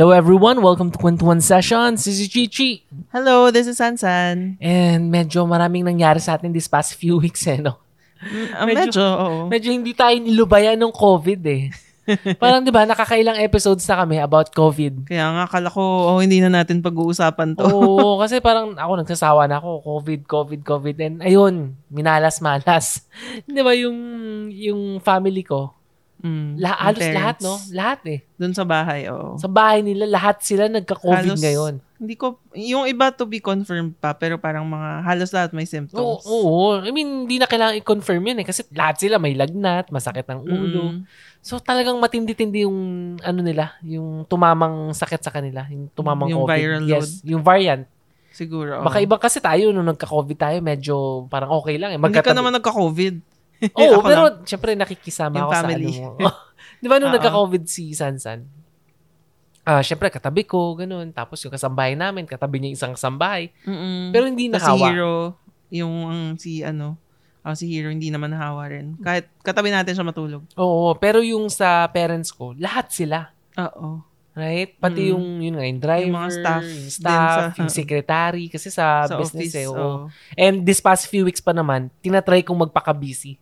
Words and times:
Hello 0.00 0.16
everyone, 0.16 0.64
welcome 0.64 0.88
to 0.88 0.96
Kwentuhan 0.96 1.44
Sessions. 1.44 2.08
This 2.08 2.24
is 2.24 2.32
Chichi. 2.32 2.88
Hello, 3.12 3.52
this 3.52 3.68
is 3.68 3.76
Sansan. 3.76 4.56
And 4.56 5.12
medyo 5.12 5.44
maraming 5.44 5.84
nangyari 5.84 6.24
sa 6.24 6.40
atin 6.40 6.56
this 6.56 6.64
past 6.64 6.96
few 6.96 7.20
weeks 7.20 7.44
eh, 7.44 7.60
no? 7.60 7.76
Uh, 8.24 8.64
medyo, 8.64 8.96
medyo, 8.96 9.04
oo. 9.04 9.36
medyo 9.52 9.68
hindi 9.68 9.92
tayo 9.92 10.16
nilubayan 10.16 10.80
ng 10.80 10.88
COVID 10.88 11.40
eh. 11.52 11.68
Parang 12.40 12.64
'di 12.64 12.72
ba, 12.72 12.88
nakakailang 12.88 13.44
episodes 13.44 13.84
na 13.84 14.00
kami 14.00 14.16
about 14.24 14.48
COVID. 14.56 15.04
Kaya 15.04 15.36
nga 15.36 15.44
akala 15.44 15.68
ko 15.68 15.84
oh, 16.16 16.24
hindi 16.24 16.40
na 16.40 16.48
natin 16.48 16.80
pag-uusapan 16.80 17.60
'to. 17.60 17.68
Oo, 17.68 18.16
kasi 18.24 18.40
parang 18.40 18.72
ako 18.80 19.04
nagsasawa 19.04 19.52
na 19.52 19.60
ako, 19.60 19.84
COVID, 19.84 20.24
COVID, 20.24 20.60
COVID 20.64 20.96
and 20.96 21.16
ayun, 21.20 21.76
minalas-malas. 21.92 23.04
'Di 23.44 23.60
ba 23.60 23.76
yung 23.76 24.00
yung 24.48 24.96
family 25.04 25.44
ko, 25.44 25.76
Mm, 26.20 26.60
La- 26.60 26.76
halos 26.78 27.00
parents. 27.00 27.16
lahat, 27.16 27.36
no? 27.40 27.54
Lahat 27.72 28.00
eh. 28.06 28.18
Doon 28.36 28.52
sa 28.52 28.64
bahay, 28.64 29.08
oo. 29.08 29.36
Sa 29.36 29.48
bahay 29.48 29.80
nila, 29.80 30.04
lahat 30.04 30.40
sila 30.40 30.68
nagka-COVID 30.68 31.24
Halos- 31.32 31.40
ngayon. 31.40 31.74
Hindi 32.00 32.16
ko, 32.16 32.40
yung 32.52 32.88
iba 32.88 33.12
to 33.12 33.28
be 33.28 33.40
confirmed 33.40 33.92
pa, 34.00 34.12
pero 34.12 34.40
parang 34.40 34.64
mga 34.64 35.04
halos 35.04 35.28
lahat 35.30 35.52
may 35.52 35.64
Oo, 35.64 35.72
symptoms. 35.72 36.24
oo. 36.24 36.80
I 36.80 36.88
mean, 36.90 37.28
hindi 37.28 37.36
na 37.36 37.44
kailangan 37.44 37.76
i-confirm 37.76 38.24
yun 38.24 38.40
eh. 38.40 38.46
Kasi 38.48 38.64
lahat 38.72 38.96
sila 38.96 39.20
may 39.20 39.36
lagnat, 39.36 39.92
masakit 39.92 40.24
ng 40.24 40.40
ulo. 40.40 40.84
Mm. 40.96 41.04
So 41.40 41.56
talagang 41.56 41.96
matindi-tindi 41.96 42.64
yung 42.64 42.78
ano 43.20 43.40
nila, 43.40 43.76
yung 43.80 44.24
tumamang 44.24 44.92
sakit 44.92 45.20
sa 45.20 45.28
kanila, 45.28 45.68
yung 45.68 45.92
tumamang 45.92 46.32
Yung 46.32 46.44
COVID. 46.44 46.56
viral 46.56 46.84
yes, 46.88 47.20
yung 47.20 47.40
variant. 47.40 47.84
Siguro, 48.30 48.80
oo. 48.80 48.84
Baka 48.86 49.00
iba 49.00 49.20
kasi 49.20 49.36
tayo 49.36 49.68
nung 49.68 49.84
nagka-COVID 49.84 50.38
tayo, 50.38 50.56
medyo 50.60 50.94
parang 51.28 51.52
okay 51.52 51.76
lang 51.76 51.92
eh. 51.92 51.98
Hindi 51.98 52.24
ka 52.24 52.32
naman 52.32 52.56
nagka-COVID. 52.56 53.29
Oo, 53.78 53.94
Ako 53.96 54.04
pero 54.04 54.22
lang. 54.26 54.36
syempre 54.44 54.70
nakikisama 54.72 55.34
Yung 55.36 55.44
ako 55.44 55.52
family. 55.52 55.92
sa 55.92 56.00
ano 56.00 56.16
mo. 56.16 56.28
Di 56.80 56.86
ba 56.88 56.96
nung 56.96 57.12
nagka-COVID 57.12 57.64
si 57.64 57.92
Sansan? 57.92 58.48
Ah, 59.62 59.84
syempre 59.84 60.08
katabi 60.08 60.42
ko, 60.42 60.72
ganun. 60.74 61.10
Tapos 61.10 61.36
yung 61.40 61.52
kasambahay 61.52 61.92
namin, 61.92 62.24
katabi 62.24 62.58
niya 62.58 62.72
isang 62.72 62.96
kasambahay. 62.96 63.52
Mm-mm. 63.62 64.08
Pero 64.10 64.24
hindi 64.24 64.48
nahawa. 64.48 64.72
Si 64.74 64.88
Hero, 64.88 65.14
yung 65.70 65.94
ang 66.06 66.22
si 66.34 66.52
ano, 66.60 66.96
ah, 67.40 67.52
si 67.52 67.68
Hero 67.68 67.92
hindi 67.92 68.08
naman 68.08 68.32
nahawa 68.32 68.66
rin. 68.66 68.96
Kahit 68.98 69.28
katabi 69.40 69.68
natin 69.68 69.92
siya 69.92 70.02
matulog. 70.02 70.42
Oo, 70.56 70.96
pero 70.96 71.20
yung 71.20 71.46
sa 71.46 71.84
parents 71.86 72.32
ko, 72.32 72.56
lahat 72.56 72.88
sila. 72.90 73.28
Oo. 73.60 74.00
Right? 74.30 74.72
Pati 74.74 75.04
Mm. 75.04 75.10
yung, 75.12 75.24
yun 75.42 75.54
nga, 75.54 75.66
yung 75.66 75.80
driver, 75.82 76.06
Yung 76.06 76.16
mga 76.16 76.30
staff 76.32 76.62
yung, 76.64 76.88
staff, 76.88 77.28
sa- 77.28 77.54
yung 77.60 77.68
secretary, 77.70 78.44
kasi 78.48 78.68
sa, 78.70 79.04
Sa 79.04 79.18
business 79.18 79.52
office, 79.52 79.56
eh. 79.58 79.66
oo. 79.68 79.76
oo. 79.76 79.98
And 80.32 80.62
this 80.62 80.80
past 80.80 81.04
few 81.04 81.28
weeks 81.28 81.42
pa 81.42 81.52
naman, 81.52 81.92
tinatry 82.00 82.40
kong 82.40 82.64
magpaka-busy. 82.64 83.36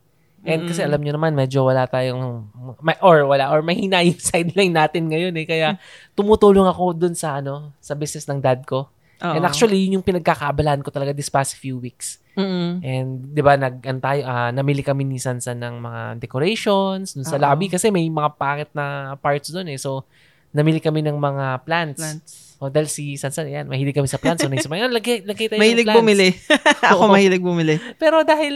And 0.48 0.64
kasi 0.64 0.80
Mm. 0.80 0.88
alam 0.88 1.00
nyo 1.04 1.12
naman, 1.14 1.32
medyo 1.36 1.60
wala 1.62 1.84
tayong, 1.84 2.48
may, 2.80 2.96
or 3.04 3.28
wala, 3.28 3.52
or 3.52 3.60
mahina 3.60 4.00
yung 4.00 4.16
sideline 4.32 4.72
natin 4.72 5.12
ngayon 5.12 5.36
eh. 5.36 5.44
Kaya 5.44 5.68
tumutulong 6.16 6.64
ako 6.64 6.96
dun 6.96 7.12
sa, 7.12 7.38
ano, 7.38 7.76
sa 7.78 7.92
business 7.92 8.24
ng 8.24 8.40
dad 8.40 8.64
ko. 8.64 8.88
Oo. 9.18 9.34
And 9.34 9.44
actually, 9.44 9.84
yun 9.84 10.00
yung 10.00 10.06
pinagkakaabalahan 10.06 10.80
ko 10.80 10.88
talaga 10.88 11.12
this 11.12 11.28
past 11.28 11.54
few 11.54 11.76
weeks. 11.76 12.16
Mm-mm. 12.38 12.78
And 12.80 13.34
'di 13.34 13.42
ba 13.42 13.58
nag 13.58 13.82
an 13.82 13.98
tayo 13.98 14.22
ah, 14.22 14.54
namili 14.54 14.78
kami 14.78 15.02
ni 15.02 15.18
Sansan 15.18 15.58
ng 15.58 15.82
mga 15.82 16.22
decorations 16.22 17.18
dun 17.18 17.26
sa 17.26 17.34
Oo. 17.34 17.42
lobby 17.42 17.66
kasi 17.66 17.90
may 17.90 18.06
mga 18.06 18.38
pangit 18.38 18.70
na 18.70 19.18
parts 19.18 19.50
doon 19.50 19.66
eh. 19.68 19.74
So 19.74 20.06
namili 20.48 20.78
kami 20.78 21.02
ng 21.02 21.18
mga 21.18 21.66
plants. 21.66 21.98
Plants. 21.98 22.32
O 22.62 22.70
dahil 22.70 22.86
si 22.86 23.18
Sansan 23.18 23.50
yan, 23.50 23.66
mahilig 23.66 23.90
kami 23.90 24.06
sa 24.06 24.22
plants. 24.22 24.38
So 24.38 24.46
naisip 24.46 24.70
yan, 24.70 24.94
lagay, 24.94 25.26
lagay 25.26 25.50
tayo 25.50 25.58
Mahilig 25.58 25.82
ng 25.82 25.90
plants. 25.90 25.98
bumili. 25.98 26.28
Ako 26.94 27.02
mahilig 27.10 27.42
bumili. 27.42 27.74
Pero 27.98 28.22
dahil 28.22 28.54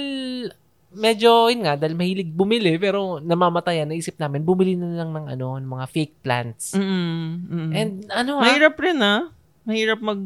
medyo, 0.95 1.49
yun 1.49 1.65
nga, 1.65 1.75
dahil 1.77 1.97
mahilig 1.97 2.31
bumili, 2.31 2.77
pero 2.77 3.19
namamatayan, 3.19 3.89
naisip 3.89 4.17
namin, 4.17 4.45
bumili 4.45 4.77
na 4.77 5.03
lang 5.05 5.11
ng 5.13 5.27
ano, 5.37 5.57
ng 5.59 5.71
mga 5.71 5.87
fake 5.89 6.15
plants. 6.21 6.73
Mm-mm. 6.77 7.17
Mm-mm. 7.49 7.71
And 7.73 7.93
ano 8.13 8.39
ah, 8.39 8.45
Mahirap 8.45 8.77
rin 8.79 8.99
ah. 9.01 9.29
Mahirap 9.65 10.01
mag 10.01 10.21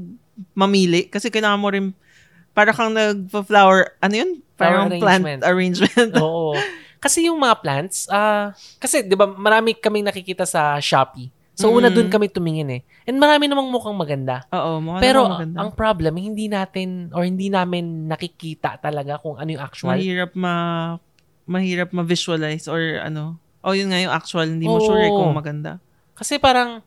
mamili 0.52 1.08
kasi 1.08 1.32
kailangan 1.32 1.60
mo 1.60 1.68
rin 1.72 1.96
para 2.52 2.72
kang 2.72 2.92
nag-flower, 2.92 3.96
ano 4.00 4.14
yun? 4.16 4.30
Flower 4.56 4.88
Parang 4.88 4.88
plant 4.96 5.24
arrangement. 5.24 5.40
arrangement. 5.44 6.10
Oo. 6.24 6.56
Kasi 6.96 7.28
yung 7.28 7.36
mga 7.36 7.60
plants, 7.60 8.08
ah, 8.08 8.56
kasi 8.80 9.04
'di 9.04 9.12
ba 9.12 9.28
marami 9.28 9.76
kaming 9.76 10.08
nakikita 10.08 10.48
sa 10.48 10.80
Shopee. 10.80 11.28
So 11.56 11.72
una 11.72 11.88
Mm. 11.88 11.94
doon 11.96 12.08
kami 12.12 12.26
tumingin 12.28 12.68
eh. 12.68 12.80
And 13.08 13.16
marami 13.16 13.48
namang 13.48 13.72
mukhang 13.72 13.96
maganda. 13.96 14.44
Oo, 14.52 14.76
mukha 14.78 15.00
Pero 15.00 15.24
maganda. 15.24 15.56
ang 15.56 15.72
problem, 15.72 16.12
hindi 16.14 16.46
natin 16.46 17.08
or 17.10 17.24
hindi 17.24 17.48
namin 17.48 18.04
nakikita 18.06 18.76
talaga 18.76 19.16
kung 19.16 19.40
ano 19.40 19.48
yung 19.50 19.64
actual. 19.64 19.96
mahirap 19.96 20.36
ma 20.36 20.54
mahirap 21.48 21.96
ma-visualize 21.96 22.68
or 22.68 23.00
ano. 23.00 23.40
Oh, 23.64 23.72
yun 23.72 23.88
nga 23.88 23.98
yung 23.98 24.12
actual, 24.12 24.46
hindi 24.46 24.68
mo 24.68 24.78
Oo. 24.78 24.84
sure 24.84 25.00
eh 25.00 25.10
kung 25.10 25.32
maganda. 25.32 25.80
Kasi 26.12 26.36
parang 26.36 26.84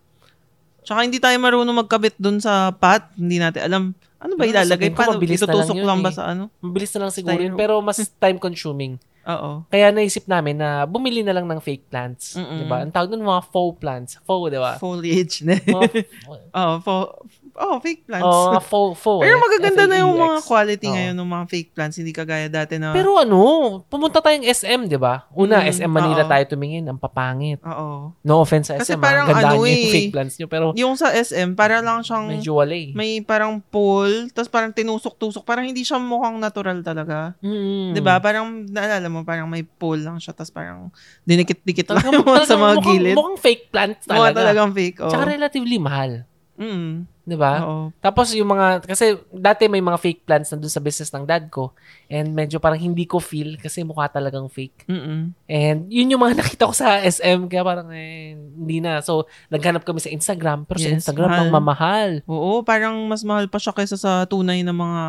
Tsaka 0.79 1.05
hindi 1.05 1.19
tayo 1.19 1.35
marunong 1.37 1.85
magkabit 1.85 2.15
dun 2.17 2.39
sa 2.39 2.71
pot. 2.71 3.03
Hindi 3.13 3.37
natin 3.37 3.61
alam. 3.61 3.83
Ano 4.17 4.33
ba 4.33 4.41
Pero 4.41 4.57
ilalagay? 4.57 4.89
Paano? 4.89 5.19
lang 5.19 5.27
Itutusok 5.27 5.75
yun 5.75 5.85
lang 5.85 5.99
ba 6.01 6.09
eh. 6.09 6.15
sa 6.17 6.23
ano? 6.25 6.49
mabilis 6.59 6.89
na 6.91 6.99
lang 7.03 7.11
siguro 7.13 7.37
yun, 7.37 7.53
pero 7.53 7.77
mas 7.79 7.99
time 7.99 8.39
consuming. 8.39 8.95
Oo. 9.29 9.51
Kaya 9.69 9.93
naisip 9.93 10.25
namin 10.25 10.57
na 10.57 10.89
bumili 10.89 11.21
na 11.21 11.37
lang 11.37 11.45
ng 11.45 11.61
fake 11.61 11.85
plants. 11.85 12.33
Mm-mm. 12.33 12.57
'Di 12.57 12.65
ba? 12.65 12.81
Ang 12.81 12.89
tawag 12.89 13.13
nun 13.13 13.21
mga 13.21 13.43
faux 13.53 13.77
plants. 13.77 14.17
Faux, 14.25 14.49
'di 14.49 14.57
ba? 14.57 14.81
Foliage 14.81 15.45
na. 15.45 15.55
Mga, 15.61 15.91
Oo, 16.57 16.73
fo- 16.81 17.13
oh, 17.55 17.77
fake 17.79 18.05
plants. 18.05 18.25
oh, 18.25 18.51
mga 18.51 18.63
faux, 18.63 18.93
faux. 18.95 19.21
Pero 19.21 19.35
eh. 19.35 19.41
magaganda 19.41 19.83
na 19.85 19.95
yung 20.01 20.13
mga 20.13 20.39
quality 20.43 20.85
Oo. 20.85 20.93
ngayon 20.93 21.15
ng 21.15 21.29
mga 21.29 21.45
fake 21.47 21.71
plants. 21.71 21.95
Hindi 21.97 22.11
kagaya 22.11 22.47
dati 22.47 22.77
na... 22.77 22.91
Pero 22.91 23.15
ano, 23.15 23.39
pumunta 23.87 24.19
tayong 24.19 24.43
SM, 24.43 24.85
di 24.85 24.95
ba? 24.95 25.25
Una, 25.31 25.59
Mm, 25.59 25.71
SM 25.71 25.89
Manila 25.89 26.23
oo. 26.23 26.29
tayo 26.29 26.43
tumingin. 26.47 26.85
Ang 26.85 26.99
papangit. 26.99 27.57
Oo. 27.61 28.13
No 28.21 28.39
offense 28.39 28.69
sa 28.69 28.77
Kasi 28.77 28.93
SM, 28.93 29.01
parang 29.01 29.25
ah. 29.25 29.33
Gandaan 29.33 29.55
ano 29.55 29.63
niyo 29.63 29.71
yung 29.71 29.85
eh, 29.87 29.93
fake 29.93 30.11
plants 30.11 30.35
niyo. 30.37 30.47
Pero 30.47 30.65
Yung 30.75 30.93
sa 30.93 31.09
SM, 31.09 31.53
para 31.53 31.79
lang 31.79 32.01
siyang... 32.01 32.25
medyo 32.29 32.55
wala 32.55 32.73
eh. 32.73 32.91
May 32.93 33.19
parang 33.21 33.57
pole, 33.59 34.29
tapos 34.29 34.47
parang 34.47 34.69
tinusok-tusok. 34.69 35.41
Parang 35.41 35.63
hindi 35.63 35.81
siya 35.81 35.97
mukhang 35.97 36.37
natural 36.37 36.81
talaga. 36.81 37.33
Mm. 37.39 37.93
'Di 37.93 38.01
ba 38.01 38.19
Parang, 38.19 38.65
naalala 38.65 39.07
mo, 39.07 39.23
parang 39.23 39.47
may 39.47 39.63
pole 39.63 40.03
lang 40.03 40.19
siya, 40.19 40.35
tapos 40.35 40.51
parang 40.51 40.91
dinikit-dikit 41.23 41.87
lang 41.89 42.03
Talagang, 42.03 42.45
sa 42.51 42.55
mga 42.55 42.75
mukhang, 42.75 42.87
gilid. 42.91 43.15
Mukhang 43.15 43.37
fake 43.37 43.63
plant 43.69 43.95
talaga. 44.03 44.35
talagang 44.35 44.69
fake, 44.71 44.97
oh. 44.99 45.09
Tsaka 45.09 45.23
relatively 45.25 45.77
mahal. 45.79 46.11
Mm. 46.59 47.07
Di 47.29 47.37
ba? 47.37 47.61
Tapos 48.01 48.33
yung 48.33 48.49
mga, 48.49 48.81
kasi 48.81 49.13
dati 49.29 49.69
may 49.69 49.85
mga 49.85 50.01
fake 50.01 50.25
plants 50.25 50.49
na 50.49 50.57
doon 50.57 50.73
sa 50.73 50.81
business 50.81 51.13
ng 51.13 51.29
dad 51.29 51.45
ko. 51.53 51.77
And 52.09 52.33
medyo 52.33 52.57
parang 52.57 52.81
hindi 52.81 53.05
ko 53.05 53.21
feel 53.21 53.61
kasi 53.61 53.85
mukha 53.85 54.09
talagang 54.09 54.49
fake. 54.49 54.89
Mm-mm. 54.89 55.29
And 55.45 55.79
yun 55.93 56.09
yung 56.09 56.25
mga 56.25 56.33
nakita 56.41 56.65
ko 56.65 56.73
sa 56.73 56.97
SM. 56.97 57.45
Kaya 57.45 57.61
parang 57.61 57.93
eh, 57.93 58.33
hindi 58.33 58.81
na. 58.81 59.05
So, 59.05 59.29
naghanap 59.53 59.85
kami 59.85 60.01
sa 60.01 60.09
Instagram. 60.09 60.65
Pero 60.65 60.81
sa 60.81 60.89
Yes, 60.89 61.05
Instagram, 61.05 61.29
mahal. 61.29 61.41
ang 61.45 61.51
mamahal. 61.53 62.11
Oo, 62.25 62.65
parang 62.65 62.97
mas 63.05 63.21
mahal 63.21 63.45
pa 63.45 63.61
siya 63.61 63.77
kaysa 63.77 63.93
sa 63.93 64.25
tunay 64.25 64.65
na 64.65 64.73
mga 64.73 65.03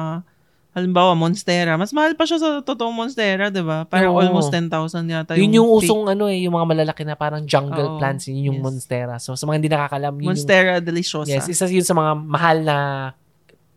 halimbawa 0.71 1.13
Monstera. 1.13 1.75
Mas 1.75 1.91
mahal 1.91 2.15
pa 2.15 2.23
siya 2.23 2.39
sa 2.39 2.49
totoong 2.61 2.95
Monstera, 2.95 3.49
'di 3.49 3.61
ba? 3.61 3.83
Parang 3.85 4.15
Oo. 4.15 4.21
almost 4.21 4.51
10,000 4.51 4.71
yata 5.05 5.35
Yun 5.35 5.51
yung 5.53 5.69
fake 5.73 5.85
usong 5.85 6.03
ano 6.09 6.27
eh, 6.27 6.45
yung 6.45 6.55
mga 6.55 6.67
malalaki 6.69 7.03
na 7.03 7.15
parang 7.15 7.43
jungle 7.43 7.87
Oo. 7.87 7.99
plants, 7.99 8.27
yun 8.27 8.51
yung 8.51 8.59
Yes. 8.59 8.65
monstera. 8.65 9.15
So 9.17 9.35
sa 9.35 9.45
mga 9.45 9.57
hindi 9.57 9.69
nakakalam, 9.69 10.15
yun 10.17 10.31
Monstera 10.31 10.79
deliciosa. 10.79 11.27
yung, 11.27 11.37
yes, 11.37 11.49
isa 11.49 11.67
yun 11.67 11.83
sa 11.83 11.93
mga 11.93 12.13
mahal 12.17 12.57
na 12.61 12.77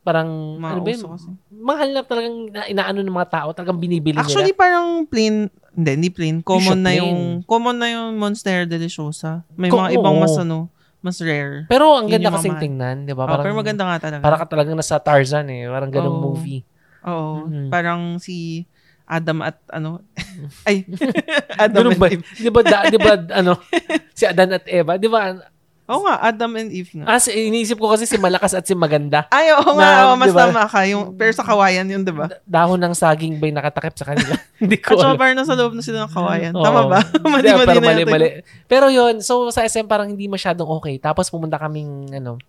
parang, 0.02 0.30
Mga 0.60 0.70
ano 0.70 0.80
ba 0.80 0.90
yun? 0.90 1.00
uso 1.00 1.08
kasi. 1.10 1.30
Mahal 1.50 1.88
na 1.90 2.02
talagang 2.04 2.36
na- 2.52 2.68
inaano 2.68 3.00
ng 3.00 3.16
mga 3.16 3.30
tao, 3.32 3.48
talagang 3.52 3.80
binibili 3.80 4.20
Actually, 4.20 4.52
nila. 4.52 4.60
parang 4.60 4.88
plain, 5.08 5.48
hindi, 5.72 5.90
hindi 5.96 6.10
plain. 6.12 6.36
Common 6.42 6.62
siya 6.62 6.76
na 6.78 6.92
plain. 6.92 7.00
yung, 7.00 7.20
common 7.44 7.76
na 7.76 7.88
yung 7.90 8.10
Monstera 8.14 8.68
deliciosa. 8.68 9.48
May 9.56 9.72
Ko- 9.72 9.80
mga 9.80 9.96
ibang 9.96 10.14
oo. 10.14 10.22
mas 10.22 10.36
ano, 10.36 10.68
mas 11.00 11.18
rare. 11.18 11.66
Pero 11.66 11.96
ang 11.96 12.06
Yun 12.06 12.20
ganda 12.20 12.28
yung 12.28 12.36
kasing 12.36 12.52
mamahal. 12.52 12.64
tingnan, 12.64 12.96
di 13.02 13.14
ba? 13.14 13.24
Oh, 13.24 13.30
Parang, 13.30 13.44
pero 13.44 13.56
maganda 13.56 13.84
nga 13.86 13.98
talaga. 13.98 14.22
Para 14.22 14.38
ka 14.38 14.46
talagang 14.46 14.76
nasa 14.76 15.00
Tarzan 15.00 15.48
eh. 15.48 15.66
Parang 15.66 15.90
ganong 15.90 16.20
Oo. 16.20 16.26
movie. 16.32 16.62
Oo. 17.06 17.46
Mhm. 17.46 17.68
Parang 17.68 18.02
si 18.18 18.64
Adam 19.04 19.44
at 19.44 19.60
ano, 19.68 20.00
ay, 20.68 20.88
Adam 21.62 21.84
Ganun 21.84 21.92
and 21.92 22.00
ba? 22.00 22.08
Eve. 22.10 22.24
Di 22.34 22.50
ba, 22.50 22.62
da, 22.62 22.78
di 22.86 22.98
ba, 22.98 23.14
ano, 23.36 23.54
si 24.18 24.24
Adan 24.24 24.56
at 24.56 24.66
Eva, 24.66 24.96
di 24.96 25.08
ba? 25.08 25.36
Oo 25.84 26.08
nga, 26.08 26.16
Adam 26.24 26.56
and 26.56 26.72
Eve 26.72 26.88
nga. 26.96 27.06
Ah, 27.06 27.20
si, 27.20 27.28
iniisip 27.30 27.76
ko 27.76 27.92
kasi 27.92 28.08
si 28.08 28.16
Malakas 28.16 28.56
at 28.56 28.64
si 28.64 28.72
Maganda. 28.72 29.28
Ay, 29.28 29.52
oo 29.52 29.76
nga, 29.76 29.84
Na, 29.84 30.00
oo, 30.08 30.16
mas 30.16 30.32
di 30.32 30.34
ba? 30.34 30.48
tama 30.48 30.64
ka. 30.64 30.88
Yung, 30.88 31.12
pero 31.12 31.36
sa 31.36 31.44
kawayan 31.44 31.84
yun, 31.84 32.08
di 32.08 32.16
ba? 32.16 32.32
Da- 32.32 32.40
Dahon 32.48 32.80
ng 32.80 32.96
saging 32.96 33.36
ba'y 33.36 33.52
nakatakip 33.52 33.92
sa 33.94 34.08
kanila? 34.08 34.40
Hindi 34.56 34.80
ko 34.80 34.96
At 34.96 35.04
saka 35.04 35.20
parang 35.20 35.36
nasa 35.36 35.60
loob 35.60 35.76
na 35.76 35.84
sila 35.84 36.08
ng 36.08 36.14
kawayan. 36.16 36.56
Oo. 36.56 36.64
Tama 36.64 36.82
ba? 36.88 37.00
mali, 37.28 37.44
Hindi, 37.44 37.52
mali 37.60 37.80
mali, 37.84 38.04
mali. 38.08 38.28
Pero 38.64 38.88
yun, 38.88 39.20
so 39.20 39.52
sa 39.52 39.60
SM 39.62 39.84
parang 39.84 40.08
hindi 40.08 40.32
masyadong 40.32 40.72
okay. 40.72 40.96
Tapos 40.96 41.28
pumunta 41.28 41.60
kaming, 41.60 42.16
ano, 42.16 42.40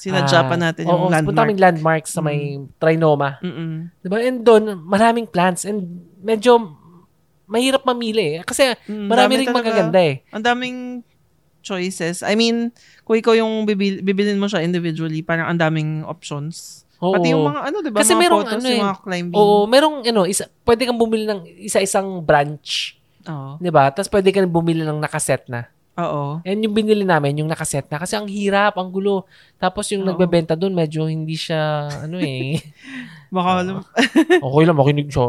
Sinadya 0.00 0.48
pa 0.48 0.56
ah, 0.56 0.60
natin 0.64 0.82
oo, 0.88 0.88
yung 0.88 1.00
Pumunta 1.12 1.16
landmark. 1.20 1.36
kaming 1.44 1.60
landmark 1.60 2.04
sa 2.08 2.20
may 2.24 2.56
Trinoma. 2.80 3.36
Mm-mm. 3.44 3.92
Diba? 4.00 4.16
And 4.24 4.40
doon, 4.40 4.80
maraming 4.80 5.28
plants. 5.28 5.68
And 5.68 6.08
medyo 6.24 6.72
mahirap 7.44 7.84
mamili 7.84 8.40
eh. 8.40 8.46
Kasi 8.48 8.72
Mm, 8.88 9.06
marami 9.12 9.32
rin 9.44 9.48
talaga. 9.52 9.58
magaganda 9.60 10.00
eh. 10.00 10.24
Ang 10.32 10.44
daming 10.44 10.78
choices. 11.60 12.24
I 12.24 12.32
mean, 12.32 12.72
kung 13.04 13.20
ikaw 13.20 13.36
yung 13.36 13.68
bibil, 13.68 14.00
bibilin 14.00 14.40
mo 14.40 14.48
siya 14.48 14.64
individually, 14.64 15.20
parang 15.20 15.52
ang 15.52 15.60
daming 15.60 16.00
options. 16.08 16.88
Oo. 17.00 17.16
Pati 17.16 17.32
yung 17.32 17.44
mga 17.44 17.60
ano, 17.68 17.76
di 17.84 17.90
ba? 17.92 18.00
Kasi 18.00 18.12
mga 18.16 18.22
merong 18.24 18.44
photos, 18.44 18.56
ano 18.56 18.66
yung 18.68 18.80
eh. 18.80 18.86
mga 18.88 18.96
climbing. 19.04 19.36
Oo, 19.36 19.56
merong 19.68 19.96
ano, 20.04 20.22
isa, 20.24 20.44
pwede 20.64 20.88
kang 20.88 21.00
bumili 21.00 21.24
ng 21.28 21.40
isa-isang 21.60 22.24
branch. 22.24 22.96
Oo. 23.28 23.60
'Di 23.60 23.68
ba? 23.68 23.92
Tapos 23.92 24.08
pwede 24.08 24.32
ka 24.32 24.40
bumili 24.48 24.80
ng 24.84 25.00
nakaset 25.00 25.44
na. 25.48 25.68
Oo. 25.96 26.38
And 26.42 26.60
yung 26.60 26.72
binili 26.72 27.02
namin, 27.02 27.42
yung 27.42 27.50
nakaset 27.50 27.84
na. 27.86 27.98
Kasi 27.98 28.14
ang 28.14 28.24
hirap, 28.24 28.78
ang 28.78 28.88
gulo. 28.88 29.26
Tapos 29.56 29.90
yung 29.90 30.02
Oo. 30.02 30.08
nagbebenta 30.08 30.54
doon, 30.54 30.72
medyo 30.72 31.04
hindi 31.04 31.34
siya, 31.34 31.60
ano 32.06 32.16
eh. 32.16 32.62
Baka, 33.34 33.48
Oo. 33.50 33.60
alam- 33.60 33.84
okay 34.46 34.64
lang, 34.64 34.78
makinig 34.78 35.08
siya. 35.08 35.26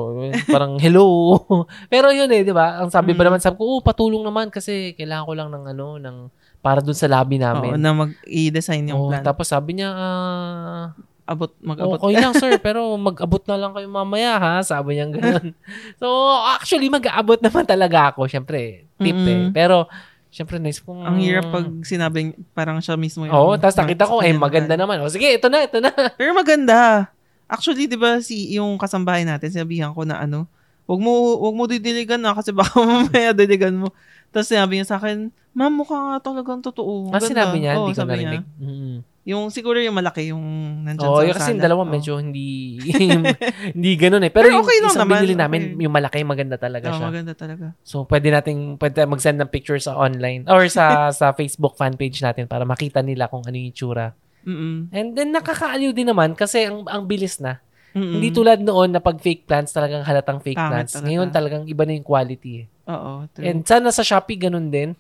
Parang, 0.47 0.77
hello. 0.77 1.37
Pero 1.93 2.09
yun 2.09 2.29
eh, 2.29 2.41
di 2.41 2.53
ba? 2.53 2.79
Ang 2.79 2.89
sabi 2.89 3.11
ba 3.11 3.21
Mm. 3.21 3.27
naman, 3.27 3.41
sabi 3.41 3.55
ko, 3.55 3.63
oh, 3.67 3.81
patulong 3.81 4.21
naman 4.21 4.47
kasi 4.47 4.93
kailangan 4.93 5.25
ko 5.25 5.33
lang 5.33 5.49
ng 5.49 5.63
ano, 5.67 5.85
ng, 5.97 6.17
para 6.61 6.79
doon 6.79 6.93
sa 6.93 7.09
lobby 7.09 7.35
oo, 7.35 7.43
namin. 7.43 7.75
na 7.75 7.91
mag-i-design 7.91 8.85
yung 8.87 9.01
Oo, 9.01 9.09
plan. 9.09 9.25
tapos 9.25 9.49
sabi 9.49 9.75
niya, 9.75 9.89
ah, 9.91 10.93
abot, 11.25 11.49
mag-abot. 11.59 11.97
okay 11.97 12.15
lang 12.15 12.33
sir, 12.33 12.59
pero 12.59 12.95
mag-abot 12.97 13.41
na 13.45 13.57
lang 13.57 13.71
kayo 13.71 13.87
mamaya 13.87 14.37
ha, 14.37 14.53
sabi 14.61 14.93
niya 14.93 15.09
gano'n. 15.09 15.57
so, 15.95 16.05
actually, 16.51 16.85
mag-aabot 16.87 17.39
naman 17.39 17.65
talaga 17.65 18.13
ako, 18.13 18.25
syempre, 18.25 18.85
tip 18.95 19.15
eh. 19.15 19.25
Mm-mm. 19.41 19.51
Pero, 19.51 19.89
syempre, 20.31 20.57
nice 20.57 20.79
kung... 20.79 21.03
Ang 21.03 21.19
hirap 21.19 21.51
pag 21.51 21.67
sinabing 21.83 22.33
parang 22.55 22.79
siya 22.79 22.95
mismo 22.95 23.27
yung... 23.27 23.35
Oo, 23.35 23.53
tapos 23.59 23.77
nakita 23.77 24.07
ko, 24.07 24.23
eh, 24.23 24.31
maganda 24.31 24.79
naman. 24.79 25.03
O, 25.03 25.11
sige, 25.11 25.27
ito 25.27 25.51
na, 25.51 25.67
ito 25.67 25.77
na. 25.83 25.91
Pero 26.19 26.31
maganda. 26.31 27.11
Actually, 27.51 27.83
'di 27.83 27.99
ba 27.99 28.23
si 28.23 28.55
yung 28.55 28.79
kasambahay 28.79 29.27
natin, 29.27 29.51
sinabihan 29.51 29.91
ko 29.91 30.07
na 30.07 30.23
ano, 30.23 30.47
wag 30.87 30.99
mo 31.03 31.35
wag 31.35 31.55
mo 31.59 31.67
didiligan 31.67 32.23
na 32.23 32.31
kasi 32.31 32.55
baka 32.55 32.79
mamaya 32.79 33.35
didiligan 33.35 33.75
mo. 33.75 33.91
Tapos 34.31 34.47
sinabi 34.47 34.79
niya 34.79 34.87
sa 34.87 34.97
akin, 35.03 35.27
"Ma'am, 35.51 35.75
mukha 35.75 35.99
nga 35.99 36.31
talagang 36.31 36.63
totoo." 36.63 37.11
Ah, 37.11 37.19
Ganda." 37.19 37.27
sinabi 37.27 37.59
niya, 37.59 37.75
hindi 37.75 37.91
ko 37.91 38.07
narinig. 38.07 38.43
Mm. 38.55 38.97
Yung 39.21 39.53
siguro 39.53 39.77
yung 39.77 39.93
malaki 39.93 40.33
yung 40.33 40.41
nandiyan 40.81 41.05
Oo, 41.05 41.21
sa 41.21 41.25
yung 41.29 41.37
kasi 41.37 41.49
yung 41.53 41.61
dalawa 41.61 41.85
Oo. 41.85 41.93
medyo 41.93 42.17
hindi 42.17 42.81
hindi 43.77 43.91
ganun 43.93 44.25
eh. 44.25 44.33
Pero, 44.33 44.49
Pero 44.49 44.57
yung 44.57 44.65
okay 44.65 44.77
isang 44.81 45.05
naman, 45.05 45.21
binili 45.21 45.35
namin, 45.37 45.61
okay. 45.61 45.83
yung 45.85 45.93
malaki, 45.93 46.19
maganda 46.25 46.57
talaga 46.57 46.89
Oo, 46.89 46.97
siya. 46.97 47.05
maganda 47.05 47.33
talaga. 47.37 47.65
So, 47.85 48.09
pwede 48.09 48.33
nating 48.33 48.81
pwede 48.81 49.05
mag-send 49.05 49.37
ng 49.37 49.53
picture 49.53 49.77
sa 49.77 49.93
online 49.93 50.49
or 50.49 50.65
sa 50.65 50.85
sa 51.19 51.37
Facebook 51.37 51.77
fan 51.77 51.93
page 51.93 52.17
natin 52.25 52.49
para 52.49 52.65
makita 52.65 53.05
nila 53.05 53.29
kung 53.29 53.45
ano 53.45 53.53
yung 53.53 53.69
itsura. 53.69 54.17
Mm. 54.41 54.89
And 54.89 55.07
then, 55.13 55.29
nakakaaliw 55.37 55.93
din 55.93 56.09
naman 56.09 56.33
kasi 56.33 56.65
ang, 56.65 56.81
ang 56.89 57.05
bilis 57.05 57.37
na. 57.37 57.61
Mm-mm. 57.91 58.17
Hindi 58.17 58.31
tulad 58.31 58.57
noon 58.63 58.95
na 58.95 59.03
pag 59.03 59.19
fake 59.19 59.45
plants, 59.45 59.75
talagang 59.75 60.01
halatang 60.01 60.39
fake 60.39 60.57
Pangit 60.57 60.71
plants. 60.71 60.91
talaga. 60.95 61.07
Ngayon 61.11 61.27
talagang 61.29 61.63
iba 61.67 61.83
na 61.83 61.93
yung 61.93 62.07
quality 62.07 62.51
eh. 62.63 62.65
Oo, 62.87 63.27
true. 63.35 63.43
And 63.45 63.61
sana 63.67 63.91
sa 63.91 64.01
Shopee 64.01 64.39
ganun 64.39 64.71
din. 64.71 64.95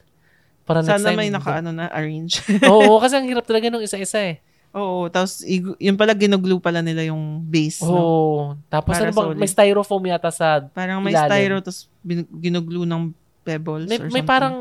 Para 0.71 0.79
next 0.79 0.91
Sana 0.93 1.05
time, 1.05 1.17
may 1.17 1.29
naka-ano 1.29 1.69
na 1.69 1.85
arrange. 1.87 2.39
Oo, 2.71 2.95
kasi 3.03 3.13
ang 3.13 3.27
hirap 3.27 3.43
talaga 3.43 3.67
nung 3.67 3.83
isa-isa 3.83 4.23
eh. 4.23 4.39
Oo, 4.71 5.11
tapos 5.11 5.43
yun 5.77 5.99
pala 5.99 6.15
ginuglu 6.15 6.55
pala 6.57 6.79
nila 6.79 7.03
yung 7.03 7.43
base. 7.43 7.83
Oo. 7.83 8.55
no? 8.55 8.63
Tapos 8.65 8.95
Para 8.95 9.03
ano 9.03 9.11
bang, 9.11 9.27
solid. 9.27 9.37
may 9.37 9.49
styrofoam 9.49 10.03
yata 10.07 10.31
sa 10.31 10.63
Parang 10.71 11.03
may 11.03 11.11
ilalim. 11.11 11.27
styro 11.27 11.55
tapos 11.59 11.91
ginuglu 12.31 12.87
ng 12.87 13.11
pebbles 13.43 13.85
May, 13.85 13.99
or 13.99 14.07
may 14.07 14.09
something. 14.09 14.23
parang, 14.23 14.55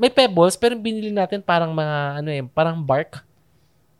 may 0.00 0.08
pebbles, 0.08 0.56
pero 0.56 0.72
binili 0.74 1.12
natin 1.12 1.44
parang 1.44 1.76
mga, 1.76 1.96
ano 2.18 2.28
eh, 2.30 2.40
parang 2.46 2.80
bark. 2.80 3.20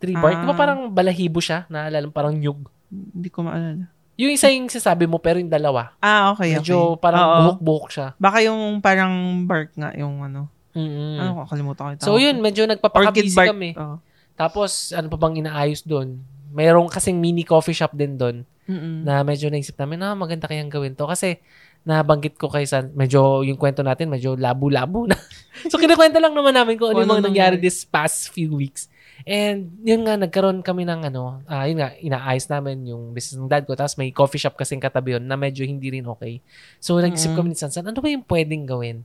Tree 0.01 0.17
bark. 0.17 0.33
Di 0.35 0.47
ba 0.49 0.55
Ah. 0.55 0.57
parang 0.57 0.81
balahibo 0.89 1.45
siya? 1.45 1.69
Naalala 1.69 2.09
parang 2.09 2.33
nyug. 2.33 2.65
Hindi 2.89 3.29
ko 3.29 3.45
maalala. 3.45 3.85
Yung 4.17 4.33
isa 4.33 4.49
yung 4.49 4.69
sasabi 4.69 5.05
mo, 5.05 5.17
pero 5.17 5.37
yung 5.37 5.49
dalawa. 5.49 5.93
Ah, 5.97 6.33
okay, 6.33 6.57
Medyo 6.57 6.97
okay. 6.97 7.01
parang 7.01 7.25
buhok-buhok 7.43 7.87
siya. 7.91 8.09
Baka 8.17 8.41
yung 8.41 8.81
parang 8.81 9.13
bark 9.45 9.77
nga, 9.77 9.93
yung 9.93 10.25
ano. 10.25 10.49
Mm-mm. 10.71 11.19
Ano, 11.19 11.33
kakalimutan 11.47 11.83
ko 11.83 11.91
yung 11.91 12.01
so 12.01 12.17
yun, 12.17 12.37
medyo 12.39 12.63
nagpapakabisi 12.65 13.35
kami. 13.35 13.75
Oo. 13.75 13.99
Tapos, 14.39 14.95
ano 14.97 15.11
pa 15.11 15.19
bang 15.21 15.43
inaayos 15.45 15.83
doon? 15.85 16.23
Mayroong 16.51 16.89
kasing 16.89 17.19
mini 17.19 17.45
coffee 17.45 17.77
shop 17.77 17.93
din 17.93 18.17
doon 18.17 18.43
Mm-mm. 18.65 19.05
na 19.05 19.21
medyo 19.21 19.51
naisip 19.51 19.77
namin, 19.77 20.01
ah, 20.01 20.15
maganda 20.15 20.47
kayang 20.47 20.71
gawin 20.71 20.95
to. 20.95 21.05
Kasi, 21.05 21.43
nabanggit 21.81 22.37
ko 22.37 22.49
kay 22.49 22.69
San, 22.69 22.93
medyo 22.93 23.41
yung 23.41 23.57
kwento 23.57 23.81
natin, 23.81 24.09
medyo 24.09 24.37
labo-labo 24.37 25.09
na. 25.09 25.17
so, 25.71 25.77
kinakwento 25.77 26.21
lang 26.21 26.33
naman 26.33 26.55
namin 26.55 26.77
kung 26.77 26.93
ano 26.93 27.03
yung 27.03 27.11
mga 27.11 27.23
ano 27.25 27.29
nangyari 27.29 27.57
this 27.59 27.85
past 27.85 28.31
few 28.31 28.53
weeks. 28.55 28.87
And, 29.29 29.77
yun 29.85 30.09
nga, 30.09 30.17
nagkaroon 30.17 30.65
kami 30.65 30.89
ng 30.89 31.13
ano, 31.13 31.45
ah, 31.45 31.69
yun 31.69 31.81
nga, 31.81 31.93
inaayos 32.01 32.49
namin 32.49 32.89
yung 32.89 33.13
business 33.13 33.37
ng 33.37 33.51
dad 33.51 33.69
ko. 33.69 33.77
Tapos 33.77 34.01
may 34.01 34.09
coffee 34.13 34.41
shop 34.41 34.57
kasing 34.57 34.81
katabi 34.81 35.21
yun 35.21 35.25
na 35.29 35.37
medyo 35.37 35.65
hindi 35.65 35.93
rin 35.93 36.09
okay. 36.09 36.41
So, 36.81 36.97
nag-isip 36.97 37.33
Mm. 37.33 37.37
kami 37.37 37.49
ni 37.53 37.57
Sansan, 37.61 37.85
ano 37.85 38.01
ba 38.01 38.09
yung 38.09 38.25
pwedeng 38.25 38.65
gawin? 38.65 39.05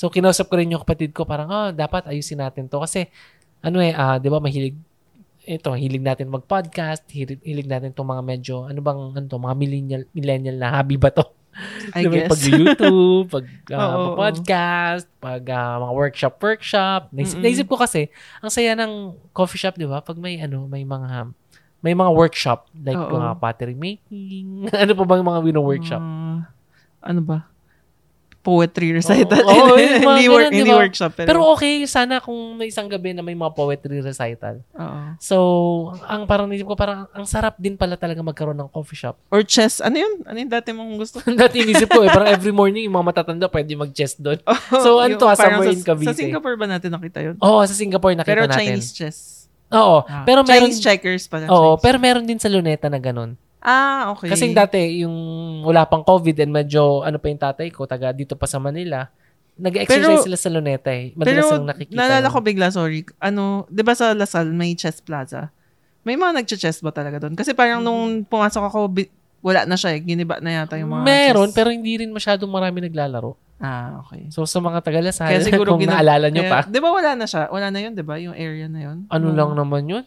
So, 0.00 0.08
kinausap 0.08 0.48
ko 0.48 0.56
rin 0.56 0.72
yung 0.72 0.80
kapatid 0.80 1.12
ko, 1.12 1.28
parang, 1.28 1.52
oh, 1.52 1.68
dapat 1.76 2.08
ayusin 2.08 2.40
natin 2.40 2.72
to. 2.72 2.80
Kasi, 2.80 3.12
ano 3.60 3.84
eh, 3.84 3.92
ah, 3.92 4.16
di 4.16 4.32
ba, 4.32 4.40
mahilig, 4.40 4.72
ito, 5.44 5.68
hilig 5.76 6.00
natin 6.00 6.32
mag-podcast, 6.32 7.04
hilig, 7.12 7.36
hilig 7.44 7.68
natin 7.68 7.92
itong 7.92 8.08
mga 8.08 8.24
medyo, 8.24 8.54
ano 8.64 8.80
bang, 8.80 8.96
ano 9.12 9.26
to, 9.28 9.36
mga 9.36 9.56
millennial, 9.60 10.02
millennial 10.16 10.56
na 10.56 10.72
hobby 10.72 10.96
ba 10.96 11.12
to? 11.12 11.20
I 11.92 12.08
Diba, 12.08 12.24
guess. 12.24 12.32
Pag 12.32 12.42
YouTube, 12.48 13.28
pag 13.36 13.44
ah, 13.76 13.76
Oo, 13.76 13.92
oo. 13.92 14.16
podcast, 14.16 15.04
pag 15.20 15.44
ah, 15.52 15.76
mga 15.84 15.92
workshop, 15.92 16.34
workshop. 16.40 17.12
Naisip, 17.12 17.36
Mm-mm. 17.36 17.44
naisip 17.44 17.66
ko 17.68 17.76
kasi, 17.76 18.08
ang 18.40 18.48
saya 18.48 18.72
ng 18.72 19.12
coffee 19.36 19.60
shop, 19.60 19.76
di 19.76 19.84
ba? 19.84 20.00
Pag 20.00 20.16
may, 20.16 20.40
ano, 20.40 20.64
may 20.64 20.80
mga, 20.80 21.28
may 21.84 21.92
mga 21.92 22.08
workshop, 22.16 22.72
like 22.72 22.96
Oo. 22.96 23.20
mga 23.20 23.36
pottery 23.36 23.76
making, 23.76 24.64
ano 24.80 24.96
pa 24.96 25.04
bang 25.04 25.28
mga 25.28 25.40
wino-workshop? 25.44 26.00
Ah, 26.00 26.48
ano 27.04 27.20
ba? 27.20 27.49
Poetry 28.40 28.96
recital. 28.96 29.44
Oo, 29.44 29.76
yung 29.76 30.00
mga 30.00 30.16
hindi, 30.16 30.24
ganun, 30.24 30.32
work, 30.32 30.48
di 30.48 30.56
hindi 30.56 30.72
ba? 30.72 30.80
workshop. 30.80 31.12
Pero, 31.12 31.28
Pero 31.28 31.40
okay, 31.52 31.84
sana 31.84 32.18
kung 32.18 32.56
may 32.56 32.68
isang 32.68 32.88
gabi 32.88 33.12
na 33.12 33.20
may 33.20 33.32
mga 33.32 33.52
poetry 33.52 34.00
recital. 34.00 34.64
oo. 34.70 35.00
So, 35.20 35.36
ang 36.02 36.24
parang 36.24 36.48
naisip 36.48 36.64
ko, 36.64 36.72
parang 36.72 37.04
ang 37.10 37.24
sarap 37.24 37.54
din 37.54 37.76
pala 37.76 37.94
talaga 37.94 38.18
magkaroon 38.18 38.56
ng 38.56 38.70
coffee 38.70 38.96
shop. 38.96 39.20
Or 39.28 39.42
chess. 39.42 39.78
Ano 39.78 39.94
yun? 39.94 40.24
Ano 40.24 40.36
yung 40.36 40.48
dati 40.48 40.72
mong 40.72 40.96
gusto? 40.96 41.20
Dati 41.30 41.60
inisip 41.60 41.86
ko 41.86 42.00
eh, 42.00 42.08
parang 42.08 42.28
every 42.28 42.48
morning 42.50 42.88
yung 42.88 42.94
mga 42.94 43.12
matatanda 43.12 43.44
pwede 43.46 43.76
mag-chess 43.76 44.16
doon. 44.16 44.40
So, 44.80 44.96
ano 44.98 45.14
to, 45.14 45.26
ah, 45.26 45.36
somewhere 45.36 45.68
sa, 45.68 45.74
in 45.74 45.82
Cavite. 45.82 46.08
Sa 46.08 46.16
Singapore 46.16 46.56
ba 46.56 46.64
natin 46.66 46.90
nakita 46.90 47.20
yun? 47.20 47.36
Oo, 47.38 47.60
sa 47.60 47.74
Singapore 47.74 48.16
nakita 48.16 48.30
Pero 48.30 48.42
natin. 48.44 48.56
Chinese 48.72 48.90
chess. 48.90 49.18
Oo, 49.68 50.02
Ah, 50.02 50.24
pero 50.24 50.40
meron 50.42 50.66
Chinese 50.66 50.80
checkers 50.80 51.28
pala. 51.28 51.44
Oo, 51.46 51.76
Chinese. 51.76 51.82
pero 51.84 51.96
meron 51.98 52.24
din 52.24 52.40
sa 52.40 52.48
Luneta 52.48 52.88
na 52.88 52.96
ganun. 52.96 53.36
Ah, 53.60 54.10
okay. 54.10 54.28
Kasi 54.28 54.50
dati 54.50 55.00
yung 55.00 55.14
wala 55.62 55.84
pang 55.84 56.00
COVID 56.00 56.36
and 56.38 56.50
medyo 56.50 57.00
ano 57.00 57.16
pa 57.16 57.28
yung 57.28 57.38
tatay 57.38 57.68
ko, 57.68 57.84
taga 57.84 58.08
dito 58.10 58.32
pa 58.32 58.44
sa 58.44 58.56
Manila, 58.56 59.04
nag-exercise 59.54 60.00
Pero- 60.16 60.24
sila 60.24 60.36
sa 60.36 60.48
Luneta 60.48 60.88
eh. 60.88 61.12
Madalas 61.12 61.28
Pero 61.44 61.44
yung 61.54 61.68
nakikita. 61.68 61.94
naalala 61.94 62.24
nun. 62.24 62.32
ko 62.32 62.38
bigla, 62.40 62.66
sorry. 62.70 63.00
Ano, 63.18 63.42
'di 63.66 63.82
ba 63.82 63.92
sa 63.92 64.12
Lasal 64.12 64.48
may 64.48 64.72
chess 64.72 64.98
plaza? 64.98 65.52
May 66.00 66.16
mga 66.16 66.40
nagche-chess 66.40 66.80
ba 66.80 66.88
talaga 66.88 67.20
doon? 67.20 67.36
Kasi 67.36 67.52
parang 67.52 67.78
nung 67.78 68.24
pumasok 68.24 68.64
ako, 68.64 68.78
bi- 68.90 69.12
wala 69.40 69.64
na 69.64 69.76
siya 69.76 69.92
eh. 69.92 70.00
Giniba 70.00 70.40
na 70.40 70.64
yata 70.64 70.76
yung 70.76 70.88
mga 70.90 71.04
Meron, 71.04 71.48
chess. 71.48 71.56
pero 71.56 71.68
hindi 71.68 71.92
rin 71.94 72.08
masyadong 72.08 72.48
marami 72.48 72.80
naglalaro. 72.82 73.36
Ah, 73.56 74.00
okay. 74.00 74.24
So, 74.28 74.48
sa 74.48 74.56
mga 74.56 74.80
Tagalasal, 74.80 75.28
Kaya 75.28 75.44
siguro 75.44 75.76
kung 75.76 75.84
gina- 75.84 76.00
naalala 76.00 76.32
nyo 76.32 76.40
pa, 76.42 76.64
Kaya- 76.64 76.72
'Di 76.72 76.80
ba 76.80 76.88
wala 76.90 77.12
na 77.12 77.24
siya? 77.24 77.44
Wala 77.46 77.68
na 77.68 77.78
'yun, 77.78 77.92
'di 77.92 78.00
ba? 78.00 78.16
Yung 78.16 78.32
area 78.32 78.64
na 78.66 78.80
'yun. 78.80 79.04
ano 79.06 79.20
Nung- 79.22 79.36
lang 79.36 79.50
naman 79.54 79.82
yun? 79.86 80.04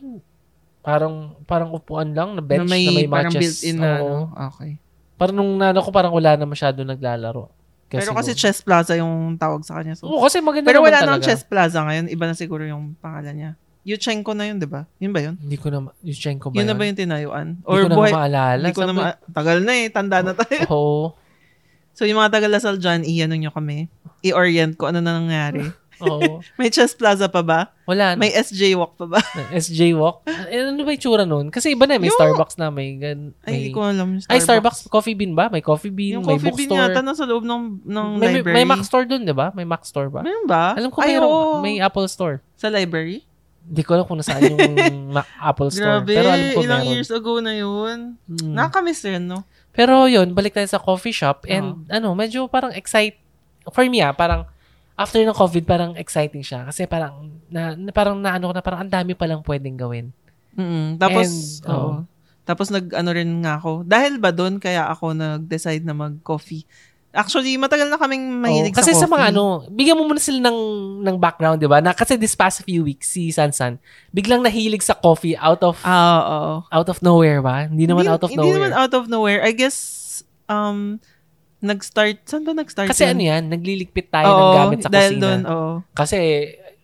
Parang 0.84 1.16
parang 1.44 1.72
upuan 1.72 2.12
lang 2.12 2.36
na 2.36 2.44
bench 2.44 2.68
na 2.68 2.70
may, 2.70 2.84
na 2.84 2.92
may 2.94 3.08
parang 3.08 3.32
matches. 3.32 3.64
built-in 3.64 3.78
na, 3.80 3.90
Oo. 3.98 4.28
ano? 4.28 4.52
Okay. 4.52 4.72
Parang 5.16 5.36
nung 5.36 5.56
nano 5.56 5.80
ko, 5.80 5.90
parang 5.90 6.12
wala 6.12 6.36
na 6.36 6.44
masyado 6.44 6.84
naglalaro. 6.84 7.48
Kaya 7.88 8.02
Pero 8.02 8.12
siguro- 8.12 8.20
kasi 8.20 8.32
Chess 8.34 8.60
Plaza 8.60 8.94
yung 8.94 9.34
tawag 9.36 9.64
sa 9.64 9.80
kanya. 9.80 9.96
So. 9.96 10.06
Oo, 10.06 10.20
kasi 10.20 10.38
maganda 10.38 10.66
Pero 10.66 10.82
naman 10.82 10.92
wala 10.92 11.00
talaga. 11.00 11.10
nang 11.10 11.22
Chess 11.22 11.42
Plaza 11.42 11.80
ngayon. 11.80 12.06
Iba 12.08 12.26
na 12.26 12.36
siguro 12.36 12.62
yung 12.62 12.98
pangalan 12.98 13.32
niya. 13.32 13.52
Yuchenko 13.84 14.32
na 14.32 14.48
yun, 14.48 14.58
di 14.58 14.66
ba? 14.66 14.88
Yun 14.98 15.12
ba 15.12 15.20
yun? 15.20 15.36
Hindi 15.38 15.56
ko 15.56 15.68
na, 15.68 15.78
ma- 15.82 15.96
Yushchenko 16.00 16.50
ba 16.50 16.56
Yun 16.56 16.62
yun? 16.62 16.68
na 16.68 16.76
ba 16.76 16.84
yung 16.84 16.96
tinayuan? 16.98 17.48
Hindi 17.58 17.80
ko 17.80 17.88
na 17.88 17.96
buhay- 17.96 18.12
maalala. 18.12 18.58
Hindi 18.58 18.72
ko 18.72 18.82
na 18.82 18.88
Sabi- 18.90 19.04
ma- 19.04 19.20
Tagal 19.30 19.58
na 19.60 19.74
eh. 19.74 19.88
Tanda 19.88 20.18
na 20.20 20.34
tayo. 20.34 20.60
Oo. 20.70 21.04
So 21.94 22.04
yung 22.04 22.18
mga 22.18 22.34
taga-Lasal 22.34 22.82
dyan, 22.82 23.06
i-ano 23.06 23.38
nyo 23.38 23.54
kami. 23.54 23.86
I-orient 24.26 24.74
ko 24.74 24.90
ano 24.90 24.98
na 24.98 25.14
nangyari. 25.14 25.62
Oo. 26.00 26.42
May 26.60 26.68
Chess 26.68 26.94
Plaza 26.94 27.28
pa 27.28 27.42
ba? 27.42 27.70
Wala. 27.84 28.16
May 28.16 28.32
SJ 28.32 28.74
Walk 28.74 28.96
pa 28.96 29.06
ba? 29.06 29.20
SJ 29.54 29.94
Walk. 29.94 30.24
Eh, 30.26 30.64
ano 30.64 30.80
ba 30.80 30.90
yung 30.90 31.00
tsura 31.00 31.24
nun? 31.24 31.48
Kasi 31.48 31.76
iba 31.76 31.84
na, 31.84 32.00
may 32.00 32.08
Yung- 32.08 32.18
Starbucks 32.18 32.56
na, 32.56 32.72
may... 32.72 32.96
Gan, 32.96 33.36
Ay, 33.44 33.52
hindi 33.52 33.70
may 33.70 33.76
ko 33.76 33.80
alam. 33.84 34.10
ay, 34.24 34.40
Starbucks. 34.40 34.88
Coffee 34.88 35.14
bean 35.14 35.34
ba? 35.34 35.48
May 35.48 35.60
coffee 35.60 35.92
bean, 35.92 36.18
Yung 36.18 36.26
may 36.26 36.40
coffee 36.40 36.56
bean 36.56 36.72
bookstore. 36.72 36.90
yata 36.90 37.02
nasa 37.02 37.24
loob 37.24 37.44
ng, 37.44 37.84
ng 37.84 38.08
may, 38.16 38.20
may, 38.20 38.34
library. 38.40 38.56
may 38.56 38.66
Mac 38.66 38.82
store 38.82 39.06
dun, 39.06 39.22
di 39.22 39.36
ba? 39.36 39.52
May 39.52 39.68
Mac 39.68 39.84
store 39.84 40.08
ba? 40.08 40.24
Meron 40.24 40.48
ba? 40.48 40.74
Alam 40.74 40.90
ko 40.90 41.04
Ay, 41.04 41.14
mayroon. 41.14 41.30
oo. 41.30 41.60
May 41.60 41.78
Apple 41.78 42.08
store. 42.08 42.40
Sa 42.56 42.72
library? 42.72 43.28
Hindi 43.64 43.80
ko 43.80 43.96
alam 43.96 44.04
kung 44.04 44.20
nasaan 44.20 44.44
yung 44.44 44.60
Mac, 45.16 45.28
Apple 45.38 45.72
store. 45.72 46.04
Grabe, 46.04 46.14
Pero 46.14 46.28
alam 46.28 46.48
ko 46.52 46.60
ilang 46.62 46.84
meron. 46.84 46.92
years 46.92 47.10
ago 47.10 47.40
na 47.40 47.54
yun. 47.54 48.20
Mm. 48.28 48.52
Nakakamiss 48.54 49.04
rin, 49.04 49.24
no? 49.24 49.44
Pero 49.72 50.06
yun, 50.06 50.32
balik 50.32 50.52
tayo 50.54 50.68
sa 50.68 50.78
coffee 50.78 51.12
shop 51.12 51.48
and 51.48 51.88
ano, 51.90 52.12
medyo 52.14 52.46
parang 52.46 52.70
excite 52.72 53.18
for 53.72 53.82
me 53.84 54.00
ah, 54.00 54.12
parang 54.12 54.44
after 54.96 55.20
ng 55.20 55.34
COVID, 55.34 55.64
parang 55.64 55.92
exciting 55.94 56.42
siya. 56.42 56.64
Kasi 56.64 56.86
parang, 56.86 57.30
na, 57.48 57.74
na- 57.74 57.92
parang 57.92 58.16
naano 58.16 58.48
ko 58.48 58.54
na, 58.54 58.62
parang 58.62 58.82
ang 58.82 58.92
dami 58.92 59.14
palang 59.14 59.42
pwedeng 59.42 59.76
gawin. 59.76 60.06
mm 60.54 60.98
Tapos, 60.98 61.28
And, 61.60 61.68
oo. 61.68 61.92
Tapos 62.44 62.68
nag-ano 62.68 63.10
rin 63.10 63.40
nga 63.40 63.56
ako. 63.56 63.82
Dahil 63.84 64.20
ba 64.20 64.30
doon, 64.30 64.60
kaya 64.60 64.86
ako 64.86 65.14
nag-decide 65.14 65.82
na 65.82 65.94
mag-coffee. 65.94 66.68
Actually, 67.10 67.56
matagal 67.56 67.88
na 67.88 67.96
kaming 67.96 68.42
mahilig 68.42 68.74
Oo, 68.74 68.80
kasi 68.82 68.90
sa 68.92 69.00
sa 69.00 69.06
coffee. 69.06 69.14
mga 69.16 69.26
ano, 69.32 69.44
bigyan 69.70 69.96
mo 69.96 70.04
muna 70.04 70.18
sila 70.18 70.42
ng, 70.44 70.60
ng 71.00 71.16
background, 71.16 71.58
di 71.58 71.70
ba? 71.70 71.78
Na, 71.78 71.94
kasi 71.94 72.14
this 72.14 72.34
past 72.34 72.62
few 72.62 72.82
weeks, 72.82 73.06
si 73.08 73.30
Sansan, 73.30 73.78
biglang 74.10 74.42
nahilig 74.42 74.82
sa 74.82 74.94
coffee 74.94 75.38
out 75.38 75.62
of 75.62 75.78
Ah, 75.84 76.20
oo. 76.20 76.54
out 76.68 76.90
of 76.90 77.00
nowhere 77.00 77.40
ba? 77.40 77.66
Hindi 77.66 77.86
naman 77.86 78.04
Hindi- 78.04 78.12
out 78.12 78.24
of 78.24 78.30
Hindi 78.30 78.42
nowhere. 78.44 78.58
naman 78.60 78.72
out 78.74 78.94
of 78.94 79.04
nowhere. 79.08 79.40
I 79.40 79.54
guess, 79.54 79.78
um, 80.46 80.98
nag-start, 81.64 82.28
saan 82.28 82.44
ba 82.44 82.52
nag-start 82.52 82.92
kasi 82.92 83.04
yun? 83.04 83.12
ano 83.16 83.22
yan, 83.24 83.44
nagliligpit 83.48 84.12
tayo 84.12 84.28
ng 84.28 84.36
Oo, 84.38 84.56
gamit 84.60 84.78
sa 84.84 84.90
dahil 84.92 85.12
kusina. 85.16 85.24
doon, 85.24 85.42
oo. 85.48 85.72
Kasi 85.96 86.20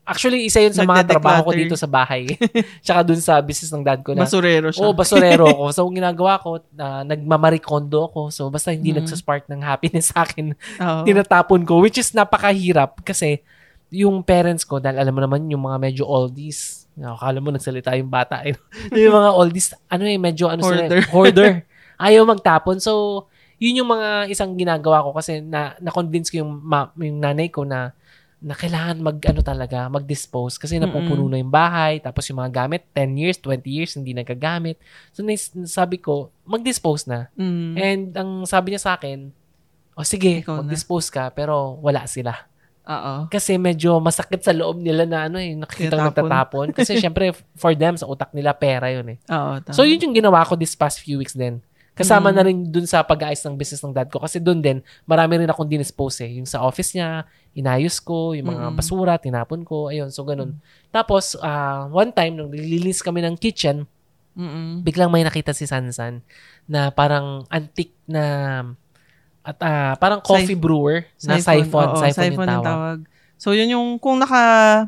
Actually, 0.09 0.49
isa 0.49 0.57
yun 0.57 0.73
sa 0.73 0.89
mga 0.89 1.05
trabaho 1.05 1.45
ko 1.45 1.53
dito 1.53 1.77
sa 1.77 1.85
bahay. 1.85 2.25
Tsaka 2.81 3.05
dun 3.05 3.21
sa 3.21 3.37
business 3.45 3.69
ng 3.69 3.85
dad 3.85 4.01
ko 4.01 4.17
na. 4.17 4.25
Basurero 4.25 4.73
siya. 4.73 4.81
Oo, 4.81 4.97
basurero 4.97 5.45
ako. 5.45 5.69
So, 5.77 5.85
ang 5.85 5.93
ginagawa 5.93 6.41
ko, 6.41 6.57
uh, 6.57 7.03
nagmamarikondo 7.05 8.09
ako. 8.09 8.33
So, 8.33 8.49
basta 8.49 8.73
hindi 8.73 8.89
Mhm. 8.89 9.05
nagsaspark 9.05 9.45
ng 9.45 9.61
happiness 9.61 10.09
sa 10.09 10.25
akin, 10.25 10.57
Oo. 10.81 11.01
tinatapon 11.05 11.61
ko. 11.61 11.77
Which 11.77 12.01
is 12.01 12.09
napakahirap 12.09 13.05
kasi 13.05 13.45
yung 13.93 14.25
parents 14.25 14.65
ko, 14.65 14.81
dahil 14.81 14.97
alam 14.97 15.13
mo 15.13 15.21
naman 15.21 15.45
yung 15.45 15.61
mga 15.61 15.77
medyo 15.77 16.03
oldies, 16.03 16.89
akala 16.97 17.37
mo 17.37 17.53
nagsalita 17.53 17.93
yung 17.93 18.09
bata. 18.09 18.41
eh. 18.41 18.57
yung 18.97 19.13
mga 19.13 19.29
oldies, 19.29 19.77
ano 19.85 20.09
eh, 20.09 20.17
medyo 20.17 20.49
ano 20.49 20.65
sila, 20.65 20.89
Hoarder. 20.89 20.97
eh, 20.97 21.05
hoarder. 21.05 21.51
Ayaw 22.01 22.25
magtapon. 22.25 22.81
So, 22.81 23.29
yun 23.59 23.83
yung 23.83 23.89
mga 23.91 24.31
isang 24.31 24.55
ginagawa 24.55 25.03
ko 25.03 25.11
kasi 25.13 25.43
na, 25.43 25.75
na-convince 25.83 26.31
ko 26.31 26.41
yung, 26.41 26.51
ma, 26.63 26.89
yung 26.95 27.19
nanay 27.19 27.51
ko 27.51 27.67
na 27.67 27.91
na 28.39 28.55
kailangan 28.55 29.03
mag 29.03 29.19
ano 29.19 29.43
talaga, 29.43 29.91
mag-dispose 29.91 30.55
kasi 30.55 30.79
napupuno 30.79 31.27
na 31.27 31.43
yung 31.43 31.51
bahay, 31.51 31.99
tapos 31.99 32.23
yung 32.31 32.39
mga 32.39 32.63
gamit 32.63 32.87
10 32.95 33.19
years, 33.19 33.37
20 33.43 33.67
years 33.67 33.91
hindi 33.99 34.15
nagagamit. 34.15 34.79
So 35.11 35.27
nais- 35.27 35.51
sabi 35.67 35.99
ko, 35.99 36.31
mag-dispose 36.47 37.03
na. 37.11 37.27
Mm. 37.35 37.73
And 37.75 38.03
ang 38.15 38.31
sabi 38.47 38.71
niya 38.71 38.79
sa 38.79 38.95
akin, 38.95 39.35
o 39.91 40.07
sige, 40.07 40.39
Ikaw 40.39 40.55
na." 40.55 40.59
mag-dispose 40.63 41.11
ka 41.11 41.35
pero 41.35 41.75
wala 41.83 42.07
sila. 42.07 42.31
Oo. 42.89 43.27
Kasi 43.27 43.59
medyo 43.59 43.99
masakit 43.99 44.41
sa 44.41 44.55
loob 44.55 44.79
nila 44.79 45.03
na 45.03 45.27
ano 45.27 45.37
eh, 45.37 45.53
nakikita 45.59 45.99
ko 45.99 46.07
nagtatapon. 46.09 46.67
Kasi 46.71 46.95
syempre 47.03 47.35
for 47.59 47.75
them 47.75 47.99
sa 47.99 48.07
utak 48.07 48.31
nila 48.31 48.55
pera 48.55 48.87
yun 48.87 49.13
eh. 49.13 49.17
Oo, 49.29 49.59
tama. 49.59 49.75
So 49.75 49.83
yun 49.83 49.99
yung 49.99 50.15
ginawa 50.15 50.47
ko 50.47 50.55
this 50.55 50.79
past 50.79 51.03
few 51.03 51.19
weeks 51.19 51.35
din. 51.35 51.59
Kasama 51.99 52.31
Mm. 52.31 52.35
na 52.35 52.43
rin 52.47 52.57
dun 52.63 52.87
sa 52.87 53.03
pag-aayos 53.03 53.43
ng 53.43 53.59
business 53.59 53.83
ng 53.83 53.91
dad 53.91 54.07
ko. 54.07 54.23
Kasi 54.23 54.39
dun 54.39 54.63
din, 54.63 54.79
marami 55.03 55.43
rin 55.43 55.49
akong 55.51 55.67
dinispose 55.67 56.23
eh. 56.23 56.39
Yung 56.39 56.47
sa 56.47 56.63
office 56.63 56.95
niya, 56.95 57.27
inayos 57.51 57.99
ko. 57.99 58.31
Yung 58.31 58.47
mga 58.47 58.71
Mm. 58.71 58.75
basura, 58.79 59.19
tinapon 59.19 59.67
ko. 59.67 59.91
Ayun, 59.91 60.07
so 60.07 60.23
ganun. 60.23 60.55
Tapos, 60.89 61.35
ah, 61.39 61.91
one 61.91 62.09
time, 62.09 62.39
nung 62.39 62.47
nililinis 62.47 63.03
kami 63.03 63.19
ng 63.19 63.35
kitchen, 63.35 63.83
Mm-mm. 64.33 64.79
biglang 64.79 65.11
may 65.11 65.21
nakita 65.21 65.51
si 65.51 65.67
Sansan 65.67 66.23
na 66.63 66.87
parang 66.89 67.43
antique 67.51 67.91
na 68.07 68.23
at 69.43 69.57
ah, 69.59 69.93
parang 69.99 70.23
coffee 70.23 70.55
brewer 70.55 71.03
na 71.27 71.35
siphon. 71.37 71.87
Oo, 71.91 71.99
siphon, 71.99 72.31
yung 72.31 72.47
tawag. 72.47 72.63
tawag. 72.63 72.99
So, 73.35 73.51
yun 73.51 73.71
yung, 73.71 73.87
kung 73.97 74.19
naka, 74.19 74.87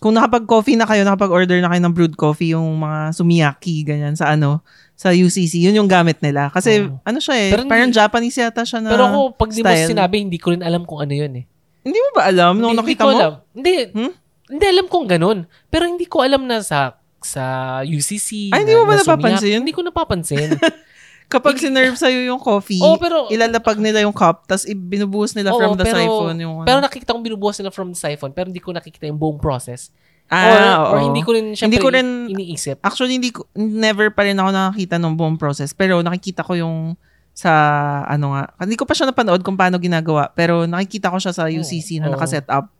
kung 0.00 0.16
nakapag-coffee 0.16 0.80
na 0.80 0.88
kayo, 0.88 1.04
nakapag-order 1.04 1.60
na 1.60 1.68
kayo 1.68 1.80
ng 1.84 1.92
brewed 1.92 2.16
coffee, 2.16 2.56
yung 2.56 2.72
mga 2.76 3.12
sumiyaki, 3.12 3.84
ganyan, 3.84 4.16
sa 4.16 4.32
ano, 4.32 4.64
sa 5.00 5.08
UCC, 5.10 5.64
yun 5.64 5.72
yung 5.74 5.88
gamit 5.88 6.20
nila. 6.20 6.52
Kasi, 6.52 6.84
Oo. 6.84 7.00
ano 7.00 7.18
siya 7.18 7.36
eh, 7.38 7.48
Pero 7.48 7.64
parang 7.64 7.88
Japanese 7.90 8.36
yata 8.36 8.60
siya 8.62 8.84
na, 8.84 8.92
Pero 8.92 9.04
ako, 9.06 9.18
pag 9.32 9.48
di 9.48 9.64
mo 9.64 9.72
style. 9.72 9.88
sinabi, 9.88 10.16
hindi 10.20 10.36
ko 10.36 10.52
rin 10.52 10.60
alam 10.60 10.84
kung 10.84 11.00
ano 11.00 11.14
yun 11.14 11.32
eh. 11.40 11.44
hindi 11.80 11.96
mo 11.96 12.08
ba 12.12 12.28
alam 12.28 12.60
nung 12.60 12.76
hindi, 12.76 12.84
nakita 12.84 13.00
hindi 13.00 13.08
ko 13.08 13.08
mo? 13.08 13.16
Alam. 13.16 13.32
Hindi, 13.50 13.74
Hmm? 13.88 14.12
hindi 14.50 14.64
alam 14.68 14.86
kung 14.86 15.06
ganun. 15.08 15.38
Pero 15.66 15.88
hindi 15.88 16.04
ko 16.04 16.20
alam 16.20 16.44
na 16.44 16.60
sa 16.60 17.00
sa 17.16 17.44
UCC. 17.80 18.52
Ay, 18.52 18.64
hindi 18.64 18.72
mo 18.74 18.84
ba 18.84 18.96
na 18.96 19.00
napapansin? 19.00 19.60
Hindi 19.60 19.72
ko 19.72 19.80
napapansin. 19.80 20.60
Kapag 21.32 21.56
sinerve 21.56 21.94
sa'yo 21.94 22.26
yung 22.26 22.36
coffee, 22.36 22.82
Oo, 22.82 22.98
pero- 22.98 23.30
ilalapag 23.30 23.78
nila 23.78 24.02
yung 24.02 24.12
cup, 24.12 24.44
tapos 24.44 24.66
binubuhos 24.66 25.30
nila 25.32 25.54
Oo, 25.54 25.56
from 25.56 25.72
the 25.78 25.86
pero- 25.86 25.96
siphon. 25.96 26.34
Yung, 26.36 26.54
ano. 26.60 26.66
pero 26.66 26.78
nakikita 26.82 27.14
kong 27.14 27.22
binubuhos 27.22 27.56
nila 27.56 27.70
from 27.70 27.88
the 27.88 27.98
siphon, 27.98 28.34
pero 28.34 28.50
hindi 28.50 28.58
ko 28.58 28.74
nakikita 28.74 29.06
yung 29.06 29.16
buong 29.16 29.38
process. 29.38 29.94
Ah, 30.30 30.46
or, 30.46 30.60
oo. 30.62 30.86
or 30.94 30.98
hindi 31.10 31.20
ko 31.20 31.30
rin, 31.34 31.52
syempre, 31.52 31.66
Hindi 31.66 31.78
ko 31.82 31.88
rin- 31.90 32.30
iniisip. 32.30 32.78
Actually, 32.80 33.18
hindi 33.18 33.34
ko, 33.34 33.50
never 33.54 34.14
pa 34.14 34.22
rin 34.22 34.38
ako 34.38 34.50
nakakita 34.50 34.96
ng 34.96 35.14
buong 35.14 35.36
process. 35.36 35.74
Pero 35.74 35.98
nakikita 36.00 36.46
ko 36.46 36.54
yung 36.54 36.94
sa, 37.34 37.52
ano 38.06 38.34
nga, 38.34 38.42
hindi 38.62 38.76
ko 38.76 38.84
pa 38.86 38.94
siya 38.94 39.10
napanood 39.10 39.42
kung 39.42 39.58
paano 39.58 39.78
ginagawa. 39.78 40.30
Pero 40.32 40.66
nakikita 40.66 41.10
ko 41.10 41.18
siya 41.18 41.34
sa 41.34 41.50
UCC 41.50 41.98
na 41.98 42.10
Oo. 42.10 42.14
nakaset 42.14 42.46
up 42.46 42.70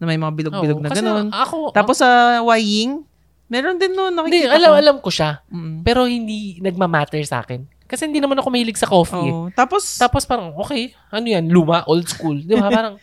na 0.00 0.04
may 0.08 0.18
mga 0.18 0.32
bilog-bilog 0.34 0.78
Oo, 0.80 0.84
na 0.84 0.90
ganun. 0.90 1.26
Ako, 1.30 1.70
Tapos 1.70 2.00
sa 2.00 2.40
Ying, 2.56 3.04
meron 3.46 3.78
din 3.78 3.92
noon 3.92 4.12
hindi, 4.24 4.44
nakikita 4.44 4.56
alam, 4.56 4.70
ko. 4.70 4.76
alam 4.80 4.96
ko 5.00 5.10
siya. 5.12 5.30
Mm. 5.52 5.76
Pero 5.84 6.00
hindi 6.08 6.58
nagmamatter 6.58 7.22
sa 7.26 7.44
akin. 7.44 7.64
Kasi 7.84 8.08
hindi 8.08 8.18
naman 8.18 8.40
ako 8.40 8.48
mahilig 8.48 8.80
sa 8.80 8.88
coffee. 8.88 9.28
eh. 9.28 9.32
Oo. 9.32 9.48
Tapos, 9.52 9.84
Tapos 10.00 10.24
parang, 10.24 10.56
okay, 10.56 10.96
ano 11.12 11.26
yan, 11.28 11.46
luma, 11.52 11.84
old 11.84 12.08
school. 12.08 12.40
Di 12.40 12.56
ba? 12.56 12.72
Parang, 12.80 12.96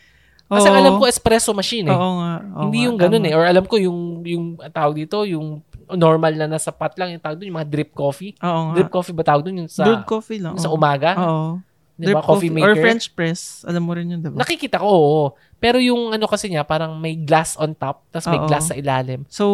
kasi 0.52 0.68
Oo. 0.68 0.76
alam 0.76 0.94
ko 1.00 1.08
espresso 1.08 1.56
machine 1.56 1.88
eh. 1.88 1.96
oo 1.96 2.12
nga. 2.20 2.34
oo 2.44 2.62
hindi 2.68 2.78
nga, 2.78 2.86
yung 2.92 2.98
ganun 3.00 3.24
tama. 3.24 3.30
eh. 3.32 3.38
Or 3.40 3.44
alam 3.48 3.64
ko 3.64 3.76
yung, 3.80 4.00
yung 4.22 4.46
tawag 4.70 4.96
dito, 5.00 5.24
yung 5.24 5.64
normal 5.90 6.36
na 6.36 6.48
nasa 6.48 6.70
pot 6.70 6.92
lang, 7.00 7.16
yung 7.16 7.24
tawag 7.24 7.40
doon, 7.40 7.48
yung 7.48 7.58
mga 7.58 7.72
drip 7.72 7.92
coffee. 7.92 8.36
Oo 8.38 8.60
nga. 8.68 8.74
Drip 8.76 8.92
coffee 8.92 9.16
ba 9.16 9.24
tawag 9.24 9.48
doon? 9.48 9.64
Yung 9.64 9.72
sa, 9.72 9.88
Brewed 9.88 10.04
coffee 10.04 10.40
lang. 10.40 10.60
yung 10.60 10.64
sa 10.64 10.68
oo. 10.68 10.76
umaga? 10.76 11.16
Oo. 11.16 11.48
Di 11.96 12.10
ba? 12.10 12.18
Drip 12.18 12.26
Coffee 12.26 12.50
maker? 12.50 12.66
Or 12.66 12.74
French 12.76 13.06
press. 13.14 13.62
Alam 13.62 13.86
mo 13.86 13.94
rin 13.94 14.10
yun, 14.10 14.20
diba? 14.20 14.34
Nakikita 14.34 14.82
ko, 14.82 14.88
oo. 14.90 15.24
Pero 15.62 15.78
yung 15.78 16.10
ano 16.10 16.26
kasi 16.26 16.50
niya, 16.50 16.66
parang 16.66 16.98
may 16.98 17.14
glass 17.14 17.54
on 17.56 17.78
top, 17.78 18.02
tapos 18.10 18.26
may 18.26 18.42
Oo. 18.42 18.50
glass 18.50 18.66
sa 18.68 18.76
ilalim. 18.76 19.22
So, 19.30 19.46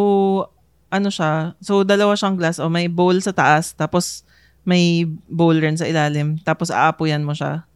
ano 0.88 1.12
siya? 1.12 1.60
So, 1.60 1.84
dalawa 1.84 2.16
siyang 2.16 2.40
glass. 2.40 2.58
O 2.58 2.72
may 2.72 2.88
bowl 2.88 3.20
sa 3.20 3.36
taas, 3.36 3.76
tapos 3.76 4.24
may 4.64 5.04
bowl 5.28 5.60
rin 5.60 5.76
sa 5.76 5.84
ilalim. 5.84 6.40
Tapos, 6.40 6.72
aapoyan 6.72 7.28
mo 7.28 7.36
siya. 7.36 7.67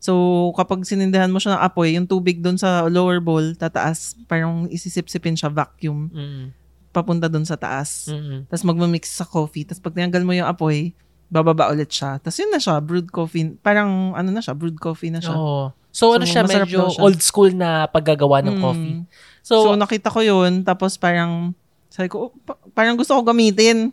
So, 0.00 0.12
kapag 0.56 0.80
sinindihan 0.82 1.28
mo 1.28 1.36
siya 1.36 1.54
ng 1.54 1.62
apoy, 1.62 1.92
yung 1.92 2.08
tubig 2.08 2.40
doon 2.40 2.56
sa 2.56 2.88
lower 2.88 3.20
bowl, 3.20 3.52
tataas. 3.54 4.16
Parang 4.24 4.64
isisip-sipin 4.66 5.36
siya, 5.36 5.46
vacuum, 5.46 6.08
Mm. 6.08 6.44
papunta 6.90 7.28
doon 7.28 7.44
sa 7.44 7.54
taas. 7.54 8.08
Mm. 8.08 8.48
Tapos, 8.48 8.64
magmamix 8.64 9.12
sa 9.12 9.22
coffee. 9.22 9.62
Tapos, 9.62 9.78
pag 9.78 9.92
tinanggal 9.92 10.24
mo 10.24 10.32
yung 10.32 10.48
apoy, 10.48 10.96
bababa 11.28 11.68
ulit 11.68 11.86
siya. 11.86 12.16
Tapos, 12.16 12.34
yun 12.34 12.48
na 12.48 12.56
siya, 12.56 12.80
brewed 12.80 13.06
coffee. 13.06 13.52
Parang, 13.56 14.16
ano 14.16 14.28
na 14.28 14.40
siya, 14.40 14.50
brewed 14.52 14.80
coffee 14.80 15.12
na 15.12 15.20
siya. 15.20 15.30
Oo. 15.30 15.68
So, 15.90 16.14
ano 16.14 16.24
So, 16.24 16.32
siya, 16.32 16.42
masarap 16.42 16.64
medyo 16.64 16.80
siya. 16.88 17.02
old 17.02 17.20
school 17.20 17.50
na 17.52 17.84
paggagawa 17.84 18.40
ng 18.40 18.56
Mm. 18.56 18.62
coffee. 18.62 18.98
So, 19.42 19.54
So, 19.62 19.76
nakita 19.76 20.08
ko 20.08 20.24
yun, 20.24 20.64
tapos 20.64 20.96
parang, 20.96 21.52
sabi 21.88 22.08
ko, 22.08 22.16
oh, 22.26 22.32
pa- 22.40 22.56
parang 22.72 22.96
gusto 22.96 23.12
ko 23.12 23.20
gamitin. 23.22 23.92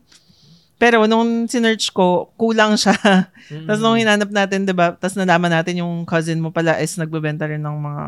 Pero 0.77 1.09
nung 1.09 1.49
sinearch 1.49 1.89
ko, 1.89 2.29
kulang 2.37 2.77
siya. 2.77 2.93
mm. 3.49 3.65
tapos 3.65 3.81
nung 3.81 3.97
hinanap 3.97 4.29
natin, 4.29 4.65
di 4.65 4.73
ba, 4.77 4.93
tapos 4.93 5.17
nalaman 5.17 5.49
natin 5.49 5.81
yung 5.81 6.05
cousin 6.05 6.37
mo 6.37 6.53
pala 6.53 6.77
is 6.77 6.93
nagbebenta 7.01 7.49
rin 7.49 7.61
ng 7.65 7.77
mga 7.81 8.05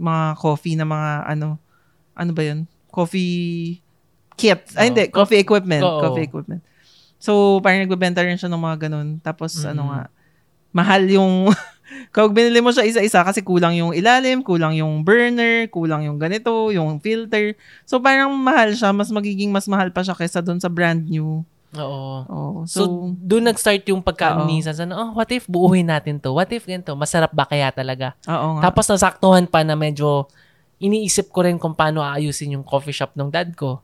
mga 0.00 0.24
coffee 0.42 0.74
na 0.74 0.86
mga 0.86 1.10
ano, 1.30 1.54
ano 2.18 2.30
ba 2.34 2.42
yun? 2.42 2.66
Coffee 2.90 3.78
kit. 4.34 4.74
Ay, 4.74 4.90
hindi. 4.90 5.06
Coffee 5.12 5.38
equipment. 5.38 5.84
Oo. 5.86 6.00
Coffee 6.02 6.26
equipment. 6.26 6.64
So, 7.20 7.60
parang 7.60 7.84
nagbebenta 7.84 8.24
rin 8.24 8.40
siya 8.40 8.48
ng 8.48 8.58
mga 8.58 8.88
ganun. 8.88 9.20
Tapos, 9.20 9.52
Mm. 9.60 9.70
ano 9.76 9.82
nga, 9.92 10.00
mahal 10.72 11.02
yung, 11.06 11.52
kapag 12.16 12.32
binili 12.32 12.64
mo 12.64 12.72
siya 12.72 12.88
isa-isa 12.88 13.20
kasi 13.20 13.44
kulang 13.44 13.76
yung 13.76 13.92
ilalim, 13.92 14.40
kulang 14.40 14.72
yung 14.72 15.04
burner, 15.04 15.68
kulang 15.68 16.08
yung 16.08 16.16
ganito, 16.16 16.72
yung 16.72 16.98
filter. 16.98 17.54
So, 17.84 18.00
parang 18.00 18.32
mahal 18.32 18.72
siya. 18.72 18.90
Mas 18.96 19.12
magiging 19.12 19.52
mas 19.52 19.68
mahal 19.68 19.92
pa 19.92 20.00
siya 20.00 20.16
kaysa 20.16 20.40
doon 20.40 20.58
sa 20.58 20.72
brand 20.72 21.04
new. 21.04 21.44
Oo. 21.72 22.26
Oh, 22.26 22.54
So, 22.64 22.80
so, 22.80 22.90
doon 23.16 23.46
nag-start 23.46 23.86
yung 23.86 24.00
pagkaano 24.00 24.42
Oo. 24.42 24.48
ni 24.48 24.58
Sansan, 24.58 24.90
oh, 24.90 25.14
what 25.14 25.30
if 25.30 25.46
buuhin 25.46 25.86
natin 25.86 26.18
to? 26.18 26.32
What 26.32 26.50
if 26.50 26.64
ganito? 26.64 26.92
Masarap 26.92 27.30
ba 27.30 27.46
kaya 27.46 27.70
talaga? 27.70 28.18
oo 28.24 28.58
nga. 28.58 28.62
Tapos 28.66 28.86
nasaktuhan 28.86 29.46
pa 29.46 29.62
na 29.62 29.74
medyo 29.74 30.26
iniisip 30.76 31.28
ko 31.28 31.44
rin 31.44 31.56
kung 31.56 31.72
paano 31.72 32.00
aayusin 32.00 32.54
yung 32.54 32.64
coffee 32.64 32.90
shop 32.90 33.14
ng 33.14 33.28
dad 33.28 33.54
ko. 33.54 33.78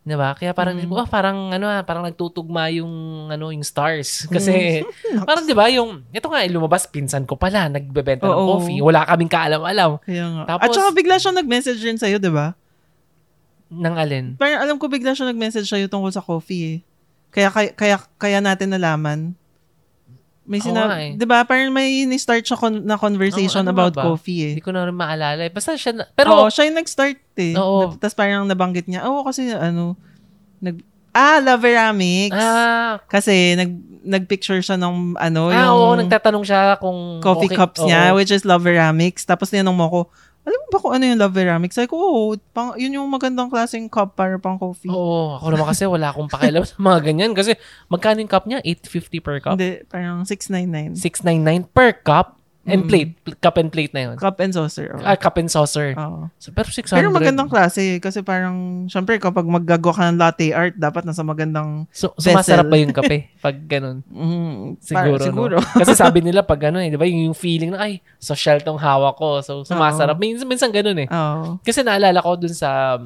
'Di 0.00 0.16
ba? 0.16 0.32
Kaya 0.32 0.56
parang 0.56 0.78
Mm. 0.78 0.88
oh, 0.88 1.04
parang 1.04 1.52
ano 1.52 1.68
ah, 1.68 1.84
parang 1.84 2.00
nagtutugma 2.00 2.72
yung 2.72 2.88
ano 3.28 3.52
yung 3.52 3.60
stars 3.60 4.24
kasi 4.26 4.80
Mm. 5.12 5.26
parang 5.26 5.44
'di 5.44 5.52
ba 5.52 5.68
yung 5.68 6.00
ito 6.08 6.24
nga 6.24 6.40
eh, 6.40 6.48
lumabas 6.48 6.86
pinsan 6.86 7.28
ko 7.28 7.36
pala 7.36 7.68
nagbebenta 7.68 8.24
ng 8.24 8.32
Oo. 8.32 8.56
coffee. 8.56 8.80
Wala 8.80 9.04
kaming 9.04 9.28
kaalam-alam. 9.28 10.00
Tapos- 10.48 10.64
At 10.64 10.72
saka 10.72 10.90
bigla 10.92 11.20
siya 11.20 11.34
nag-message 11.34 11.82
rin 11.82 12.00
sa'yo, 12.00 12.16
di 12.16 12.30
ba? 12.30 12.56
ng 13.68 13.94
alin. 13.94 14.26
Parang 14.32 14.64
alam 14.64 14.76
ko 14.78 14.88
bigla 14.88 15.12
siya 15.12 15.28
nag-message 15.28 15.68
sa'yo 15.68 15.92
tungkol 15.92 16.08
sa 16.08 16.24
coffee 16.24 16.64
eh. 16.64 16.78
Kaya, 17.28 17.48
kaya, 17.48 17.70
kaya, 17.72 17.96
kaya 18.16 18.38
natin 18.40 18.72
nalaman. 18.72 19.36
May 20.48 20.64
sinabi, 20.64 20.92
eh. 20.96 21.12
di 21.12 21.28
ba? 21.28 21.44
Parang 21.44 21.68
may 21.68 22.08
ni-start 22.08 22.40
siya 22.40 22.56
con- 22.56 22.80
na 22.80 22.96
conversation 22.96 23.60
Ano- 23.60 23.68
ano 23.68 23.76
about 23.84 23.94
ba? 23.94 24.02
coffee 24.08 24.40
eh. 24.42 24.52
Hindi 24.56 24.64
ko 24.64 24.72
na 24.72 24.88
rin 24.88 24.96
maalala. 24.96 25.44
eh. 25.44 25.52
Basta 25.52 25.76
siya 25.76 25.92
na, 25.92 26.08
Pero, 26.08 26.32
pero 26.32 26.48
siya 26.48 26.64
yung 26.64 26.78
nag-start 26.80 27.20
eh. 27.36 27.52
Oo. 27.52 27.92
Tapos 27.94 28.16
parang 28.16 28.48
nabanggit 28.48 28.88
niya, 28.88 29.04
oo 29.04 29.20
kasi 29.22 29.52
ano, 29.52 29.92
nag, 30.58 30.80
ah, 31.12 31.36
Loveramics. 31.38 32.32
ah, 32.32 32.96
Kasi 33.04 33.60
nag, 33.60 33.76
nag-picture 34.08 34.64
siya 34.64 34.80
ng 34.80 35.20
ano, 35.20 35.52
ah, 35.52 35.68
yung 35.68 35.68
oo, 35.68 35.88
nagtatanong 36.00 36.44
siya 36.48 36.80
kung 36.80 37.20
coffee 37.20 37.44
okay- 37.44 37.60
cups 37.60 37.84
oo. 37.84 37.86
niya, 37.86 38.16
which 38.16 38.32
is 38.32 38.48
Loveramics. 38.48 39.28
Tapos 39.28 39.52
tinanong 39.52 39.76
mo 39.76 39.86
ko, 39.86 40.00
alam 40.48 40.58
mo 40.64 40.68
ba 40.72 40.78
kung 40.80 40.92
ano 40.96 41.04
yung 41.04 41.20
Loveramics? 41.20 41.76
Sabi 41.76 41.92
ko, 41.92 41.96
oo, 42.00 42.22
pang, 42.56 42.72
yun 42.80 42.96
yung 42.96 43.08
magandang 43.12 43.52
klaseng 43.52 43.84
cup 43.92 44.16
para 44.16 44.40
pang 44.40 44.56
coffee. 44.56 44.88
Oo, 44.88 45.36
ako 45.36 45.52
naman 45.52 45.68
kasi 45.68 45.84
wala 45.84 46.08
akong 46.08 46.32
pakialam 46.32 46.64
sa 46.64 46.80
mga 46.80 46.98
ganyan. 47.04 47.36
Kasi 47.36 47.52
magkano 47.92 48.24
yung 48.24 48.32
cup 48.32 48.48
niya? 48.48 48.64
850 48.64 49.20
per 49.20 49.36
cup? 49.44 49.54
Hindi, 49.60 49.84
parang 49.84 50.24
699. 50.24 50.96
699 50.96 51.68
per 51.68 51.90
cup 52.00 52.37
and 52.68 52.84
Mm. 52.84 52.88
plate. 52.88 53.10
Cup 53.38 53.56
and 53.56 53.68
plate 53.68 53.90
na 53.90 54.00
yun. 54.04 54.14
Cup 54.14 54.36
and 54.38 54.52
saucer. 54.52 54.92
oo. 54.92 55.02
Ah, 55.02 55.16
cup 55.16 55.36
and 55.36 55.48
saucer. 55.48 55.92
Oo. 55.92 56.28
So, 56.36 56.52
pero 56.52 56.68
600. 56.68 56.94
Pero 56.94 57.08
magandang 57.08 57.48
klase 57.48 57.96
kasi 57.98 58.20
parang, 58.20 58.84
syempre 58.86 59.16
kapag 59.16 59.42
maggagawa 59.42 59.94
ka 59.94 60.02
ng 60.06 60.18
latte 60.18 60.52
art, 60.52 60.74
dapat 60.74 61.02
nasa 61.02 61.20
magandang, 61.20 61.88
So, 61.88 62.12
vessel. 62.14 62.36
sumasarap 62.36 62.66
ba 62.66 62.76
yung 62.76 62.92
kape 62.92 63.32
pag 63.44 63.56
ganun? 63.64 64.04
mm, 64.04 64.78
Siguro, 64.78 65.16
para- 65.16 65.24
siguro. 65.24 65.56
no? 65.56 65.68
Kasi 65.80 65.92
sabi 65.94 66.20
nila 66.20 66.40
pag 66.40 66.60
ano 66.64 66.78
eh, 66.78 66.86
di 66.86 66.96
ba, 66.96 67.04
yung, 67.04 67.32
yung 67.32 67.36
feeling 67.36 67.72
na, 67.72 67.82
ay, 67.82 67.98
social 68.16 68.60
tong 68.60 68.76
hawak 68.76 69.16
ko. 69.16 69.40
So, 69.40 69.64
sumasarap. 69.64 70.14
Minsan, 70.14 70.44
minsan 70.44 70.68
ganun 70.68 70.98
eh. 71.00 71.08
Oo. 71.08 71.56
Kasi 71.60 71.80
naalala 71.80 72.20
ko 72.20 72.36
dun 72.36 72.52
sa 72.52 73.00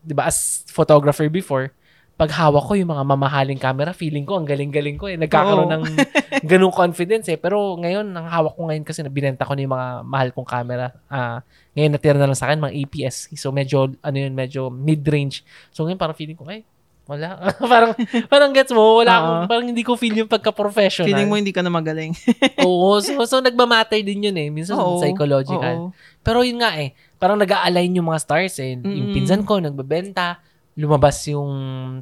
'di 0.00 0.12
ba, 0.12 0.28
as 0.28 0.60
photographer 0.68 1.28
before, 1.28 1.72
pag 2.14 2.30
hawak 2.30 2.70
ko 2.70 2.78
yung 2.78 2.94
mga 2.94 3.02
mamahaling 3.02 3.58
camera, 3.58 3.90
feeling 3.90 4.22
ko 4.22 4.38
ang 4.38 4.46
galing-galing 4.46 4.94
ko 4.94 5.10
eh. 5.10 5.18
Nagkakaroon 5.18 5.66
Oo. 5.66 5.74
ng 5.74 5.82
ganung 6.50 6.70
confidence 6.70 7.26
eh. 7.26 7.34
Pero 7.34 7.74
ngayon, 7.74 8.06
ang 8.14 8.30
hawak 8.30 8.54
ko 8.54 8.70
ngayon 8.70 8.86
kasi 8.86 9.02
binenta 9.10 9.42
ko 9.42 9.58
na 9.58 9.66
yung 9.66 9.74
mga 9.74 9.88
mahal 10.06 10.28
kong 10.30 10.46
camera. 10.46 10.94
Ah, 11.10 11.42
ngayon 11.74 11.90
natira 11.90 12.14
na 12.14 12.30
lang 12.30 12.38
sa 12.38 12.46
akin 12.46 12.62
mga 12.62 12.74
APS. 12.86 13.34
So 13.34 13.50
medyo 13.50 13.90
ano 13.98 14.14
yun, 14.16 14.30
medyo 14.30 14.70
mid-range. 14.70 15.42
So 15.74 15.82
ngayon 15.82 15.98
parang 15.98 16.14
feeling 16.14 16.38
ko, 16.38 16.46
ay, 16.46 16.62
wala. 17.10 17.50
parang 17.72 17.92
parang 18.30 18.50
gets 18.54 18.70
mo, 18.70 19.02
wala 19.02 19.12
akong, 19.18 19.40
parang 19.50 19.66
hindi 19.66 19.82
ko 19.82 19.98
feel 19.98 20.14
yung 20.14 20.30
pagka-professional. 20.30 21.10
Feeling 21.10 21.26
mo 21.26 21.34
hindi 21.34 21.50
ka 21.50 21.66
na 21.66 21.74
magaling. 21.74 22.14
Oo, 22.62 23.02
so, 23.02 23.18
so 23.26 23.42
nagmamatter 23.42 23.98
din 24.06 24.30
yun 24.30 24.36
eh. 24.38 24.54
Minsan 24.54 24.78
Oo. 24.78 25.02
psychological. 25.02 25.90
Oo. 25.90 26.22
Pero 26.22 26.46
yun 26.46 26.62
nga 26.62 26.78
eh, 26.78 26.94
parang 27.18 27.42
nag-a-align 27.42 27.98
yung 27.98 28.06
mga 28.06 28.22
stars 28.22 28.62
eh. 28.62 28.78
Yung 28.78 29.10
Mm-mm. 29.10 29.14
pinsan 29.18 29.42
ko, 29.42 29.58
nagbebenta, 29.58 30.38
lumabas 30.74 31.22
yung 31.26 31.50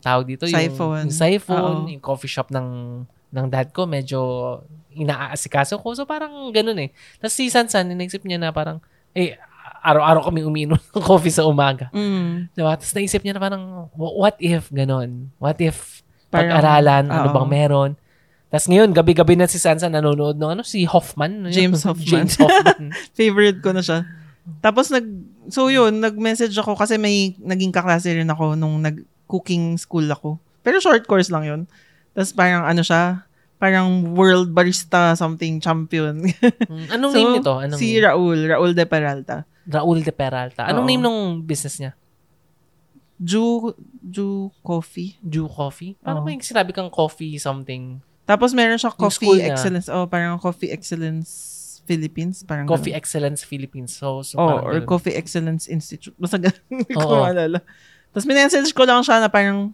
tawag 0.00 0.24
dito, 0.26 0.44
yung 0.44 0.56
Siphon. 0.58 1.04
yung, 1.04 1.12
siphon, 1.12 1.74
Oo. 1.84 1.88
yung 1.88 2.02
coffee 2.02 2.28
shop 2.28 2.48
ng 2.48 2.68
ng 3.32 3.46
dad 3.48 3.72
ko, 3.72 3.84
medyo 3.84 4.20
inaasikaso 4.92 5.80
ko. 5.80 5.92
So 5.92 6.04
parang 6.04 6.30
ganun 6.50 6.76
eh. 6.78 6.90
Tapos 7.16 7.32
si 7.32 7.48
Sansan, 7.48 7.88
inaisip 7.88 8.20
niya 8.22 8.36
na 8.36 8.52
parang, 8.52 8.76
eh, 9.12 9.40
araw-araw 9.80 10.28
kami 10.28 10.44
umiinom 10.44 10.76
ng 10.92 11.00
coffee 11.00 11.32
sa 11.32 11.44
umaga. 11.44 11.88
Mm. 11.90 12.52
Diba? 12.52 12.72
Tapos 12.72 12.92
naisip 12.92 13.20
niya 13.20 13.34
na 13.34 13.42
parang, 13.42 13.64
"Wh- 13.92 14.16
what 14.16 14.36
if 14.38 14.68
ganun? 14.68 15.32
What 15.36 15.58
if 15.58 16.04
Parang- 16.28 16.52
pag-aralan, 16.54 17.04
ano 17.08 17.28
bang 17.32 17.48
meron? 17.50 17.90
Tapos 18.46 18.68
ngayon, 18.68 18.92
gabi-gabi 18.92 19.32
na 19.32 19.48
si 19.48 19.56
Sansa 19.56 19.88
nanonood 19.88 20.36
ng 20.36 20.50
ano, 20.52 20.62
si 20.62 20.84
Hoffman. 20.84 21.40
Ano? 21.42 21.48
James 21.48 21.80
Hoffman. 21.82 22.04
James 22.06 22.36
Hoffman. 22.36 22.92
Favorite 23.16 23.64
ko 23.64 23.72
na 23.72 23.80
siya. 23.80 24.04
Tapos 24.60 24.92
nag 24.92 25.08
so 25.48 25.66
yun, 25.66 25.98
nag-message 25.98 26.54
ako 26.54 26.76
kasi 26.76 26.98
may 26.98 27.34
naging 27.38 27.72
kaklase 27.74 28.12
rin 28.14 28.28
ako 28.28 28.54
nung 28.54 28.78
nag-cooking 28.82 29.78
school 29.78 30.06
ako. 30.06 30.36
Pero 30.62 30.78
short 30.78 31.06
course 31.06 31.32
lang 31.32 31.44
yun. 31.46 31.60
Tapos 32.14 32.30
parang 32.36 32.62
ano 32.62 32.84
siya, 32.84 33.26
parang 33.56 34.14
world 34.18 34.50
barista 34.50 35.14
something 35.14 35.62
champion. 35.62 36.26
Mm, 36.26 36.86
Anong 36.98 37.12
So, 37.14 37.18
name 37.18 37.32
nito? 37.38 37.52
Anong 37.54 37.78
si 37.78 37.98
name? 37.98 38.10
Raul, 38.10 38.38
Raul 38.50 38.72
de 38.74 38.84
Peralta. 38.86 39.36
Raul 39.70 40.02
de 40.02 40.10
Peralta. 40.10 40.66
Anong 40.66 40.86
Oo. 40.86 40.90
name 40.90 41.02
ng 41.02 41.18
business 41.46 41.78
niya? 41.78 41.92
Ju, 43.22 43.70
Ju 44.02 44.50
Coffee. 44.66 45.14
Jew 45.22 45.46
Coffee? 45.46 45.94
Oo. 46.02 46.26
ba 46.26 46.28
yung 46.34 46.42
sinabi 46.42 46.74
kang 46.74 46.90
coffee 46.90 47.38
something? 47.38 48.02
Tapos 48.26 48.50
meron 48.50 48.78
siya 48.78 48.90
Coffee. 48.90 49.38
Excellence. 49.46 49.86
Oh, 49.86 50.10
parang 50.10 50.42
Coffee 50.42 50.74
Excellence 50.74 51.61
Philippines. 51.84 52.46
Parang 52.46 52.66
Coffee 52.66 52.94
ganun. 52.94 53.02
Excellence 53.02 53.40
Philippines. 53.42 53.92
So, 53.94 54.22
so 54.22 54.38
Oh, 54.38 54.62
or 54.62 54.78
ganun. 54.78 54.86
Coffee 54.86 55.14
Excellence 55.18 55.66
Institute. 55.66 56.14
Basta 56.16 56.38
ganun. 56.38 56.62
Hindi 56.72 56.94
ko 56.94 57.08
maalala. 57.08 57.58
Tapos 58.12 58.26
minessage 58.28 58.70
ko 58.76 58.84
lang 58.84 59.00
siya 59.02 59.24
na 59.24 59.28
parang, 59.32 59.72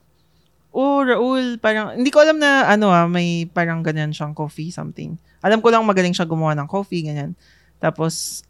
oh, 0.70 1.02
Raul, 1.02 1.58
parang, 1.58 1.98
hindi 1.98 2.06
ko 2.14 2.22
alam 2.22 2.38
na, 2.38 2.70
ano 2.70 2.94
ah, 2.94 3.10
may 3.10 3.50
parang 3.50 3.82
ganyan 3.82 4.14
siyang 4.14 4.30
coffee, 4.30 4.70
something. 4.70 5.18
Alam 5.42 5.58
ko 5.58 5.74
lang 5.74 5.82
magaling 5.82 6.14
siya 6.14 6.22
gumawa 6.22 6.54
ng 6.54 6.70
coffee, 6.70 7.02
ganyan. 7.02 7.34
Tapos, 7.82 8.46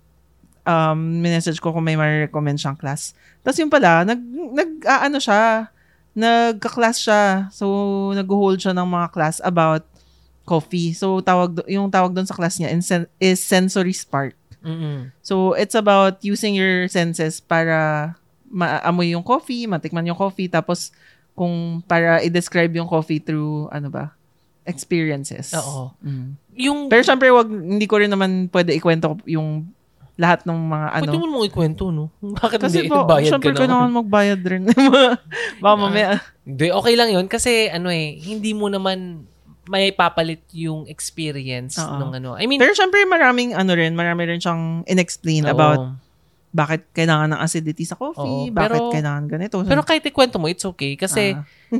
um, 0.68 1.24
minessage 1.24 1.56
ko 1.56 1.72
kung 1.72 1.88
may 1.88 1.96
ma-recommend 1.96 2.60
siyang 2.60 2.76
class. 2.76 3.16
Tapos 3.40 3.56
yun 3.56 3.72
pala, 3.72 4.04
nag, 4.04 4.20
nag, 4.52 4.70
ah, 4.84 5.08
ano 5.08 5.16
siya, 5.16 5.72
nagka-class 6.12 6.96
siya. 7.00 7.22
So, 7.48 7.64
nag-hold 8.12 8.60
siya 8.60 8.76
ng 8.76 8.88
mga 8.88 9.08
class 9.08 9.40
about 9.40 9.88
coffee. 10.48 10.96
So, 10.96 11.20
tawag, 11.20 11.60
do- 11.60 11.68
yung 11.68 11.92
tawag 11.92 12.16
doon 12.16 12.24
sa 12.24 12.32
class 12.32 12.56
niya 12.56 12.72
is, 12.72 12.88
is 13.20 13.38
Sensory 13.44 13.92
Spark. 13.92 14.32
Mm-mm. 14.64 15.12
So, 15.20 15.52
it's 15.52 15.76
about 15.76 16.24
using 16.24 16.56
your 16.56 16.88
senses 16.88 17.38
para 17.44 18.16
maamoy 18.48 19.12
yung 19.12 19.22
coffee, 19.22 19.68
matikman 19.68 20.08
yung 20.08 20.16
coffee, 20.16 20.48
tapos 20.48 20.88
kung 21.36 21.84
para 21.84 22.24
i-describe 22.24 22.72
yung 22.74 22.88
coffee 22.88 23.20
through, 23.20 23.68
ano 23.68 23.92
ba, 23.92 24.16
experiences. 24.64 25.54
Oo. 25.54 25.92
Mm. 26.02 26.34
Yung, 26.58 26.78
Pero 26.90 27.04
syempre, 27.04 27.30
wag, 27.30 27.46
hindi 27.46 27.86
ko 27.86 28.00
rin 28.02 28.10
naman 28.10 28.50
pwede 28.50 28.74
ikwento 28.74 29.20
yung 29.28 29.68
lahat 30.18 30.42
ng 30.42 30.58
mga 30.58 30.86
ano. 30.98 31.02
pwede 31.06 31.18
mo 31.22 31.26
mo 31.30 31.40
ikwento, 31.46 31.94
no? 31.94 32.10
Bakit 32.42 32.58
Kasi 32.58 32.84
hindi? 32.84 32.90
po, 32.90 33.06
Bayad 33.06 33.30
syempre 33.30 33.54
ka 33.54 33.54
naman. 33.54 33.62
kailangan 33.62 33.90
magbayad 34.02 34.40
rin. 34.42 34.62
Baka 35.62 35.74
mamaya. 35.78 36.18
Hindi, 36.42 36.74
okay 36.74 36.94
lang 36.98 37.14
yun. 37.14 37.26
Kasi, 37.30 37.70
ano 37.70 37.86
eh, 37.88 38.18
hindi 38.18 38.50
mo 38.50 38.66
naman 38.66 39.22
may 39.68 39.92
papalit 39.92 40.42
yung 40.50 40.88
experience 40.88 41.76
Oo. 41.76 42.00
ng 42.00 42.10
ano. 42.16 42.30
I 42.34 42.44
mean, 42.44 42.56
Pero 42.56 42.72
syempre, 42.72 43.04
maraming 43.04 43.52
ano 43.52 43.72
rin, 43.72 43.92
marami 43.92 44.24
rin 44.26 44.40
siyang 44.40 44.82
in-explain 44.84 45.44
oo. 45.44 45.52
about 45.52 45.80
bakit 46.48 46.88
kailangan 46.90 47.36
ng 47.36 47.40
acidity 47.40 47.84
sa 47.84 47.94
Oo, 47.94 48.10
coffee, 48.10 48.48
bakit 48.50 48.80
pero- 48.80 48.90
kailangan 48.90 49.24
ganito. 49.28 49.60
Pero 49.62 49.84
kahit 49.84 50.00
ikwento 50.02 50.40
mo, 50.40 50.48
it's 50.48 50.64
okay. 50.64 50.96
Kasi, 50.96 51.36
Ah. 51.36 51.44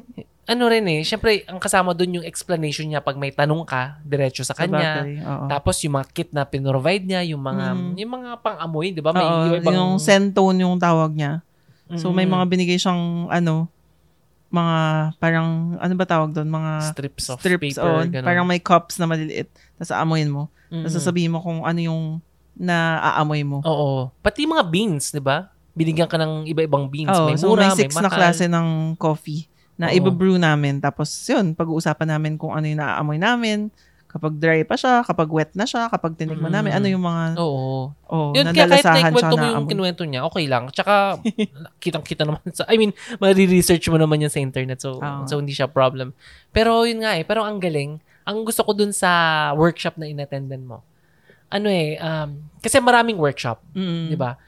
ano 0.48 0.64
rin 0.68 0.84
eh, 0.86 1.00
syempre, 1.02 1.44
ang 1.44 1.56
kasama 1.56 1.92
doon 1.92 2.20
yung 2.20 2.26
explanation 2.26 2.84
niya 2.84 3.00
pag 3.00 3.16
may 3.16 3.28
tanong 3.28 3.64
ka, 3.64 3.96
diretso 4.00 4.44
sa 4.44 4.52
kanya. 4.52 5.00
Sabagay, 5.00 5.12
oo. 5.20 5.44
Tapos 5.48 5.76
yung 5.80 5.94
mga 5.94 6.06
kit 6.10 6.30
na 6.32 6.44
pinrovide 6.44 7.04
niya, 7.04 7.20
yung 7.26 7.40
mga 7.40 7.66
Mm. 7.72 7.92
yung 7.96 8.12
mga 8.12 8.30
pang-amoy, 8.40 8.92
'di 8.92 9.00
ba? 9.00 9.12
May 9.12 9.24
Oo, 9.24 9.44
iba-ibang 9.50 9.76
yung 9.76 9.92
scent 9.98 10.32
tone 10.32 10.56
yung 10.58 10.76
tawag 10.76 11.12
niya. 11.12 11.40
So 11.96 12.12
may 12.12 12.24
Mm. 12.24 12.32
mga 12.32 12.44
binigay 12.46 12.76
siyang 12.76 13.28
ano, 13.28 13.68
mga 14.48 14.76
parang 15.20 15.76
ano 15.76 15.92
ba 15.92 16.06
tawag 16.08 16.32
doon? 16.32 16.48
Mga 16.48 16.70
strips 16.92 17.24
of 17.28 17.38
strips 17.40 17.76
paper, 17.76 17.84
on, 17.84 18.06
ganun. 18.08 18.26
parang 18.26 18.46
may 18.48 18.60
cups 18.60 18.96
na 18.96 19.04
maliliit. 19.04 19.52
Tapos 19.76 19.92
aamoyin 19.92 20.32
mo. 20.32 20.48
Mm. 20.72 20.84
Tapos 20.84 20.94
sasabihin 20.96 21.32
mo 21.32 21.44
kung 21.44 21.64
ano 21.68 21.80
yung 21.80 22.02
naaamoy 22.56 23.44
mo. 23.44 23.60
Oo. 23.62 24.10
Pati 24.24 24.48
mga 24.48 24.64
beans, 24.66 25.12
'di 25.12 25.22
ba? 25.22 25.52
Binigyan 25.76 26.10
ka 26.10 26.18
ng 26.18 26.48
iba-ibang 26.50 26.90
beans. 26.90 27.14
Oo, 27.14 27.30
may 27.30 27.38
so 27.38 27.54
mura, 27.54 27.70
may 27.70 27.70
six 27.78 27.94
may 27.94 28.02
na 28.02 28.10
klase 28.10 28.50
ng 28.50 28.98
coffee 28.98 29.46
na 29.78 29.94
Oo. 29.94 29.94
iba-brew 29.94 30.34
namin. 30.34 30.82
Tapos 30.82 31.06
yun, 31.30 31.54
pag-uusapan 31.54 32.18
namin 32.18 32.34
kung 32.34 32.50
ano 32.50 32.66
yung 32.66 32.82
naaamoy 32.82 33.20
namin. 33.22 33.70
Kapag 34.08 34.40
dry 34.40 34.64
pa 34.64 34.72
siya, 34.72 35.04
kapag 35.04 35.28
wet 35.28 35.52
na 35.52 35.68
siya, 35.68 35.92
kapag 35.92 36.16
tinikman 36.16 36.48
Mm. 36.48 36.56
namin, 36.56 36.72
ano 36.72 36.86
yung 36.88 37.04
mga, 37.04 37.22
Oo. 37.36 37.92
oh, 38.08 38.32
Yun, 38.32 38.48
kaya 38.50 38.64
kahit 38.64 38.88
naikwento 38.88 39.36
mo 39.36 39.44
na 39.44 39.52
yung 39.52 39.68
kinuwento 39.68 40.02
niya, 40.08 40.24
okay 40.24 40.48
lang. 40.48 40.72
Tsaka, 40.72 41.20
kitang-kita 41.84 42.24
naman 42.24 42.40
sa, 42.50 42.64
I 42.66 42.80
mean, 42.80 42.96
ma-research 43.20 43.84
mo 43.92 44.00
naman 44.00 44.24
yan 44.24 44.32
sa 44.32 44.40
internet. 44.40 44.80
So, 44.80 44.96
Oo. 44.96 45.28
so 45.28 45.36
hindi 45.36 45.52
siya 45.52 45.68
problem. 45.68 46.16
Pero 46.48 46.88
yun 46.88 47.04
nga 47.04 47.20
eh, 47.20 47.22
pero 47.22 47.44
ang 47.44 47.60
galing. 47.60 48.00
Ang 48.24 48.48
gusto 48.48 48.64
ko 48.64 48.72
dun 48.72 48.96
sa 48.96 49.08
workshop 49.52 50.00
na 50.00 50.08
inattendan 50.08 50.64
mo, 50.64 50.80
ano 51.48 51.68
eh, 51.68 52.00
um, 52.00 52.48
kasi 52.60 52.80
maraming 52.80 53.20
workshop, 53.20 53.60
Mm. 53.76 54.08
di 54.08 54.16
ba? 54.16 54.40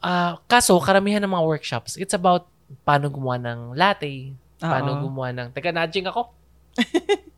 Ah, 0.00 0.36
kaso, 0.44 0.76
karamihan 0.76 1.20
ng 1.20 1.32
mga 1.32 1.44
workshops, 1.44 1.96
it's 1.96 2.12
about 2.12 2.48
paano 2.84 3.08
gumawa 3.08 3.40
ng 3.40 3.60
latte, 3.72 4.32
paano 4.56 4.96
Oo. 4.96 5.00
gumawa 5.08 5.32
ng, 5.32 5.48
teka, 5.52 5.72
nudging 5.72 6.04
ako. 6.04 6.28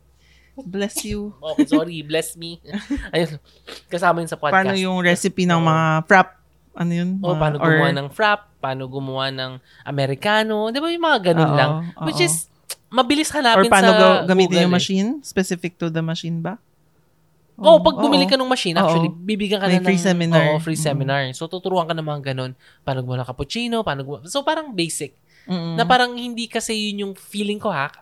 Bless 0.55 1.01
you. 1.03 1.33
Okay, 1.35 1.65
sorry, 1.67 1.99
bless 2.03 2.37
me. 2.37 2.61
Ayun, 3.09 3.41
kasama 3.89 4.21
yun 4.21 4.29
sa 4.29 4.37
podcast. 4.37 4.53
Paano 4.63 4.77
yung 4.77 5.01
recipe 5.01 5.43
ng 5.43 5.57
mga 5.57 5.85
frap? 6.05 6.37
Ano 6.73 6.93
yun? 6.93 7.17
O, 7.19 7.33
Mga- 7.33 7.41
paano 7.41 7.57
or- 7.57 7.69
gumawa 7.71 7.91
ng 7.91 8.09
frap, 8.09 8.41
paano 8.59 8.83
gumawa 8.85 9.27
ng 9.29 9.53
Americano, 9.83 10.69
di 10.69 10.77
ba 10.77 10.89
yung 10.89 11.03
mga 11.03 11.21
ganun 11.27 11.51
Oo, 11.51 11.57
lang. 11.57 11.71
oo. 11.91 12.05
Which 12.05 12.21
is, 12.21 12.49
mabilis 12.89 13.29
Or 13.29 13.41
hanapin 13.41 13.69
paano 13.69 13.89
sa 13.89 13.97
ga- 13.97 14.23
gamitin 14.27 14.49
Google 14.53 14.65
yung 14.65 14.73
eh. 14.73 14.79
machine? 14.79 15.09
Specific 15.23 15.77
to 15.77 15.89
the 15.89 16.01
machine 16.01 16.39
ba? 16.39 16.61
Oo, 17.55 17.79
pag 17.79 17.97
bumili 17.97 18.25
ka 18.25 18.35
ng 18.35 18.45
machine, 18.45 18.75
actually, 18.75 19.09
bibigyan 19.09 19.57
ka 19.59 19.69
May 19.69 19.77
na 19.77 19.81
ng 19.81 19.87
free 19.87 20.01
seminar. 20.03 20.43
Oo, 20.47 20.59
free 20.59 20.75
Mm. 20.75 20.85
seminar. 20.85 21.21
So, 21.33 21.47
tuturuan 21.47 21.85
ka 21.85 21.93
ng 21.93 22.03
mga 22.03 22.33
ganun. 22.33 22.53
Paano 22.81 23.01
gumawa 23.01 23.23
ng 23.23 23.29
cappuccino, 23.29 23.81
paano 23.81 24.03
gumawa. 24.03 24.25
So, 24.27 24.41
parang 24.41 24.73
basic. 24.73 25.13
Mm-mm. 25.45 25.77
Na 25.77 25.85
parang 25.85 26.13
hindi 26.13 26.47
kasi 26.47 26.91
yun 26.91 27.03
yung 27.03 27.15
feeling 27.15 27.57
ko 27.57 27.69
ha. 27.69 27.93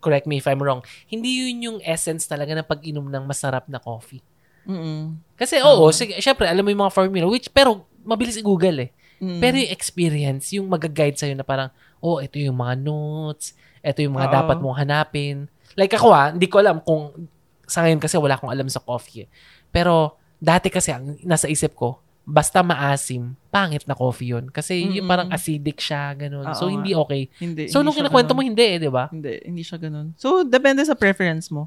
Correct 0.00 0.24
me 0.24 0.40
if 0.40 0.48
I'm 0.48 0.60
wrong. 0.60 0.80
Hindi 1.06 1.44
yun 1.44 1.56
yung 1.60 1.78
essence 1.84 2.24
talaga 2.24 2.56
ng 2.56 2.66
pag-inom 2.66 3.06
ng 3.06 3.24
masarap 3.28 3.68
na 3.68 3.76
coffee. 3.76 4.24
Mm-mm. 4.64 5.16
Kasi 5.36 5.60
oo, 5.60 5.88
Oo. 5.88 5.92
sige, 5.92 6.16
syempre, 6.20 6.48
alam 6.48 6.64
mo 6.64 6.72
yung 6.72 6.84
mga 6.84 6.94
formula, 6.96 7.24
which, 7.28 7.48
pero, 7.52 7.84
mabilis 8.04 8.36
i-google 8.40 8.88
eh. 8.88 8.90
Mm. 9.20 9.40
Pero 9.40 9.54
yung 9.60 9.72
experience, 9.72 10.44
yung 10.56 10.66
mag-guide 10.68 11.16
sa'yo 11.16 11.36
na 11.36 11.44
parang, 11.44 11.68
oh, 12.00 12.20
ito 12.24 12.40
yung 12.40 12.56
mga 12.56 12.80
notes, 12.80 13.52
ito 13.84 14.00
yung 14.00 14.16
mga 14.16 14.28
Oo. 14.32 14.34
dapat 14.40 14.56
mong 14.60 14.76
hanapin. 14.80 15.36
Like 15.76 15.92
ako 15.92 16.12
ah, 16.12 16.32
hindi 16.32 16.48
ko 16.48 16.60
alam 16.60 16.80
kung, 16.80 17.28
sa 17.68 17.84
ngayon 17.84 18.00
kasi 18.00 18.16
wala 18.16 18.34
akong 18.40 18.50
alam 18.50 18.66
sa 18.72 18.80
coffee 18.80 19.24
eh. 19.24 19.28
Pero, 19.68 20.16
dati 20.40 20.72
kasi, 20.72 20.90
ang 20.96 21.20
nasa 21.24 21.46
isip 21.46 21.76
ko, 21.76 22.00
basta 22.30 22.62
maasim, 22.62 23.34
pangit 23.50 23.82
na 23.90 23.98
coffee 23.98 24.30
yun. 24.30 24.46
Kasi 24.48 24.86
yung 24.86 25.04
Mm-mm. 25.04 25.10
parang 25.10 25.28
acidic 25.34 25.82
siya, 25.82 26.14
ganun. 26.14 26.46
Oo 26.46 26.54
so, 26.54 26.70
hindi 26.70 26.94
okay. 26.94 27.26
Hindi. 27.42 27.66
So, 27.66 27.82
hindi 27.82 27.90
nung 27.90 27.98
kinakwento 27.98 28.32
mo, 28.32 28.40
ganun. 28.40 28.50
hindi 28.54 28.64
eh, 28.64 28.76
di 28.78 28.90
ba? 28.90 29.10
Hindi, 29.10 29.32
hindi 29.42 29.62
siya 29.66 29.82
ganun. 29.82 30.14
So, 30.14 30.46
depende 30.46 30.86
sa 30.86 30.94
preference 30.94 31.50
mo. 31.50 31.66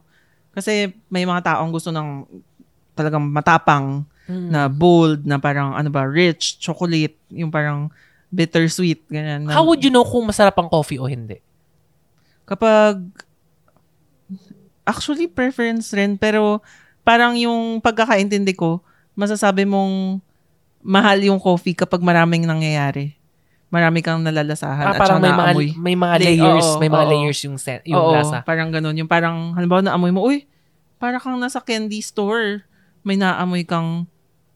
Kasi 0.56 0.90
may 1.12 1.28
mga 1.28 1.54
taong 1.54 1.70
gusto 1.70 1.92
ng 1.92 2.24
talagang 2.96 3.28
matapang 3.28 4.08
Mm. 4.24 4.56
na 4.56 4.72
bold, 4.72 5.28
na 5.28 5.36
parang 5.36 5.76
ano 5.76 5.92
ba, 5.92 6.08
rich, 6.08 6.56
chocolate, 6.56 7.20
yung 7.28 7.52
parang 7.52 7.92
bittersweet, 8.32 9.04
ganyan. 9.12 9.52
How 9.52 9.68
would 9.68 9.84
you 9.84 9.92
know 9.92 10.08
kung 10.08 10.24
masarap 10.24 10.56
ang 10.56 10.72
coffee 10.72 10.96
o 10.96 11.12
hindi? 11.12 11.44
Kapag, 12.48 13.04
actually 14.88 15.28
preference 15.28 15.92
rin, 15.92 16.16
pero 16.16 16.64
parang 17.04 17.36
yung 17.36 17.84
pagkakaintindi 17.84 18.56
ko, 18.56 18.80
masasabi 19.14 19.68
mong 19.68 20.24
mahal 20.84 21.18
yung 21.24 21.40
coffee 21.40 21.74
kapag 21.74 22.00
maraming 22.00 22.44
nangyayari. 22.44 23.16
marami 23.74 24.06
kang 24.06 24.22
nalalasahan 24.22 24.86
Ah, 24.86 24.94
at 24.94 25.02
parang 25.02 25.18
saka 25.18 25.26
may 25.26 25.34
mga, 25.34 25.52
may 25.82 25.96
mga 25.98 26.16
Lay- 26.22 26.26
layers, 26.38 26.68
oo, 26.68 26.78
may 26.78 26.90
mga 26.94 27.06
oo. 27.06 27.12
layers 27.18 27.40
yung, 27.42 27.58
set, 27.58 27.82
yung 27.90 27.98
Oo, 27.98 28.14
lasa. 28.14 28.46
parang 28.46 28.70
ganun. 28.70 28.94
Yung 28.94 29.10
parang, 29.10 29.58
halimbawa 29.58 29.82
naamoy 29.82 30.14
mo, 30.14 30.22
uy, 30.22 30.46
para 31.02 31.18
kang 31.18 31.42
nasa 31.42 31.58
candy 31.58 31.98
store. 31.98 32.62
May 33.02 33.18
naamoy 33.18 33.66
kang 33.66 34.06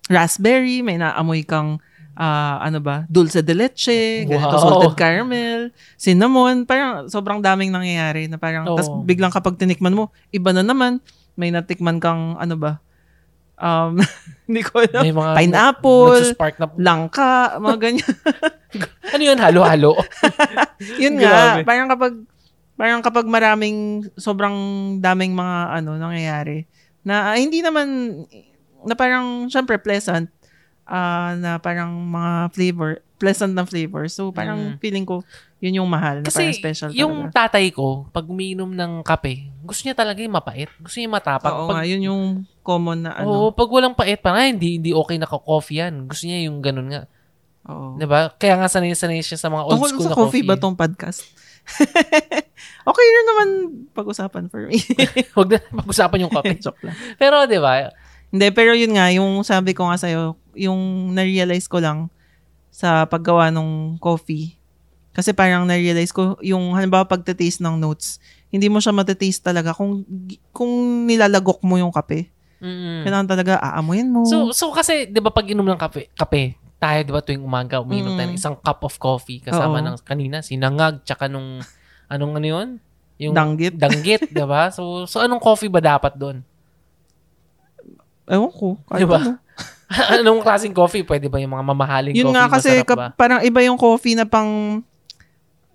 raspberry, 0.06 0.86
may 0.86 1.02
naamoy 1.02 1.42
kang 1.42 1.82
ah, 2.13 2.62
ano 2.62 2.78
ba, 2.78 3.06
dulce 3.10 3.42
de 3.42 3.54
leche, 3.54 4.26
ganito, 4.26 4.50
Wow. 4.50 4.62
salted 4.82 4.94
caramel, 4.94 5.70
cinnamon, 5.98 6.66
parang 6.66 7.06
sobrang 7.08 7.38
daming 7.38 7.70
nangyayari 7.70 8.26
na 8.26 8.38
parang, 8.38 8.66
Oo. 8.66 8.74
tas 8.74 8.90
biglang 9.02 9.30
kapag 9.30 9.54
tinikman 9.56 9.94
mo, 9.94 10.10
iba 10.30 10.50
na 10.50 10.62
naman, 10.62 10.98
may 11.34 11.50
natikman 11.50 11.98
kang, 11.98 12.34
ano 12.38 12.54
ba, 12.54 12.82
um, 13.58 14.00
hindi 14.48 14.62
ko 14.63 14.80
alam, 14.80 15.04
May 15.04 15.13
mga 15.13 15.32
pineapple, 15.36 16.08
nagsuspark 16.15 16.56
na, 16.58 16.67
langka, 16.78 17.58
mga 17.60 17.78
ganyan. 17.78 18.13
ano 19.13 19.22
yun, 19.24 19.38
halo-halo? 19.38 19.91
Yun 21.04 21.20
nga, 21.20 21.60
Grabe. 21.60 21.62
parang 21.65 21.89
kapag 21.89 22.13
parang 22.78 23.02
kapag 23.02 23.26
maraming 23.26 24.06
sobrang 24.15 24.54
daming 25.02 25.34
mga 25.34 25.82
ano 25.82 25.98
nangyayari 25.98 26.70
na 27.02 27.34
ah, 27.34 27.38
hindi 27.38 27.65
naman 27.65 28.22
na 28.86 28.93
parang 28.93 29.50
syempre 29.50 29.82
pleasant 29.82 30.30
ah, 30.86 31.34
na 31.34 31.58
parang 31.58 31.89
mga 31.98 32.54
flavor 32.54 33.02
pleasant 33.17 33.50
na 33.50 33.65
flavor. 33.65 34.06
So 34.06 34.30
parang 34.30 34.78
Mm. 34.78 34.80
feeling 34.80 35.02
ko 35.02 35.26
yun 35.58 35.82
yung 35.82 35.89
mahal 35.89 36.22
na 36.22 36.30
parang 36.30 36.54
Kasi 36.54 36.62
special 36.62 36.93
yung 36.93 37.34
talaga. 37.34 37.50
tatay 37.50 37.74
ko, 37.74 38.06
pag 38.13 38.30
umiinom 38.30 38.70
ng 38.70 39.02
kape, 39.02 39.50
gusto 39.65 39.89
niya 39.89 39.98
talaga 39.98 40.22
yung 40.22 40.38
mapait. 40.38 40.70
Gusto 40.78 41.02
niya 41.02 41.10
yung 41.10 41.17
matapang. 41.17 41.50
Oo 41.58 41.65
pag, 41.65 41.82
nga, 41.82 41.86
yun 41.89 42.02
yung 42.06 42.22
common 42.67 43.08
na 43.08 43.15
Oo, 43.23 43.47
ano. 43.47 43.56
pag 43.56 43.71
walang 43.71 43.95
pait, 43.95 44.19
parang 44.19 44.43
"Ay, 44.43 44.51
hindi, 44.51 44.75
hindi 44.75 44.91
okay 44.91 45.15
na 45.15 45.23
coffee 45.23 45.80
yan. 45.80 46.12
Gusto 46.12 46.27
niya 46.27 46.51
yung 46.51 46.60
ganun 46.60 46.91
nga. 46.91 47.08
Oo. 47.65 47.95
'Di 47.95 48.03
ba? 48.03 48.36
Kaya 48.36 48.60
nga 48.60 48.67
sanay-sanay 48.67 49.23
siya 49.23 49.39
sa 49.39 49.47
mga 49.47 49.63
old 49.63 49.80
Tungkol 49.80 49.91
school 49.95 50.03
na 50.03 50.12
coffee 50.12 50.43
coffee. 50.43 50.45
ba 50.45 50.60
tong 50.60 50.75
podcast? 50.75 51.23
okay 52.89 53.06
rin 53.08 53.25
naman 53.25 53.47
pag-usapan 53.91 54.47
for 54.47 54.67
me. 54.67 54.80
Huwag 55.36 55.56
na 55.56 55.60
pag-usapan 55.60 56.23
yung 56.23 56.34
coffee. 56.34 56.60
Joke 56.67 56.84
lang. 56.84 56.95
Pero 57.15 57.43
'di 57.43 57.60
ba? 57.60 57.91
Hindi, 58.27 58.47
pero 58.51 58.75
yun 58.75 58.91
nga, 58.91 59.08
yung 59.08 59.39
sabi 59.47 59.71
ko 59.71 59.88
nga 59.88 59.95
sa'yo, 59.95 60.36
yung 60.51 61.12
na-realize 61.15 61.71
ko 61.71 61.80
lang 61.80 62.12
sa 62.67 63.08
paggawa 63.08 63.47
ng 63.56 63.95
coffee. 64.03 64.60
Kasi 65.15 65.32
parang 65.32 65.63
na-realize 65.63 66.12
ko, 66.12 66.36
yung 66.43 66.75
halimbawa 66.75 67.08
pagtataste 67.08 67.63
ng 67.63 67.80
notes, 67.80 68.19
hindi 68.51 68.67
mo 68.67 68.84
siya 68.84 68.91
matataste 68.91 69.47
talaga 69.47 69.71
kung 69.71 70.03
kung 70.51 70.71
nilalagok 71.08 71.63
mo 71.63 71.80
yung 71.80 71.91
kape. 71.91 72.27
Mm. 72.58 73.06
Kailangan 73.06 73.28
talaga 73.28 73.54
aamuin 73.60 74.10
mo. 74.10 74.26
So 74.26 74.50
so 74.50 74.70
kasi 74.72 75.06
'di 75.06 75.20
ba 75.20 75.30
pag 75.30 75.46
inom 75.46 75.62
ng 75.63 75.78
kape, 75.78 76.10
kape, 76.12 76.58
tayo 76.78 77.00
'di 77.02 77.12
ba 77.12 77.22
tuwing 77.22 77.41
umaga 77.41 77.78
umiinom 77.78 78.13
tayo 78.13 78.26
ng 78.26 78.34
Mm. 78.34 78.41
isang 78.41 78.58
cup 78.58 78.82
of 78.82 78.98
coffee 78.98 79.38
kasama 79.39 79.78
Oo. 79.78 79.86
ng 79.86 79.96
kanina 80.02 80.41
sinangag 80.41 81.02
tsaka 81.02 81.26
nung 81.26 81.62
anong 82.08 82.34
ano 82.36 82.48
'yun? 82.48 82.70
Yung 83.17 83.34
Danggit. 83.34 83.78
danggit, 83.78 84.30
'di 84.30 84.46
ba? 84.46 84.70
So 84.70 85.06
so 85.06 85.22
anong 85.22 85.38
coffee 85.39 85.70
ba 85.70 85.78
dapat 85.80 86.13
doon? 86.13 86.41
Ewan 88.28 88.52
ko. 88.52 88.76
Kahit 88.86 89.02
Diba? 89.06 89.17
ano. 89.17 89.32
anong 90.20 90.41
klaseng 90.43 90.76
coffee? 90.76 91.02
Pwede 91.02 91.32
ba 91.32 91.39
yung 91.39 91.54
mga 91.54 91.65
mamahaling 91.65 92.13
Yun 92.13 92.28
coffee? 92.28 92.36
nga 92.36 92.46
kasi 92.52 92.72
ba? 92.84 93.08
parang 93.15 93.39
iba 93.39 93.60
yung 93.63 93.80
coffee 93.80 94.13
na 94.13 94.28
pang 94.28 94.82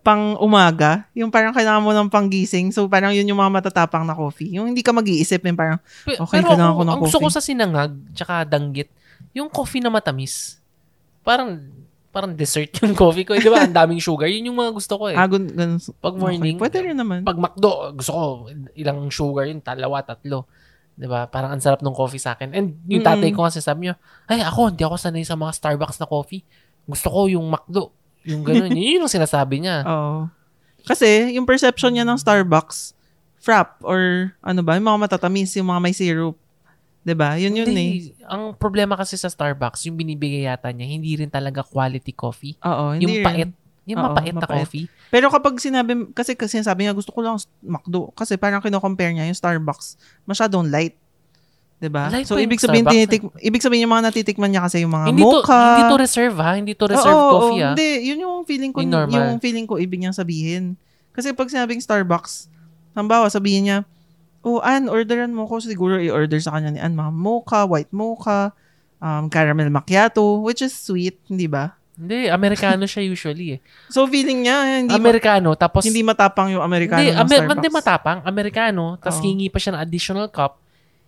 pang 0.02 0.34
umaga. 0.42 1.06
Yung 1.14 1.30
parang 1.30 1.54
kailangan 1.54 1.80
mo 1.80 1.94
ng 1.94 2.10
panggising. 2.10 2.74
So 2.74 2.90
parang 2.90 3.14
yun 3.14 3.24
yung 3.24 3.38
mga 3.38 3.62
matatapang 3.62 4.02
na 4.02 4.18
coffee. 4.18 4.50
Yung 4.58 4.66
hindi 4.66 4.82
ka 4.82 4.90
mag-iisip. 4.90 5.38
Yung 5.46 5.54
parang, 5.54 5.78
okay, 5.78 6.18
pero 6.18 6.26
kailangan 6.26 6.74
ako, 6.74 6.76
ko 6.76 6.82
ng 6.82 6.90
ang 6.90 7.00
gusto 7.00 7.16
ko 7.16 7.26
coffee. 7.30 7.36
sa 7.38 7.42
sinangag 7.42 7.92
tsaka 8.12 8.34
danggit, 8.42 8.90
yung 9.30 9.46
coffee 9.46 9.78
na 9.78 9.94
matamis. 9.94 10.58
Parang 11.22 11.62
parang 12.12 12.34
dessert 12.36 12.68
yung 12.82 12.92
coffee 12.92 13.24
ko. 13.24 13.32
Eh, 13.32 13.40
Di 13.40 13.48
ba? 13.48 13.64
Ang 13.64 13.72
daming 13.72 14.02
sugar. 14.02 14.28
Yun 14.28 14.52
yung 14.52 14.58
mga 14.58 14.74
gusto 14.74 15.00
ko 15.00 15.08
eh. 15.08 15.16
ah, 15.16 15.24
gun, 15.24 15.48
gun, 15.48 15.80
Pag 15.96 16.14
morning, 16.18 16.58
Okay. 16.58 16.62
Pwede 16.68 16.76
rin 16.84 16.98
naman. 16.98 17.24
pag 17.24 17.38
McDo, 17.40 17.96
gusto 17.96 18.10
ko 18.12 18.22
ilang 18.76 19.08
sugar 19.08 19.48
yun, 19.48 19.64
dalawa, 19.64 20.04
tatlo. 20.04 20.44
'Di 20.92 21.08
ba? 21.08 21.24
Parang 21.24 21.56
ang 21.56 21.62
sarap 21.62 21.80
ng 21.80 21.96
coffee 21.96 22.20
sa 22.20 22.36
akin. 22.36 22.52
And 22.52 22.76
yung 22.84 23.00
tatay 23.00 23.32
ko 23.32 23.48
kasi 23.48 23.64
sabi 23.64 23.88
niya, 23.88 23.96
ay 24.28 24.44
ako, 24.44 24.76
hindi 24.76 24.84
ako 24.84 25.00
sanay 25.00 25.24
sa 25.24 25.40
mga 25.40 25.56
Starbucks 25.56 25.96
na 25.96 26.04
coffee. 26.04 26.44
Gusto 26.84 27.08
ko 27.08 27.20
yung 27.32 27.48
McDo. 27.48 27.94
Yung 28.26 28.42
gano'n. 28.46 28.70
yun 28.78 29.04
yung 29.04 29.10
sinasabi 29.10 29.62
niya. 29.62 29.82
Oo. 29.86 30.30
Kasi, 30.82 31.34
yung 31.38 31.46
perception 31.46 31.94
niya 31.94 32.06
ng 32.06 32.18
Starbucks, 32.18 32.94
frap, 33.42 33.82
or 33.82 34.30
ano 34.38 34.60
ba, 34.62 34.78
yung 34.78 34.86
mga 34.86 35.10
matatamis, 35.10 35.54
yung 35.58 35.70
mga 35.70 35.80
may 35.82 35.94
syrup. 35.94 36.38
'Di 37.02 37.14
ba 37.18 37.34
Yun 37.34 37.58
yun 37.58 37.66
eh. 37.74 37.74
Hindi. 37.74 38.14
Ang 38.30 38.54
problema 38.54 38.94
kasi 38.94 39.18
sa 39.18 39.26
Starbucks, 39.26 39.90
yung 39.90 39.98
binibigay 39.98 40.46
yata 40.46 40.70
niya, 40.70 40.86
hindi 40.86 41.18
rin 41.18 41.26
talaga 41.26 41.66
quality 41.66 42.14
coffee. 42.14 42.54
Oo, 42.62 42.94
hindi 42.94 43.02
yung 43.02 43.14
rin. 43.18 43.26
pait. 43.26 43.50
Yung 43.90 43.98
Oo, 43.98 44.06
mapait 44.14 44.30
na 44.30 44.38
mapait. 44.38 44.62
coffee. 44.62 44.86
Pero 45.10 45.26
kapag 45.26 45.58
sinabi, 45.58 46.14
kasi 46.14 46.38
kasi 46.38 46.62
sinabi 46.62 46.86
niya, 46.86 46.94
gusto 46.94 47.10
ko 47.10 47.18
lang 47.18 47.34
McDo. 47.58 48.14
Kasi 48.14 48.38
parang 48.38 48.62
kino-compare 48.62 49.10
niya 49.10 49.26
yung 49.26 49.34
Starbucks, 49.34 49.98
masyadong 50.22 50.70
light. 50.70 50.94
'Di 51.82 51.90
ba 51.90 52.06
Light 52.14 52.30
So, 52.30 52.38
ibig 52.38 52.62
sabihin, 52.62 52.86
Starbucks, 52.86 52.94
tinitik, 52.94 53.22
ibig 53.42 53.58
sabihin 53.58 53.90
yung 53.90 53.94
mga 53.98 54.04
natitikman 54.06 54.54
niya 54.54 54.62
kasi 54.62 54.86
yung 54.86 54.94
mga 54.94 55.06
hindi 55.10 55.26
to, 55.26 55.42
mocha. 55.42 55.58
hindi 55.58 55.84
to 55.90 55.98
reserve 55.98 56.36
ha. 56.38 56.50
Hindi 56.54 56.72
to 56.78 56.86
reserve 56.86 57.18
oo, 57.18 57.30
coffee 57.34 57.58
ha. 57.58 57.70
Hindi, 57.74 57.90
yun 58.06 58.18
yung 58.22 58.36
feeling 58.46 58.70
ko, 58.70 58.78
Yung 58.86 59.10
yung, 59.10 59.42
feeling 59.42 59.66
ko 59.66 59.82
ibig 59.82 59.98
niyang 59.98 60.14
sabihin. 60.14 60.78
Kasi 61.10 61.34
pag 61.34 61.50
sinabing 61.50 61.82
Starbucks, 61.82 62.46
halimbawa 62.94 63.26
sabihin 63.26 63.62
niya, 63.66 63.78
oh, 64.46 64.62
Ann, 64.62 64.86
orderan 64.86 65.34
mo 65.34 65.50
ko. 65.50 65.58
Siguro 65.58 65.98
i-order 65.98 66.38
sa 66.38 66.54
kanya 66.54 66.70
ni 66.70 66.78
Ann, 66.78 66.94
mga 66.94 67.10
mocha, 67.10 67.66
white 67.66 67.90
mocha, 67.90 68.54
um, 69.02 69.26
caramel 69.26 69.66
macchiato, 69.68 70.38
which 70.40 70.62
is 70.62 70.70
sweet, 70.70 71.18
hindi 71.26 71.50
ba? 71.50 71.74
Hindi, 71.92 72.30
Amerikano 72.32 72.88
siya 72.88 73.04
usually 73.04 73.58
eh. 73.58 73.60
So, 73.92 74.08
feeling 74.08 74.48
niya, 74.48 74.80
hindi, 74.80 74.96
ma- 74.96 75.02
Amerikano, 75.02 75.52
tapos... 75.58 75.84
hindi 75.84 76.00
matapang 76.00 76.48
yung 76.54 76.64
Amerikano 76.64 77.04
hindi, 77.04 77.12
ng 77.12 77.20
Amer- 77.20 77.28
Starbucks. 77.28 77.56
hindi 77.58 77.70
matapang. 77.70 78.18
Amerikano, 78.24 78.84
tapos 78.96 79.18
Oo. 79.20 79.26
hingi 79.28 79.46
pa 79.52 79.58
siya 79.60 79.76
ng 79.76 79.82
additional 79.82 80.26
cup. 80.32 80.62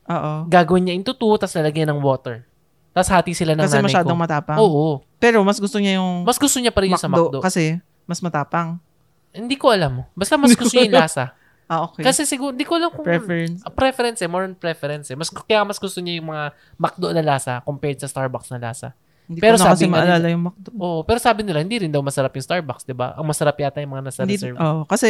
Oo. 0.08 0.32
Gagawin 0.48 0.88
niya 0.88 0.94
into 0.96 1.12
two, 1.12 1.32
tapos 1.36 1.54
lalagyan 1.56 1.92
ng 1.94 2.00
water. 2.00 2.44
Tapos 2.94 3.10
hati 3.10 3.32
sila 3.34 3.58
ng 3.58 3.64
Kasi 3.66 3.76
nanay 3.80 3.88
masyadong 3.90 4.18
ko. 4.18 4.22
matapang. 4.22 4.58
Oo. 4.60 5.02
Pero 5.18 5.42
mas 5.42 5.58
gusto 5.58 5.80
niya 5.80 5.98
yung 5.98 6.22
Mas 6.22 6.38
gusto 6.38 6.60
niya 6.60 6.70
pa 6.70 6.84
rin 6.84 6.94
yung 6.94 7.00
sa 7.00 7.10
McDo, 7.10 7.40
kasi 7.42 7.80
mas 8.04 8.20
matapang. 8.20 8.78
Hindi 9.34 9.58
ko 9.58 9.72
alam. 9.74 10.06
Basta 10.14 10.38
mas 10.38 10.54
gusto 10.54 10.76
niya 10.78 10.86
yung 10.86 10.98
lasa. 11.02 11.24
Ah, 11.64 11.88
okay. 11.88 12.04
Kasi 12.04 12.28
siguro, 12.28 12.52
hindi 12.52 12.68
ko 12.68 12.76
alam 12.76 12.92
kung... 12.92 13.08
Preference. 13.08 13.64
Ah, 13.64 13.72
preference 13.72 14.20
eh. 14.20 14.28
More 14.28 14.44
on 14.44 14.52
preference 14.52 15.08
eh. 15.08 15.16
Mas, 15.16 15.32
kaya 15.32 15.64
mas 15.64 15.80
gusto 15.80 15.96
niya 16.04 16.20
yung 16.20 16.28
mga 16.28 16.52
McDo 16.76 17.08
na 17.08 17.24
lasa 17.24 17.64
compared 17.64 17.96
sa 17.96 18.04
Starbucks 18.04 18.52
na 18.52 18.60
lasa. 18.60 18.92
Hindi 19.24 19.40
Pero 19.40 19.56
ko 19.56 19.64
na 19.64 19.72
kasi 19.72 19.80
sabi 19.80 19.84
nga 19.88 19.96
maalala 19.96 20.26
yung 20.28 20.44
McDo. 20.44 20.68
Oo. 20.76 21.00
Pero 21.08 21.18
sabi 21.24 21.40
nila, 21.40 21.64
hindi 21.64 21.80
rin 21.80 21.88
daw 21.88 22.04
masarap 22.04 22.36
yung 22.36 22.44
Starbucks, 22.44 22.84
di 22.84 22.92
ba? 22.92 23.16
Ang 23.16 23.32
masarap 23.32 23.56
yata 23.56 23.80
yung 23.80 23.96
mga 23.96 24.04
nasa 24.04 24.28
Hindi, 24.28 24.36
reserve. 24.36 24.60
oh, 24.60 24.84
kasi, 24.84 25.08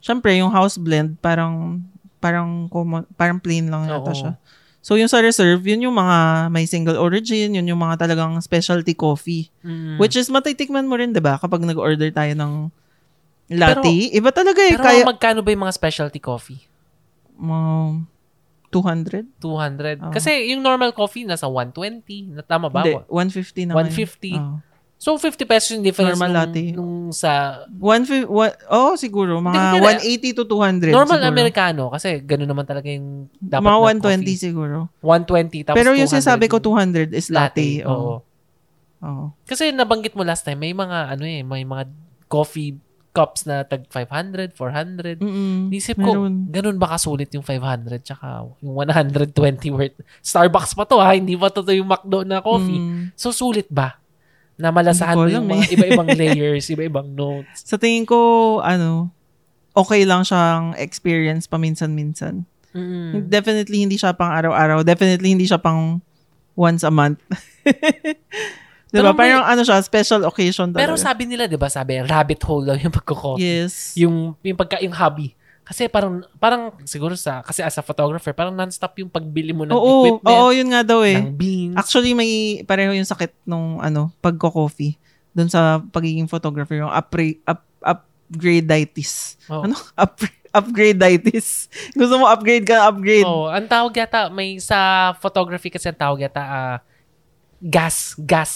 syempre, 0.00 0.40
yung 0.40 0.48
house 0.48 0.80
blend, 0.80 1.20
parang, 1.20 1.84
parang, 2.18 2.70
parang 3.16 3.38
plain 3.38 3.70
lang 3.70 3.86
yata 3.88 4.12
siya. 4.14 4.32
So, 4.78 4.94
yung 4.94 5.10
sa 5.10 5.18
reserve, 5.18 5.60
yun 5.66 5.90
yung 5.90 5.96
mga 5.98 6.48
may 6.54 6.64
single 6.64 6.96
origin, 6.96 7.52
yun 7.54 7.66
yung 7.66 7.82
mga 7.82 7.98
talagang 8.06 8.38
specialty 8.38 8.94
coffee. 8.94 9.50
Mm. 9.66 9.98
Which 9.98 10.14
is, 10.14 10.30
matitikman 10.30 10.86
mo 10.86 10.94
rin, 10.94 11.10
di 11.10 11.20
ba? 11.20 11.36
Kapag 11.36 11.66
nag-order 11.66 12.08
tayo 12.14 12.32
ng 12.38 12.52
latte, 13.52 14.14
iba 14.14 14.30
talaga 14.30 14.60
eh. 14.62 14.78
Pero 14.78 14.86
kaya, 14.86 15.02
magkano 15.02 15.42
ba 15.42 15.50
yung 15.50 15.66
mga 15.66 15.74
specialty 15.74 16.22
coffee? 16.22 16.68
um, 17.38 18.06
200? 18.70 19.24
200. 19.40 20.02
Oo. 20.04 20.12
Kasi 20.12 20.52
yung 20.52 20.60
normal 20.60 20.92
coffee 20.92 21.24
nasa 21.24 21.48
120. 21.48 22.36
Na 22.36 22.42
tama 22.44 22.68
ba? 22.68 22.84
Hindi, 22.84 23.00
150 23.08 23.72
naman. 23.72 23.88
150. 23.88 24.36
Oh. 24.36 24.60
So 24.98 25.14
50 25.14 25.46
pesos 25.46 25.70
yung 25.72 25.86
difference 25.86 26.18
Normal 26.18 26.26
nung, 26.28 26.38
latte. 26.42 26.64
nung 26.74 26.94
sa 27.08 27.62
150, 27.70 28.26
one, 28.26 28.50
oh, 28.66 28.98
siguro. 28.98 29.38
Mga 29.38 29.54
Hindi, 29.54 29.78
180 30.26 30.34
to 30.34 30.44
200. 30.44 30.90
normal 30.90 31.16
siguro. 31.16 31.30
Americano 31.30 31.82
kasi 31.86 32.18
ganun 32.20 32.50
naman 32.50 32.66
talaga 32.66 32.90
yung 32.90 33.30
dapat 33.38 33.62
Mga 33.62 33.78
na 33.78 33.84
120 33.94 34.26
coffee. 34.26 34.34
siguro. 34.36 34.76
120 35.00 35.62
tapos 35.64 35.78
Pero 35.78 35.90
yung 35.94 36.10
200 36.10 36.12
sinasabi 36.12 36.44
ko 36.46 36.58
200 36.58 37.14
is 37.14 37.30
latte. 37.30 37.78
latte. 37.78 37.86
Oo. 37.86 37.94
Oo. 37.94 38.16
Oo. 38.98 39.24
Kasi 39.46 39.70
nabanggit 39.70 40.12
mo 40.12 40.26
last 40.26 40.42
time 40.42 40.58
may 40.58 40.74
mga 40.74 41.14
ano 41.14 41.22
eh, 41.22 41.46
may 41.46 41.62
mga 41.62 41.86
coffee 42.26 42.74
cups 43.08 43.46
na 43.46 43.62
tag 43.62 43.86
500, 43.86 44.54
400. 44.54 45.18
Mm-mm. 45.18 45.70
Nisip 45.70 45.94
ko, 45.96 46.26
Meron. 46.26 46.50
ganun 46.50 46.76
ba 46.76 46.86
kasulit 46.88 47.30
yung 47.30 47.42
500 47.42 48.02
tsaka 48.02 48.46
yung 48.58 48.74
120 48.76 49.34
worth? 49.70 49.94
Starbucks 50.20 50.74
pa 50.74 50.82
to 50.82 50.98
ha, 50.98 51.14
hindi 51.14 51.34
pa 51.34 51.50
to, 51.50 51.62
to 51.62 51.70
yung 51.70 51.86
McDo 51.86 52.22
na 52.22 52.38
coffee. 52.38 52.78
Mm. 52.78 53.10
So, 53.14 53.30
sulit 53.30 53.66
ba? 53.66 53.98
Na 54.58 54.74
malasahan 54.74 55.14
mo 55.14 55.30
yung 55.30 55.46
alam 55.46 55.54
mga 55.54 55.64
eh. 55.70 55.74
iba-ibang 55.78 56.08
layers, 56.20 56.66
iba-ibang 56.68 57.08
notes. 57.14 57.62
Sa 57.62 57.78
tingin 57.78 58.02
ko, 58.02 58.18
ano, 58.60 59.08
okay 59.70 60.02
lang 60.02 60.26
siyang 60.26 60.74
experience 60.74 61.46
paminsan-minsan. 61.46 62.42
Mm. 62.74 63.30
Definitely 63.30 63.86
hindi 63.86 63.96
siya 63.96 64.12
pang 64.12 64.34
araw-araw. 64.34 64.82
Definitely 64.82 65.30
hindi 65.38 65.46
siya 65.46 65.62
pang 65.62 66.02
once 66.58 66.82
a 66.82 66.90
month. 66.90 67.22
diba? 68.90 68.90
Pero 68.90 69.08
may- 69.14 69.30
Parang 69.30 69.46
ano 69.46 69.62
siya, 69.62 69.78
special 69.78 70.26
occasion 70.26 70.74
talaga. 70.74 70.82
Pero 70.82 70.94
sabi 70.98 71.22
nila, 71.30 71.46
'di 71.46 71.54
ba, 71.54 71.70
sabi 71.70 72.02
rabbit 72.02 72.42
hole 72.42 72.66
lang 72.74 72.78
yung 72.82 72.94
pagko-coffee. 72.94 73.40
yes. 73.40 73.94
Yung 73.94 74.34
yung 74.42 74.58
pagka 74.58 74.82
yung 74.82 74.92
hobby. 74.96 75.37
Kasi 75.68 75.84
parang 75.92 76.24
parang 76.40 76.72
siguro 76.88 77.12
sa 77.12 77.44
kasi 77.44 77.60
as 77.60 77.76
a 77.76 77.84
photographer, 77.84 78.32
parang 78.32 78.56
non-stop 78.56 79.04
yung 79.04 79.12
pagbili 79.12 79.52
mo 79.52 79.68
ng 79.68 79.76
oo, 79.76 79.84
equipment, 80.00 80.32
oo, 80.32 80.48
yun 80.48 80.68
nga 80.72 80.80
daw 80.80 81.04
eh. 81.04 81.20
ng 81.20 81.36
beans. 81.36 81.76
Actually, 81.76 82.16
may 82.16 82.64
pareho 82.64 82.96
yung 82.96 83.04
sakit 83.04 83.44
nung 83.44 83.76
ano, 83.84 84.08
pagko-coffee. 84.24 84.96
doon 85.36 85.52
sa 85.52 85.84
pagiging 85.92 86.26
photographer, 86.26 86.80
yung 86.80 86.88
upgrade, 86.88 87.44
up, 87.44 87.68
upgradeitis. 87.84 89.36
Oh. 89.46 89.68
Ano? 89.68 89.76
Up, 90.02 90.16
upgradeitis. 90.50 91.68
Gusto 91.98 92.16
mo 92.16 92.24
upgrade 92.26 92.64
ka, 92.64 92.88
upgrade. 92.88 93.28
Oh, 93.28 93.52
ang 93.52 93.68
tawag 93.68 93.92
yata, 93.92 94.32
may 94.32 94.56
sa 94.58 95.12
photography 95.20 95.68
kasi 95.68 95.92
ang 95.92 96.00
tawag 96.00 96.24
yata, 96.24 96.42
ah, 96.42 96.76
gas, 97.60 98.16
gas, 98.16 98.52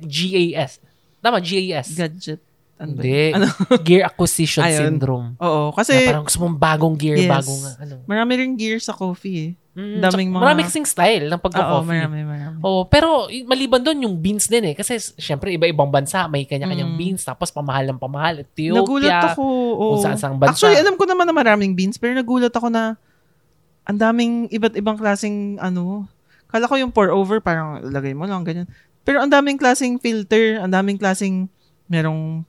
GAS. 0.00 0.80
Tama, 1.20 1.38
GAS. 1.44 1.92
Gadget. 1.92 2.40
Ano 2.76 2.92
ba? 2.92 3.00
Hindi. 3.00 3.20
Ano? 3.32 3.46
Gear 3.86 4.02
acquisition 4.04 4.60
Ayun. 4.60 4.80
syndrome. 4.92 5.28
Oo, 5.38 5.70
Na 5.70 5.74
kasi 5.74 5.96
parang 6.04 6.24
gusto 6.24 6.38
mong 6.38 6.56
bagong 6.56 6.94
gear, 6.94 7.16
Yes. 7.16 7.30
bagong 7.30 7.62
ano. 7.74 7.94
marami 8.04 8.32
rin 8.36 8.52
gear 8.52 8.76
sa 8.78 8.92
coffee 8.92 9.36
eh. 9.38 9.50
Mm, 9.72 10.00
Daming 10.00 10.28
mga- 10.30 10.40
Marami 10.42 10.62
kasing 10.62 10.84
style 10.84 11.24
ng 11.26 11.36
Oo, 11.36 11.42
pagka-coffee. 11.42 11.88
marami, 12.00 12.18
marami. 12.22 12.56
Oo, 12.60 12.84
pero 12.84 13.08
maliban 13.44 13.80
doon 13.80 14.04
yung 14.04 14.16
beans 14.16 14.44
din 14.46 14.72
eh. 14.72 14.74
Kasi 14.74 14.96
syempre 15.16 15.52
iba-ibang 15.52 15.88
bansa, 15.88 16.24
may 16.26 16.44
kanya-kanyang 16.44 16.92
Mm. 16.92 16.98
beans, 16.98 17.20
tapos 17.22 17.48
pamahal 17.48 17.84
ng 17.86 17.96
pamahal. 17.96 18.40
Ethiopia, 18.42 18.76
Nagulat 18.76 19.24
ako. 19.30 19.44
Oo. 19.44 19.84
kung 19.92 20.02
saan-saang 20.02 20.36
bansa. 20.36 20.52
Actually, 20.54 20.76
alam 20.78 20.96
ko 20.96 21.04
naman 21.04 21.24
na 21.24 21.32
maraming 21.32 21.72
beans, 21.72 21.96
pero 21.96 22.12
nagulat 22.12 22.48
ako 22.50 22.68
na 22.68 22.96
ang 23.84 23.96
daming 23.96 24.48
iba't 24.48 24.74
ibang 24.74 24.96
klaseng 24.96 25.56
ano. 25.58 26.08
Kala 26.46 26.64
ko 26.66 26.76
yung 26.76 26.90
pour 26.90 27.08
over, 27.08 27.40
parang 27.40 27.80
lagay 27.82 28.12
mo 28.12 28.24
lang, 28.24 28.42
ganyan. 28.42 28.68
Pero 29.00 29.20
ang 29.20 29.28
daming 29.28 29.56
klaseng 29.56 29.96
filter, 29.96 30.56
ang 30.56 30.68
daming 30.68 30.96
klaseng 30.96 31.48
merong 31.86 32.42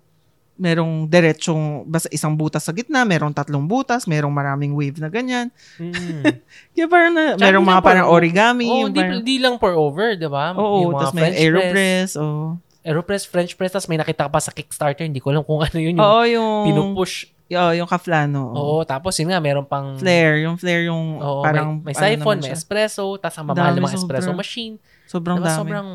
merong 0.58 1.06
diretsong 1.06 1.86
basta 1.86 2.10
isang 2.10 2.34
butas 2.34 2.65
sa 2.65 2.74
gitna, 2.74 3.06
merong 3.06 3.32
tatlong 3.32 3.63
butas, 3.63 4.10
merong 4.10 4.34
maraming 4.34 4.74
wave 4.74 4.98
na 4.98 5.08
ganyan. 5.08 5.54
Mm. 5.78 6.26
Kaya 6.74 6.86
parang 6.89 7.13
na, 7.13 7.24
Tsaka 7.38 7.46
merong 7.46 7.65
mga 7.65 7.82
parang 7.86 8.08
origami. 8.10 8.65
Oo, 8.65 8.86
yung 8.86 8.89
hindi, 8.91 9.02
parang, 9.02 9.15
hindi 9.22 9.36
lang 9.38 9.56
pour 9.62 9.74
over, 9.78 10.17
di 10.17 10.28
ba? 10.28 10.58
oo, 10.58 10.89
mga 10.89 10.98
tapos 10.98 11.13
may 11.13 11.22
French 11.30 11.39
aeropress. 11.39 12.10
oo. 12.17 12.58
Aeropress, 12.88 13.24
French 13.30 13.54
press, 13.54 13.72
tapos 13.78 13.88
may 13.88 14.00
nakita 14.02 14.26
ka 14.26 14.32
pa 14.34 14.39
sa 14.41 14.52
Kickstarter, 14.52 15.06
hindi 15.06 15.22
ko 15.22 15.30
alam 15.30 15.46
kung 15.46 15.62
ano 15.62 15.78
yun, 15.78 15.93
yung 15.96 16.04
Oo, 16.04 16.22
yung, 16.26 16.52
pinupush. 16.74 17.30
Oo, 17.48 17.72
yung 17.78 17.88
kaflano. 17.88 18.52
Oo, 18.52 18.76
tapos 18.84 19.15
yun 19.22 19.32
nga, 19.32 19.39
meron 19.39 19.63
pang... 19.63 19.96
Flare, 19.96 20.43
yung 20.43 20.60
flare 20.60 20.88
yung 20.89 21.22
Oo, 21.22 21.43
parang 21.46 21.80
may, 21.80 21.91
may 21.91 21.96
ano 21.96 22.04
siphon, 22.20 22.36
naman 22.41 22.50
may 22.50 22.56
espresso, 22.56 23.06
tapos 23.22 23.38
ang 23.39 23.48
mamahal 23.48 23.74
ng 23.78 23.86
mga 23.86 23.98
espresso 24.04 24.32
machine. 24.36 24.76
Sobrang 25.08 25.39
diba, 25.39 25.48
dami. 25.52 25.60
sobrang, 25.60 25.89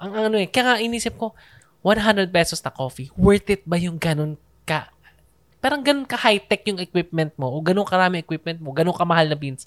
ang 0.00 0.12
ano 0.16 0.36
eh, 0.40 0.48
kaya 0.48 0.64
nga 0.64 0.76
inisip 0.80 1.16
ko, 1.20 1.36
100 1.80 2.28
pesos 2.28 2.60
na 2.60 2.72
coffee, 2.72 3.08
worth 3.16 3.48
it 3.48 3.64
ba 3.64 3.80
yung 3.80 3.96
ganun 3.96 4.36
ka, 4.68 4.92
parang 5.60 5.80
ganun 5.80 6.04
ka 6.08 6.16
high-tech 6.16 6.64
yung 6.68 6.80
equipment 6.80 7.32
mo, 7.36 7.52
o 7.52 7.60
ganun 7.60 7.88
karami 7.88 8.20
equipment 8.20 8.60
mo, 8.60 8.72
ganun 8.72 8.96
kamahal 8.96 9.28
na 9.28 9.36
beans, 9.36 9.64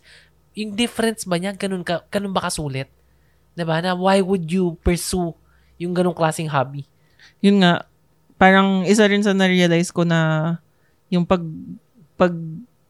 yung 0.53 0.77
difference 0.77 1.25
ba 1.25 1.41
niya, 1.41 1.57
ganun, 1.57 1.81
ka, 1.81 2.05
ganun 2.13 2.33
ba 2.33 2.45
kasulit? 2.45 2.89
Diba? 3.57 3.81
Na 3.81 3.93
why 3.93 4.21
would 4.21 4.49
you 4.49 4.77
pursue 4.81 5.33
yung 5.77 5.93
ganung 5.93 6.17
klaseng 6.17 6.49
hobby? 6.49 6.85
yun 7.43 7.59
nga, 7.59 7.87
parang 8.39 8.87
isa 8.87 9.03
rin 9.07 9.23
sa 9.23 9.35
na-realize 9.35 9.91
ko 9.91 10.07
na 10.07 10.55
yung 11.11 11.27
pag 11.27 11.43
pag 12.15 12.33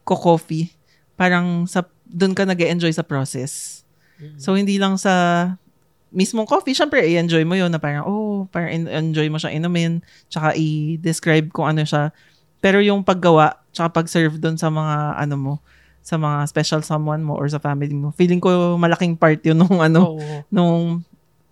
coffee 0.06 0.70
parang 1.18 1.66
sa 1.66 1.82
doon 2.06 2.34
ka 2.36 2.46
nag 2.46 2.58
enjoy 2.62 2.90
sa 2.94 3.02
process. 3.02 3.82
So, 4.38 4.54
hindi 4.54 4.78
lang 4.78 4.94
sa 4.94 5.12
mismong 6.14 6.46
coffee, 6.46 6.72
syempre, 6.72 7.02
i-enjoy 7.02 7.42
mo 7.42 7.58
yun 7.58 7.66
na 7.66 7.82
parang, 7.82 8.06
oh, 8.06 8.23
parang 8.48 8.70
in- 8.72 8.90
enjoy 8.90 9.28
mo 9.28 9.38
siya 9.38 9.54
inumin, 9.54 10.00
tsaka 10.28 10.56
i-describe 10.56 11.50
kung 11.52 11.70
ano 11.70 11.84
siya. 11.84 12.10
Pero 12.64 12.80
yung 12.80 13.04
paggawa, 13.04 13.60
tsaka 13.70 14.02
pag-serve 14.02 14.40
doon 14.40 14.56
sa 14.56 14.72
mga, 14.72 15.20
ano 15.20 15.36
mo, 15.36 15.54
sa 16.04 16.20
mga 16.20 16.44
special 16.48 16.82
someone 16.84 17.24
mo 17.24 17.32
or 17.32 17.48
sa 17.48 17.56
family 17.56 17.96
mo. 17.96 18.12
Feeling 18.12 18.40
ko 18.40 18.76
malaking 18.76 19.16
part 19.16 19.40
yun 19.40 19.56
nung 19.56 19.80
ano, 19.80 20.16
Oo. 20.16 20.44
nung 20.52 21.00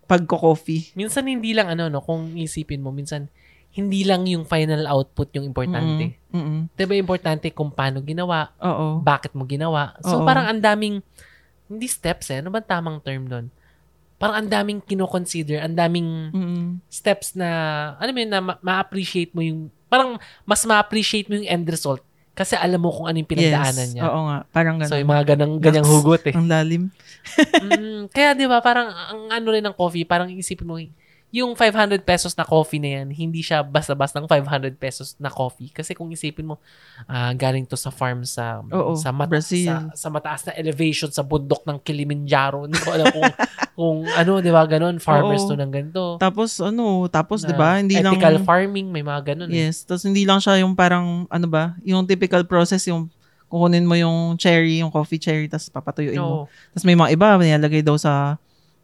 pagko-coffee. 0.04 0.92
Minsan 0.92 1.24
hindi 1.24 1.56
lang 1.56 1.72
ano, 1.72 1.88
no, 1.88 2.04
kung 2.04 2.36
isipin 2.36 2.84
mo, 2.84 2.92
minsan 2.92 3.32
hindi 3.72 4.04
lang 4.04 4.28
yung 4.28 4.44
final 4.44 4.84
output 4.84 5.32
yung 5.32 5.48
importante. 5.48 6.20
Mm, 6.28 6.36
mm, 6.36 6.44
mm. 6.44 6.62
Diba 6.76 6.94
importante 7.00 7.48
kung 7.56 7.72
paano 7.72 8.04
ginawa, 8.04 8.52
Oo. 8.60 9.00
bakit 9.00 9.32
mo 9.32 9.48
ginawa. 9.48 9.96
So 10.04 10.20
Oo. 10.20 10.28
parang 10.28 10.44
ang 10.44 10.60
daming, 10.60 11.00
hindi 11.72 11.88
steps 11.88 12.28
eh, 12.28 12.44
ano 12.44 12.52
ba 12.52 12.60
tamang 12.60 13.00
term 13.00 13.32
doon? 13.32 13.48
Parang 14.22 14.36
ang 14.38 14.48
daming 14.48 14.78
kino-consider, 14.78 15.58
ang 15.58 15.74
daming 15.74 16.30
Mm, 16.30 16.78
steps 16.86 17.34
na, 17.34 17.48
ano 17.98 18.14
yun, 18.14 18.30
na 18.30 18.38
ma- 18.38 18.60
ma-appreciate 18.62 19.34
mo 19.34 19.42
yung, 19.42 19.66
parang 19.90 20.14
mas 20.46 20.62
ma-appreciate 20.62 21.26
mo 21.26 21.34
yung 21.42 21.50
end 21.50 21.66
result 21.66 21.98
kasi 22.32 22.56
alam 22.56 22.80
mo 22.80 22.88
kung 22.88 23.10
ano 23.10 23.18
yung 23.20 23.28
pinagdaanan 23.28 23.88
yes. 23.92 23.92
niya. 23.92 24.08
Oo 24.08 24.20
nga. 24.30 24.38
Parang 24.48 24.80
ganun. 24.80 24.88
So 24.88 24.96
yung 24.96 25.10
mga 25.12 25.24
ganang, 25.36 25.54
ganyang 25.60 25.84
hugot 25.84 26.22
eh. 26.30 26.34
Ang 26.38 26.48
lalim. 26.48 26.84
Mm, 27.62 28.10
kaya 28.10 28.34
'di 28.34 28.50
ba 28.50 28.58
parang 28.58 28.90
ang 28.90 29.30
ano 29.30 29.46
rin 29.54 29.62
ng 29.62 29.78
coffee, 29.78 30.02
parang 30.02 30.26
isipin 30.26 30.66
mo 30.66 30.74
yung 31.32 31.56
500 31.56 32.04
pesos 32.04 32.36
na 32.36 32.44
coffee 32.44 32.76
na 32.76 33.00
yan, 33.00 33.08
hindi 33.08 33.40
siya 33.40 33.64
basta-basta 33.64 34.20
ng 34.20 34.28
500 34.28 34.76
pesos 34.76 35.16
na 35.16 35.32
coffee. 35.32 35.72
Kasi 35.72 35.96
kung 35.96 36.12
isipin 36.12 36.44
mo, 36.44 36.60
ah, 37.08 37.32
galing 37.32 37.64
to 37.64 37.72
sa 37.72 37.88
farm 37.88 38.20
sa 38.22 38.60
Oo, 38.68 38.92
sa, 39.00 39.16
mata- 39.16 39.32
Brazil. 39.32 39.64
sa, 39.64 39.76
sa 39.96 40.08
mataas 40.12 40.44
na 40.44 40.52
elevation 40.52 41.08
sa 41.08 41.24
bundok 41.24 41.64
ng 41.64 41.80
Kilimanjaro. 41.80 42.68
Hindi 42.68 42.76
ko 42.76 42.88
alam 42.92 43.08
kung, 43.08 43.24
kung 43.80 43.98
ano, 44.12 44.44
di 44.44 44.52
ba, 44.52 44.68
ganun, 44.68 45.00
farmers 45.00 45.48
Oo. 45.48 45.50
to 45.50 45.56
ng 45.56 45.72
ganito. 45.72 46.04
Tapos 46.20 46.60
ano, 46.60 47.08
tapos 47.08 47.48
'di 47.48 47.56
ba, 47.56 47.80
hindi 47.80 47.96
lang 47.96 48.20
ethical 48.20 48.36
farming, 48.44 48.92
may 48.92 49.00
mga 49.00 49.32
ganun. 49.32 49.48
eh. 49.48 49.72
Yes, 49.72 49.88
tapos 49.88 50.04
hindi 50.04 50.28
lang 50.28 50.36
siya 50.36 50.60
yung 50.60 50.76
parang 50.76 51.24
ano 51.32 51.46
ba, 51.48 51.72
yung 51.80 52.04
typical 52.04 52.44
process 52.44 52.84
yung 52.84 53.08
kukunin 53.48 53.88
mo 53.88 53.96
yung 53.96 54.36
cherry, 54.36 54.84
yung 54.84 54.92
coffee 54.92 55.16
cherry, 55.16 55.48
tapos 55.48 55.72
papatuyuin 55.72 56.20
mo. 56.20 56.44
Oo. 56.44 56.52
Tapos 56.76 56.84
may 56.84 56.92
mga 56.92 57.16
iba, 57.16 57.36
nilalagay 57.36 57.80
daw 57.80 57.96
sa 57.96 58.36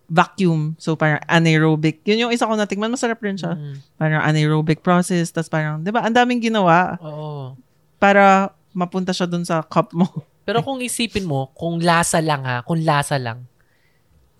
vacuum. 0.09 0.73
So, 0.81 0.97
parang 0.97 1.21
anaerobic. 1.29 2.01
Yun 2.09 2.29
yung 2.29 2.33
isa 2.33 2.49
ko 2.49 2.57
natikman. 2.57 2.89
Masarap 2.89 3.21
rin 3.21 3.37
siya. 3.37 3.55
Mm. 3.55 3.77
Parang 4.01 4.23
anaerobic 4.25 4.81
process. 4.81 5.29
Tapos 5.29 5.53
parang, 5.53 5.85
di 5.85 5.93
ba, 5.93 6.01
ang 6.01 6.17
daming 6.17 6.41
ginawa 6.41 6.97
Oo. 7.05 7.53
para 8.01 8.51
mapunta 8.73 9.13
siya 9.13 9.29
dun 9.29 9.45
sa 9.45 9.61
cup 9.61 9.93
mo. 9.93 10.09
Pero 10.49 10.65
kung 10.65 10.81
isipin 10.81 11.29
mo, 11.29 11.53
kung 11.53 11.77
lasa 11.85 12.25
lang 12.25 12.41
ha, 12.49 12.65
kung 12.65 12.81
lasa 12.81 13.21
lang, 13.21 13.45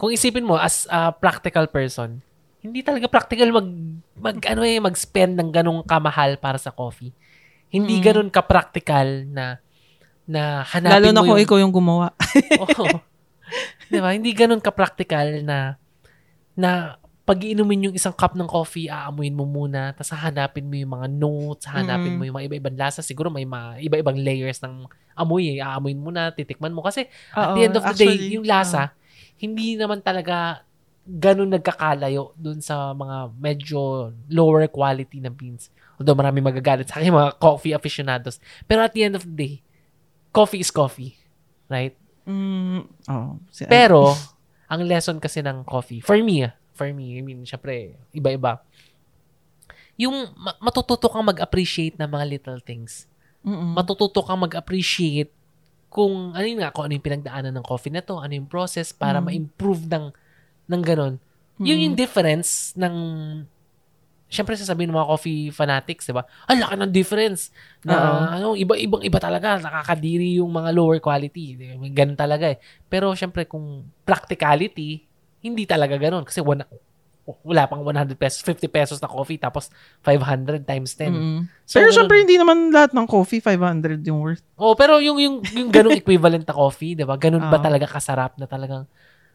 kung 0.01 0.09
isipin 0.09 0.49
mo 0.49 0.57
as 0.57 0.89
a 0.89 1.13
practical 1.13 1.69
person, 1.69 2.25
hindi 2.65 2.81
talaga 2.81 3.07
practical 3.13 3.53
mag, 3.53 3.69
mag 4.17 4.37
ano 4.49 4.65
eh, 4.65 4.81
mag-spend 4.81 5.37
ng 5.37 5.53
ganong 5.53 5.85
kamahal 5.85 6.41
para 6.41 6.57
sa 6.57 6.73
coffee. 6.73 7.13
Hindi 7.69 8.01
Mm. 8.01 8.03
ganon 8.03 8.31
ka-practical 8.33 9.29
na 9.29 9.61
na 10.25 10.65
hanapin 10.65 10.97
Lalo 10.97 11.09
na 11.13 11.21
mo 11.21 11.29
kung 11.29 11.37
yung, 11.37 11.45
ikaw 11.45 11.59
yung 11.61 11.75
gumawa. 11.77 12.17
Oo. 12.65 13.01
'Di 13.91 13.99
ba? 13.99 14.13
Hindi 14.13 14.31
ganon 14.33 14.61
ka-practical 14.61 15.43
na 15.45 15.77
na 16.55 16.97
pag 17.29 17.45
iinumin 17.45 17.93
yung 17.93 17.97
isang 17.97 18.17
cup 18.17 18.33
ng 18.33 18.49
coffee, 18.49 18.89
aamuin 18.89 19.37
mo 19.37 19.45
muna, 19.45 19.93
tapos 19.93 20.17
hahanapin 20.17 20.65
mo 20.65 20.73
yung 20.81 20.97
mga 20.97 21.07
notes, 21.13 21.69
hahanapin 21.69 22.17
Mm. 22.17 22.17
mo 22.17 22.23
yung 22.25 22.37
mga 22.41 22.47
iba-ibang 22.49 22.77
lasa. 22.81 23.05
Siguro 23.05 23.29
may 23.29 23.45
mga 23.45 23.85
iba-ibang 23.85 24.17
layers 24.17 24.65
ng 24.65 24.89
amoy 25.13 25.53
eh. 25.53 25.59
Aamuin 25.61 26.01
mo 26.01 26.09
na, 26.09 26.33
titikman 26.33 26.73
mo. 26.73 26.81
Kasi 26.81 27.05
at 27.37 27.53
Oo, 27.53 27.55
the 27.61 27.63
end 27.69 27.77
of 27.77 27.85
the 27.85 27.93
actually, 27.93 28.17
day, 28.17 28.33
yung 28.33 28.49
lasa, 28.49 28.97
hindi 29.37 29.77
naman 29.77 30.01
talaga 30.01 30.65
ganun 31.05 31.53
nagkakalayo 31.53 32.33
dun 32.33 32.65
sa 32.65 32.97
mga 32.97 33.33
medyo 33.37 34.09
lower 34.33 34.65
quality 34.73 35.21
na 35.21 35.29
beans. 35.29 35.69
Although 36.01 36.17
marami 36.17 36.41
magagalit 36.41 36.89
sa 36.89 36.97
akin, 36.97 37.13
mga 37.13 37.37
coffee 37.37 37.77
aficionados. 37.77 38.41
Pero 38.65 38.81
at 38.81 38.97
the 38.97 39.05
end 39.05 39.21
of 39.21 39.29
the 39.29 39.37
day, 39.37 39.55
coffee 40.33 40.65
is 40.65 40.73
coffee. 40.73 41.13
Right? 41.69 41.93
Mm, 42.29 42.85
oh, 43.09 43.41
si 43.49 43.65
Pero, 43.65 44.13
ang 44.69 44.85
lesson 44.85 45.17
kasi 45.17 45.41
ng 45.41 45.65
coffee, 45.65 46.05
for 46.05 46.21
me, 46.21 46.45
ah, 46.45 46.53
for 46.77 46.93
me, 46.93 47.17
I 47.17 47.25
mean, 47.25 47.49
syempre, 47.49 47.97
iba-iba. 48.13 48.61
Yung 49.97 50.29
ma- 50.37 50.55
matututo 50.61 51.09
kang 51.09 51.25
mag-appreciate 51.25 51.97
ng 51.97 52.07
mga 52.07 52.25
little 52.29 52.61
things. 52.61 53.09
Mm-mm. 53.43 53.73
Matututo 53.75 54.21
kang 54.23 54.45
mag-appreciate 54.45 55.33
kung 55.89 56.37
ano 56.37 56.45
yun 56.45 56.61
nga, 56.61 56.69
kung 56.71 56.85
ano 56.85 56.93
yung 56.93 57.03
pinagdaanan 57.03 57.51
ng 57.57 57.65
coffee 57.65 57.89
na 57.91 58.05
to, 58.05 58.21
ano 58.21 58.37
yung 58.37 58.45
process 58.47 58.93
para 58.93 59.19
Mm. 59.19 59.25
ma-improve 59.25 59.89
ng, 59.89 60.07
ng 60.69 60.83
ganon. 60.85 61.17
Yun 61.59 61.75
Mm. 61.81 61.85
yung 61.89 61.97
difference 61.97 62.77
ng 62.77 62.95
Siyempre 64.29 64.55
sasabihin 64.61 64.93
ng 64.93 64.99
mga 65.01 65.09
coffee 65.09 65.43
fanatics, 65.49 66.05
'di 66.05 66.15
ba? 66.15 66.25
Ang 66.53 66.61
laki 66.61 66.75
ng 66.77 66.93
difference. 66.93 67.49
Na 67.81 67.97
Oo. 67.97 68.21
ano, 68.29 68.47
iba-ibang 68.55 69.01
iba 69.01 69.17
talaga, 69.17 69.57
nakakadiri 69.57 70.37
yung 70.37 70.53
mga 70.53 70.71
lower 70.77 71.01
quality. 71.01 71.57
Ganun 71.97 72.17
talaga 72.17 72.53
eh. 72.53 72.61
Pero 72.93 73.17
siyempre 73.17 73.49
kung 73.49 73.89
practicality, 74.05 75.09
hindi 75.41 75.65
talaga 75.65 75.97
ganun 75.97 76.29
kasi 76.29 76.45
wala, 76.45 76.69
wala 77.45 77.69
pang 77.69 77.85
100 77.85 78.17
pesos, 78.17 78.41
50 78.41 78.69
pesos 78.69 78.99
na 79.01 79.09
coffee 79.09 79.37
tapos 79.41 79.69
500 80.05 80.65
times 80.65 80.97
10. 80.97 81.13
Mm-mm. 81.13 81.41
So, 81.69 81.81
Pero 81.81 81.93
syempre, 81.93 82.25
hindi 82.25 82.41
naman 82.41 82.73
lahat 82.73 82.97
ng 82.97 83.05
coffee 83.05 83.41
500 83.45 84.01
yung 84.09 84.25
worth. 84.25 84.45
Oh, 84.57 84.73
pero 84.73 85.01
yung 85.05 85.21
yung 85.21 85.37
yung 85.53 85.69
ganung 85.69 85.97
equivalent 86.01 86.45
na 86.49 86.57
coffee, 86.57 86.97
'di 86.97 87.05
ba? 87.05 87.21
Ganun 87.21 87.45
ba 87.49 87.61
Oo. 87.61 87.65
talaga 87.65 87.85
kasarap 87.85 88.41
na 88.41 88.49
talagang 88.49 88.89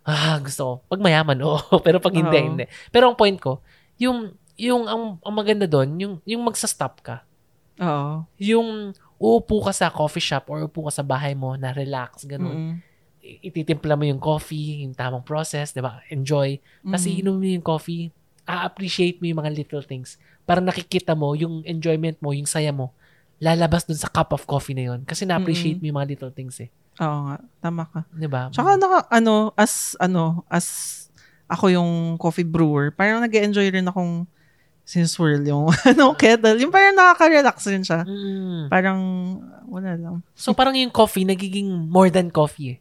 ah, 0.04 0.36
gusto 0.42 0.62
ko. 0.66 0.74
Pag 0.90 1.00
mayaman, 1.02 1.38
oo. 1.48 1.78
pero 1.86 2.02
pag 2.02 2.14
hindi, 2.14 2.36
Oo. 2.38 2.48
hindi. 2.54 2.66
Pero 2.90 3.14
ang 3.14 3.18
point 3.18 3.38
ko, 3.40 3.62
yung 4.02 4.34
yung 4.56 4.86
ang, 4.86 5.04
ang 5.20 5.34
maganda 5.34 5.66
doon, 5.66 5.90
yung 5.98 6.14
yung 6.24 6.44
magsa-stop 6.44 7.02
ka. 7.02 7.26
Oo. 7.80 8.24
Yung 8.38 8.94
uupo 9.18 9.64
ka 9.64 9.72
sa 9.72 9.90
coffee 9.90 10.22
shop 10.22 10.46
or 10.48 10.62
uupo 10.62 10.86
ka 10.88 10.94
sa 10.94 11.04
bahay 11.04 11.34
mo 11.34 11.56
na 11.56 11.72
relax, 11.72 12.24
ganun. 12.24 12.54
Mm-mm. 12.54 12.74
I- 13.24 13.40
Ititimpla 13.50 13.96
mo 13.96 14.04
yung 14.04 14.20
coffee, 14.20 14.84
yung 14.84 14.94
tamang 14.94 15.24
process, 15.24 15.72
'di 15.72 15.82
ba? 15.82 16.04
Enjoy. 16.08 16.60
Tapos 16.82 17.04
Mm. 17.04 17.12
iinom 17.12 17.36
mo 17.36 17.48
yung 17.48 17.66
coffee, 17.66 18.12
a-appreciate 18.44 19.18
mo 19.18 19.26
yung 19.26 19.40
mga 19.40 19.54
little 19.54 19.82
things. 19.82 20.20
Parang 20.44 20.68
nakikita 20.68 21.16
mo 21.16 21.32
yung 21.34 21.64
enjoyment 21.64 22.20
mo, 22.20 22.36
yung 22.36 22.46
saya 22.46 22.70
mo, 22.70 22.92
lalabas 23.40 23.88
dun 23.88 23.96
sa 23.96 24.12
cup 24.12 24.36
of 24.36 24.44
coffee 24.44 24.76
na 24.76 24.92
yun. 24.92 25.02
Kasi 25.04 25.24
na-appreciate 25.24 25.80
mo 25.80 25.88
yung 25.88 25.98
mga 25.98 26.10
little 26.12 26.32
things 26.32 26.60
eh. 26.60 26.68
Oo 27.00 27.20
nga, 27.26 27.36
tama 27.58 27.88
ka. 27.88 28.04
Di 28.12 28.28
ba? 28.28 28.52
Tsaka 28.52 28.76
naka, 28.76 29.08
ano, 29.10 29.56
as, 29.56 29.96
ano, 29.98 30.44
as 30.46 30.68
ako 31.48 31.72
yung 31.72 31.92
coffee 32.18 32.46
brewer, 32.46 32.92
parang 32.92 33.18
nag 33.20 33.32
enjoy 33.32 33.66
rin 33.68 33.88
akong 33.88 34.28
siniswirl 34.84 35.44
yung, 35.48 35.72
ano, 35.90 36.14
kettle. 36.16 36.60
Yung 36.60 36.72
parang 36.72 36.96
nakaka-relax 36.96 37.58
rin 37.72 37.84
siya. 37.84 38.04
Mm. 38.04 38.68
Parang, 38.68 39.00
wala 39.68 39.96
lang. 39.96 40.16
So 40.36 40.52
parang 40.52 40.76
yung 40.76 40.92
coffee 40.92 41.24
nagiging 41.24 41.68
more 41.88 42.12
than 42.12 42.30
coffee 42.30 42.78
eh. 42.78 42.80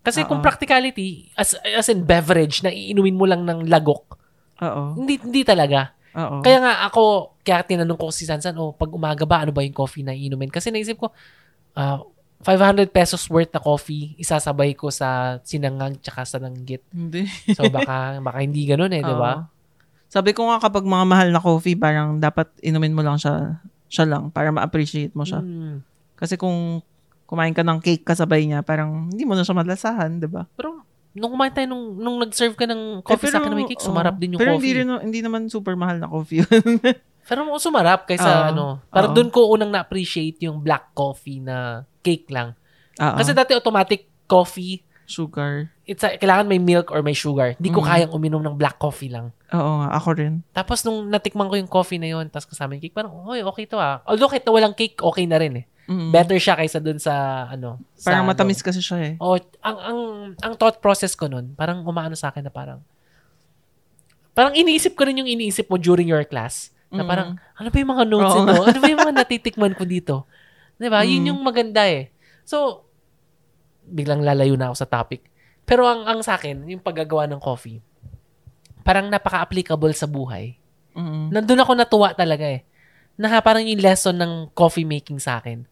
Kasi 0.00 0.24
kung 0.24 0.40
Oo. 0.40 0.46
practicality, 0.46 1.28
as, 1.36 1.52
as 1.60 1.92
in 1.92 2.08
beverage 2.08 2.64
na 2.64 2.72
iinumin 2.72 3.18
mo 3.18 3.28
lang 3.28 3.44
ng 3.44 3.68
lagok, 3.68 4.16
Oo. 4.64 4.96
hindi, 4.96 5.20
hindi 5.20 5.44
talaga. 5.44 5.92
Oo. 6.16 6.40
Kaya 6.40 6.58
nga 6.64 6.72
ako, 6.88 7.02
kaya 7.44 7.60
tinanong 7.62 8.00
ko 8.00 8.08
si 8.08 8.24
Sansan, 8.24 8.56
oh, 8.56 8.72
pag 8.72 8.88
umaga 8.88 9.28
ba, 9.28 9.44
ano 9.44 9.52
ba 9.52 9.60
yung 9.60 9.76
coffee 9.76 10.00
na 10.00 10.16
iinumin? 10.16 10.48
Kasi 10.48 10.72
naisip 10.72 10.96
ko, 10.96 11.12
ah, 11.76 12.00
500 12.40 12.88
pesos 12.88 13.20
worth 13.28 13.52
na 13.52 13.60
coffee, 13.60 14.16
isasabay 14.16 14.72
ko 14.72 14.88
sa 14.88 15.36
sinangang 15.44 16.00
tsaka 16.00 16.24
sa 16.24 16.40
nanggit. 16.40 16.80
Hindi. 16.88 17.28
So 17.52 17.68
baka, 17.68 18.16
baka 18.24 18.38
hindi 18.40 18.64
ganun 18.64 18.96
eh, 18.96 19.04
di 19.04 19.12
ba? 19.12 19.44
Sabi 20.10 20.34
ko 20.34 20.50
nga 20.50 20.58
kapag 20.58 20.82
mga 20.82 21.06
mahal 21.06 21.28
na 21.30 21.38
coffee, 21.38 21.78
parang 21.78 22.18
dapat 22.18 22.50
inumin 22.66 22.90
mo 22.90 23.06
lang 23.06 23.14
siya, 23.14 23.62
siya 23.86 24.10
lang 24.10 24.34
para 24.34 24.50
ma-appreciate 24.50 25.14
mo 25.14 25.22
siya. 25.22 25.38
Mm. 25.38 25.86
Kasi 26.18 26.34
kung 26.34 26.82
kumain 27.30 27.54
ka 27.54 27.62
ng 27.62 27.78
cake 27.78 28.02
kasabay 28.02 28.42
niya, 28.42 28.66
parang 28.66 29.06
hindi 29.06 29.22
mo 29.22 29.38
na 29.38 29.46
siya 29.46 29.54
malasahan, 29.54 30.18
di 30.18 30.26
ba? 30.26 30.50
Pero 30.58 30.82
nung 31.14 31.30
kumain 31.30 31.54
tayo, 31.54 31.70
nung, 31.70 31.94
nung 31.94 32.18
nag-serve 32.18 32.58
ka 32.58 32.66
ng 32.66 33.06
coffee 33.06 33.30
Eh, 33.30 33.34
sa 33.34 33.38
akin 33.38 33.54
na 33.54 33.58
may 33.62 33.70
cake, 33.70 33.86
sumarap 33.86 34.18
din 34.18 34.34
yung 34.34 34.42
pero 34.42 34.58
coffee. 34.58 34.66
hindi, 34.66 34.70
rin, 34.82 34.88
hindi 34.98 35.20
naman 35.22 35.46
super 35.46 35.78
mahal 35.78 36.02
na 36.02 36.10
coffee 36.10 36.42
yun. 36.42 36.50
Pero 37.30 37.46
mo 37.46 37.62
sumarap 37.62 38.10
kaysa 38.10 38.26
Oo. 38.26 38.46
ano. 38.50 38.66
Parang 38.90 39.14
Oo. 39.14 39.16
doon 39.22 39.30
ko 39.30 39.46
unang 39.54 39.70
na-appreciate 39.70 40.42
yung 40.42 40.58
black 40.66 40.90
coffee 40.90 41.38
na 41.38 41.86
cake 42.02 42.26
lang. 42.34 42.58
Oo. 42.98 43.14
Kasi 43.14 43.30
dati 43.30 43.54
automatic 43.54 44.10
coffee, 44.26 44.82
sugar. 45.10 45.74
it's 45.82 46.00
a- 46.00 46.14
kailangan 46.14 46.46
may 46.46 46.56
milk 46.56 46.88
or 46.88 47.02
may 47.02 47.12
sugar. 47.12 47.58
Hindi 47.58 47.68
ko 47.68 47.82
Mm. 47.82 47.86
kayang 47.90 48.12
uminom 48.14 48.38
ng 48.40 48.54
black 48.54 48.78
coffee 48.78 49.10
lang. 49.10 49.34
Oo 49.50 49.72
nga, 49.82 49.88
ako 49.92 50.08
rin. 50.14 50.46
Tapos 50.50 50.80
nung 50.80 51.04
natikman 51.04 51.50
ko 51.50 51.58
yung 51.58 51.66
coffee 51.66 51.98
na 51.98 52.06
yun, 52.08 52.30
tapos 52.30 52.46
kasama 52.46 52.72
yung 52.72 52.82
cake, 52.82 52.94
parang, 52.94 53.10
oy, 53.26 53.42
okay 53.42 53.66
to 53.66 53.74
ah. 53.74 53.98
Although 54.04 54.30
kahit 54.30 54.46
na 54.46 54.54
walang 54.54 54.70
cake, 54.72 54.96
okay 54.96 55.26
na 55.26 55.36
rin 55.36 55.60
eh. 55.60 55.64
Mm. 55.84 56.14
Better 56.14 56.38
siya 56.38 56.54
kaysa 56.54 56.78
dun 56.78 56.96
sa, 56.96 57.12
ano, 57.48 57.82
sa, 57.92 58.14
Parang 58.14 58.22
ano. 58.22 58.30
matamis 58.30 58.62
kasi 58.62 58.78
siya 58.78 58.98
eh. 59.02 59.14
Oh, 59.18 59.34
ang, 59.60 59.78
ang, 59.82 59.98
ang 60.38 60.54
thought 60.54 60.78
process 60.78 61.12
ko 61.12 61.26
nun, 61.26 61.52
parang 61.52 61.82
umaano 61.82 62.14
sa 62.14 62.30
akin 62.30 62.46
na 62.46 62.52
parang, 62.54 62.78
parang 64.30 64.54
iniisip 64.54 64.94
ko 64.94 65.04
rin 65.04 65.18
yung 65.18 65.26
iniisip 65.28 65.66
mo 65.66 65.76
during 65.76 66.06
your 66.06 66.22
class. 66.22 66.70
Na 66.88 67.02
Mm. 67.02 67.08
parang, 67.08 67.28
ano 67.52 67.66
ba 67.66 67.76
yung 67.76 67.92
mga 67.92 68.04
notes 68.04 68.30
Oo 68.32 68.42
ito? 68.44 68.54
Ano 68.64 68.78
ba 68.78 68.86
yung 68.88 69.02
mga 69.04 69.16
natitikman 69.16 69.74
ko 69.74 69.82
dito? 69.82 70.14
Di 70.74 70.86
ba? 70.86 71.02
Yun 71.02 71.22
Mm. 71.22 71.28
yung 71.28 71.40
maganda 71.40 71.82
eh. 71.84 72.10
So, 72.42 72.86
biglang 73.90 74.22
lalayo 74.22 74.54
na 74.54 74.70
ako 74.70 74.76
sa 74.78 74.88
topic. 74.88 75.26
Pero 75.66 75.86
ang, 75.86 76.06
ang 76.06 76.20
sa 76.22 76.34
akin, 76.34 76.66
yung 76.66 76.82
paggagawa 76.82 77.30
ng 77.30 77.38
coffee, 77.38 77.78
parang 78.82 79.06
napaka-applicable 79.06 79.94
sa 79.94 80.10
buhay. 80.10 80.58
Mm. 80.98 81.30
Nandun 81.30 81.62
ako 81.62 81.72
natuwa 81.78 82.10
talaga 82.10 82.42
eh. 82.42 82.66
Na 83.14 83.38
parang 83.38 83.62
yung 83.62 83.78
lesson 83.78 84.18
ng 84.18 84.50
coffee 84.50 84.88
making 84.88 85.22
sa 85.22 85.38
akin. 85.38 85.62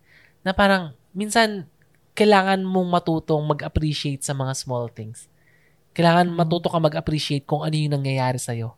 Na 0.47 0.55
parang, 0.55 0.95
minsan, 1.11 1.67
kailangan 2.15 2.63
mong 2.63 2.89
matutong 2.95 3.43
mag-appreciate 3.43 4.23
sa 4.23 4.39
mga 4.39 4.55
small 4.55 4.87
things. 4.87 5.27
Kailangan 5.99 6.31
matuto 6.31 6.71
ka 6.71 6.79
mag-appreciate 6.79 7.43
kung 7.43 7.67
ano 7.67 7.75
yung 7.75 7.99
nangyayari 7.99 8.39
sa'yo. 8.39 8.78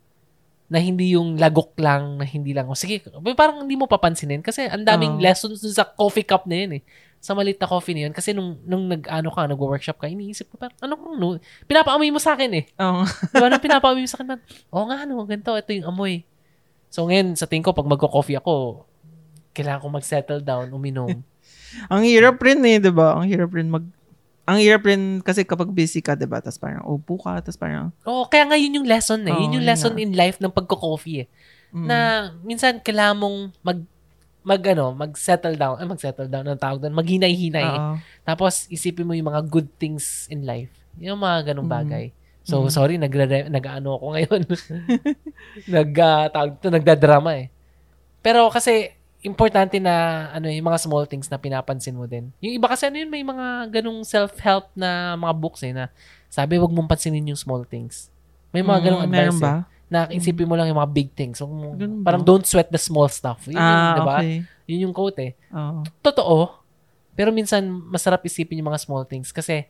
Na 0.71 0.79
hindi 0.79 1.19
yung 1.19 1.35
lagok 1.35 1.75
lang, 1.83 2.23
na 2.23 2.25
hindi 2.25 2.55
lang, 2.55 2.71
oh, 2.71 2.79
sige, 2.79 3.03
parang 3.35 3.67
hindi 3.67 3.75
mo 3.75 3.91
papansinin. 3.91 4.39
Kasi 4.41 4.71
ang 4.71 4.87
daming 4.87 5.19
Oo. 5.19 5.23
lessons 5.23 5.67
sa 5.67 5.83
coffee 5.83 6.23
cup 6.23 6.47
na 6.47 6.63
yun 6.63 6.73
eh. 6.79 6.83
Sa 7.19 7.35
malit 7.35 7.59
na 7.59 7.67
coffee 7.67 7.93
na 7.93 8.07
yun. 8.09 8.15
Kasi 8.15 8.31
nung, 8.31 8.63
nung 8.65 8.87
nag-ano 8.87 9.29
ka, 9.35 9.51
nag-workshop 9.51 9.99
ka, 9.99 10.07
iniisip 10.07 10.49
ko, 10.49 10.57
parang, 10.57 10.79
ano 10.79 10.95
kung 10.95 11.19
no? 11.19 11.37
Pinapaamoy 11.67 12.15
mo 12.15 12.23
sa 12.23 12.39
akin 12.39 12.51
eh. 12.55 12.65
Oo. 12.79 13.03
Diba? 13.05 13.51
Nung 13.51 13.61
pinapaamoy 13.61 14.07
mo 14.07 14.09
sa 14.09 14.17
akin, 14.23 14.29
man, 14.31 14.41
oo 14.71 14.85
nga, 14.87 15.05
no, 15.05 15.27
ganito, 15.27 15.53
ito 15.59 15.75
yung 15.75 15.91
amoy. 15.91 16.23
So 16.91 17.07
ngayon, 17.07 17.35
sa 17.35 17.51
tingin 17.51 17.67
ko, 17.67 17.75
pag 17.75 17.91
magko-coffee 17.91 18.39
ako, 18.39 18.87
kailangan 19.55 19.83
ko 19.83 19.87
mag-settle 19.91 20.43
down, 20.43 20.71
uminom. 20.71 21.23
Ang 21.93 22.03
hirap 22.03 22.43
rin 22.43 22.59
eh, 22.67 22.83
di 22.83 22.91
ba? 22.91 23.15
Ang 23.15 23.31
hirap 23.31 23.55
rin 23.55 23.71
mag... 23.71 23.87
Ang 24.51 24.59
hirap 24.59 24.83
rin 24.83 25.23
kasi 25.23 25.47
kapag 25.47 25.71
busy 25.71 26.03
ka, 26.03 26.19
di 26.19 26.27
ba? 26.27 26.43
Tapos 26.43 26.59
parang 26.59 26.83
upo 26.83 27.15
ka, 27.23 27.39
tapos 27.39 27.55
parang... 27.55 27.95
Oo, 28.03 28.27
kaya 28.27 28.51
nga 28.51 28.59
yun 28.59 28.83
yung 28.83 28.89
lesson 28.91 29.23
eh. 29.23 29.31
Oo, 29.31 29.47
yun 29.47 29.55
yung 29.55 29.63
yun 29.63 29.71
lesson 29.71 29.95
in 29.95 30.11
life 30.11 30.43
ng 30.43 30.51
pagko-coffee 30.51 31.23
eh. 31.23 31.27
Mm. 31.71 31.87
Na 31.87 31.97
minsan 32.43 32.83
kailangan 32.83 33.15
mong 33.23 33.39
mag 33.63 33.79
mag 34.43 34.63
ano, 34.73 34.91
mag-settle 34.97 35.55
down. 35.55 35.79
Ay, 35.79 35.87
mag-settle 35.87 36.27
down 36.27 36.49
ang 36.49 36.59
tawag 36.59 36.83
doon. 36.83 36.97
Maghinay-hinay. 36.99 37.63
Oo. 37.63 37.95
Tapos 38.27 38.67
isipin 38.67 39.07
mo 39.07 39.15
yung 39.15 39.31
mga 39.31 39.47
good 39.47 39.71
things 39.79 40.27
in 40.27 40.43
life. 40.43 40.73
Yung 40.99 41.21
mga 41.23 41.55
ganong 41.55 41.71
Mm. 41.71 41.77
bagay. 41.79 42.05
So, 42.43 42.65
Mm. 42.65 42.71
sorry, 42.73 42.95
nag 42.99 43.13
nag-ano 43.53 44.01
ako 44.01 44.07
ngayon. 44.17 44.43
nag, 45.77 45.91
ah, 46.01 46.27
tawag 46.33 46.59
to, 46.59 46.73
nagdadrama 46.73 47.39
eh. 47.39 47.47
Pero 48.25 48.49
kasi, 48.51 48.97
importante 49.21 49.77
na, 49.77 49.95
ano, 50.33 50.49
yung 50.49 50.65
mga 50.65 50.81
small 50.81 51.05
things 51.05 51.29
na 51.29 51.37
pinapansin 51.37 51.93
mo 51.93 52.09
din. 52.09 52.33
Yung 52.41 52.57
iba 52.57 52.67
kasi, 52.67 52.89
ano 52.89 52.97
yun, 52.97 53.13
may 53.13 53.21
mga 53.21 53.69
ganong 53.71 54.01
self-help 54.03 54.73
na 54.73 55.13
mga 55.15 55.35
books 55.37 55.61
eh, 55.63 55.73
na 55.73 55.93
sabi, 56.27 56.57
wag 56.57 56.73
mong 56.73 56.89
pansinin 56.89 57.29
yung 57.29 57.37
small 57.37 57.63
things. 57.63 58.09
May 58.51 58.65
mga 58.65 58.89
ganong 58.89 59.03
Mm, 59.05 59.09
advice 59.09 59.21
meron 59.21 59.39
ba? 59.39 59.53
eh. 59.53 59.63
Na 59.91 59.99
isipin 60.09 60.47
mo 60.47 60.55
lang 60.55 60.71
yung 60.71 60.79
mga 60.79 60.93
big 60.95 61.11
things. 61.13 61.37
So, 61.37 61.51
Ganun 61.51 62.01
parang 62.01 62.23
don't 62.23 62.47
sweat 62.47 62.71
the 62.71 62.79
small 62.79 63.11
stuff. 63.11 63.45
Yun, 63.45 63.59
yung, 63.59 63.61
ah, 63.61 63.95
diba? 63.95 64.17
okay. 64.19 64.35
Yun 64.65 64.85
yung 64.89 64.95
quote 64.95 65.19
eh 65.21 65.33
Oo. 65.51 65.83
totoo. 66.01 66.39
Pero 67.13 67.35
minsan, 67.35 67.67
masarap 67.67 68.23
isipin 68.23 68.63
yung 68.63 68.71
mga 68.71 68.81
small 68.81 69.03
things. 69.05 69.35
Kasi, 69.35 69.67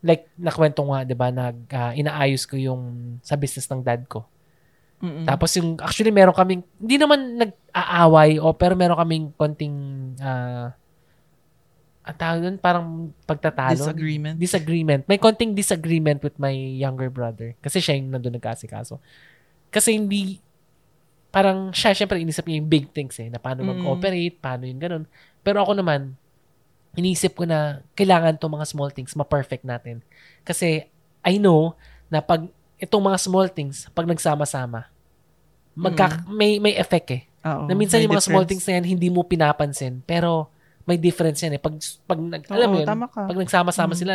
like, 0.00 0.30
nakwento 0.38 0.80
nga, 0.86 1.02
di 1.02 1.12
ba, 1.12 1.28
nag, 1.28 1.56
ah, 1.68 1.92
inaayos 1.92 2.46
ko 2.46 2.54
yung 2.54 2.82
sa 3.20 3.34
business 3.34 3.66
ng 3.66 3.82
dad 3.82 4.06
ko. 4.06 4.24
Mm-mm. 4.96 5.28
Tapos 5.28 5.52
yung, 5.60 5.76
actually, 5.76 6.08
meron 6.08 6.32
kaming, 6.32 6.64
hindi 6.80 6.96
naman 6.96 7.36
nag-aaway, 7.36 8.40
o, 8.40 8.56
pero 8.56 8.72
meron 8.72 8.96
kaming 8.96 9.26
konting, 9.36 9.76
ah, 10.24 10.72
ang 12.06 12.16
tawag 12.16 12.38
doon, 12.38 12.56
parang 12.56 13.10
pagtatalo. 13.26 13.82
Disagreement. 13.82 14.36
Disagreement. 14.38 15.02
May 15.10 15.18
konting 15.18 15.58
disagreement 15.58 16.22
with 16.22 16.38
my 16.38 16.54
younger 16.54 17.10
brother. 17.10 17.58
Kasi 17.58 17.82
siya 17.82 17.98
yung 17.98 18.14
nandun 18.14 18.38
nagkasikaso. 18.38 19.02
Kasi 19.74 19.98
hindi, 19.98 20.38
parang 21.34 21.74
siya, 21.74 21.92
syempre, 21.92 22.22
inisip 22.22 22.46
niya 22.46 22.62
yung 22.62 22.70
big 22.70 22.86
things 22.94 23.18
eh, 23.18 23.26
na 23.26 23.42
paano 23.42 23.66
Mm. 23.66 23.68
mag-operate, 23.74 24.38
paano 24.38 24.64
yung 24.70 24.78
ganun. 24.78 25.04
Pero 25.42 25.66
ako 25.66 25.76
naman, 25.76 26.14
inisip 26.94 27.36
ko 27.36 27.44
na 27.44 27.84
kailangan 27.98 28.38
itong 28.38 28.54
mga 28.54 28.66
small 28.70 28.88
things, 28.94 29.12
ma-perfect 29.18 29.66
natin. 29.66 30.00
Kasi, 30.46 30.86
I 31.26 31.42
know 31.42 31.74
na 32.06 32.22
pag 32.22 32.46
itong 32.78 33.02
mga 33.02 33.18
small 33.18 33.48
things, 33.48 33.88
pag 33.90 34.04
nagsama-sama, 34.04 34.88
magka, 35.72 36.24
may, 36.26 36.56
may 36.56 36.74
effect 36.74 37.08
eh. 37.10 37.22
Oo, 37.42 37.68
Na 37.68 37.74
minsan 37.74 38.00
yung 38.00 38.10
mga 38.10 38.24
small 38.24 38.42
things 38.42 38.60
difference. 38.60 38.82
na 38.82 38.88
yan, 38.88 38.96
hindi 38.96 39.08
mo 39.08 39.22
pinapansin. 39.22 40.02
Pero, 40.02 40.50
may 40.82 40.96
difference 40.96 41.42
yan 41.42 41.58
eh. 41.58 41.60
Pag, 41.60 41.74
pag 42.04 42.16
nag, 42.16 42.42
alam 42.46 42.68
mo 42.68 42.76
yun, 42.78 42.86
tama 42.86 43.06
ka. 43.06 43.26
pag 43.26 43.36
nagsama-sama 43.36 43.92
Mm. 43.92 43.98
sila, 43.98 44.12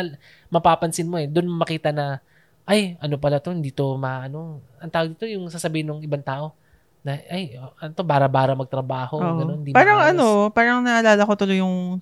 mapapansin 0.48 1.04
mo 1.04 1.16
eh. 1.16 1.26
Doon 1.26 1.46
mo 1.46 1.60
makita 1.60 1.90
na, 1.90 2.18
ay, 2.62 2.96
ano 2.98 3.16
pala 3.16 3.38
to, 3.38 3.50
hindi 3.50 3.70
to 3.70 3.94
maano. 3.94 4.60
Ang 4.78 4.88
tawag 4.88 5.08
dito, 5.12 5.24
yung 5.26 5.46
sasabihin 5.48 5.86
ng 5.86 6.00
ibang 6.02 6.20
tao, 6.20 6.56
na, 7.00 7.18
ay, 7.26 7.56
ano 7.58 7.92
to, 7.92 8.02
bara-bara 8.02 8.52
magtrabaho, 8.52 9.16
Oo. 9.16 9.36
ganun, 9.36 9.58
hindi 9.60 9.70
parang 9.70 9.98
maayos. 9.98 10.12
ano, 10.12 10.26
parang 10.48 10.78
naalala 10.80 11.22
ko 11.22 11.32
tuloy 11.34 11.58
yung, 11.58 11.98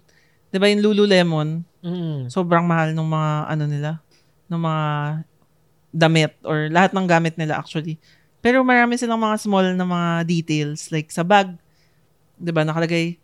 di 0.47 0.59
ba 0.59 0.67
yung 0.67 0.83
Lululemon, 0.83 1.49
Mm. 1.81 2.29
sobrang 2.29 2.63
mahal 2.63 2.91
ng 2.91 3.07
mga, 3.07 3.31
ano 3.49 3.65
nila, 3.65 3.91
ng 4.47 4.61
mga 4.61 4.85
damit 5.91 6.39
or 6.43 6.71
lahat 6.71 6.95
ng 6.95 7.07
gamit 7.07 7.35
nila 7.35 7.59
actually. 7.59 7.99
Pero 8.41 8.63
marami 8.63 8.97
silang 8.97 9.21
mga 9.21 9.37
small 9.37 9.67
na 9.75 9.85
mga 9.85 10.11
details. 10.25 10.89
Like 10.89 11.11
sa 11.11 11.21
bag, 11.21 11.53
di 12.35 12.49
ba, 12.49 12.65
nakalagay, 12.65 13.21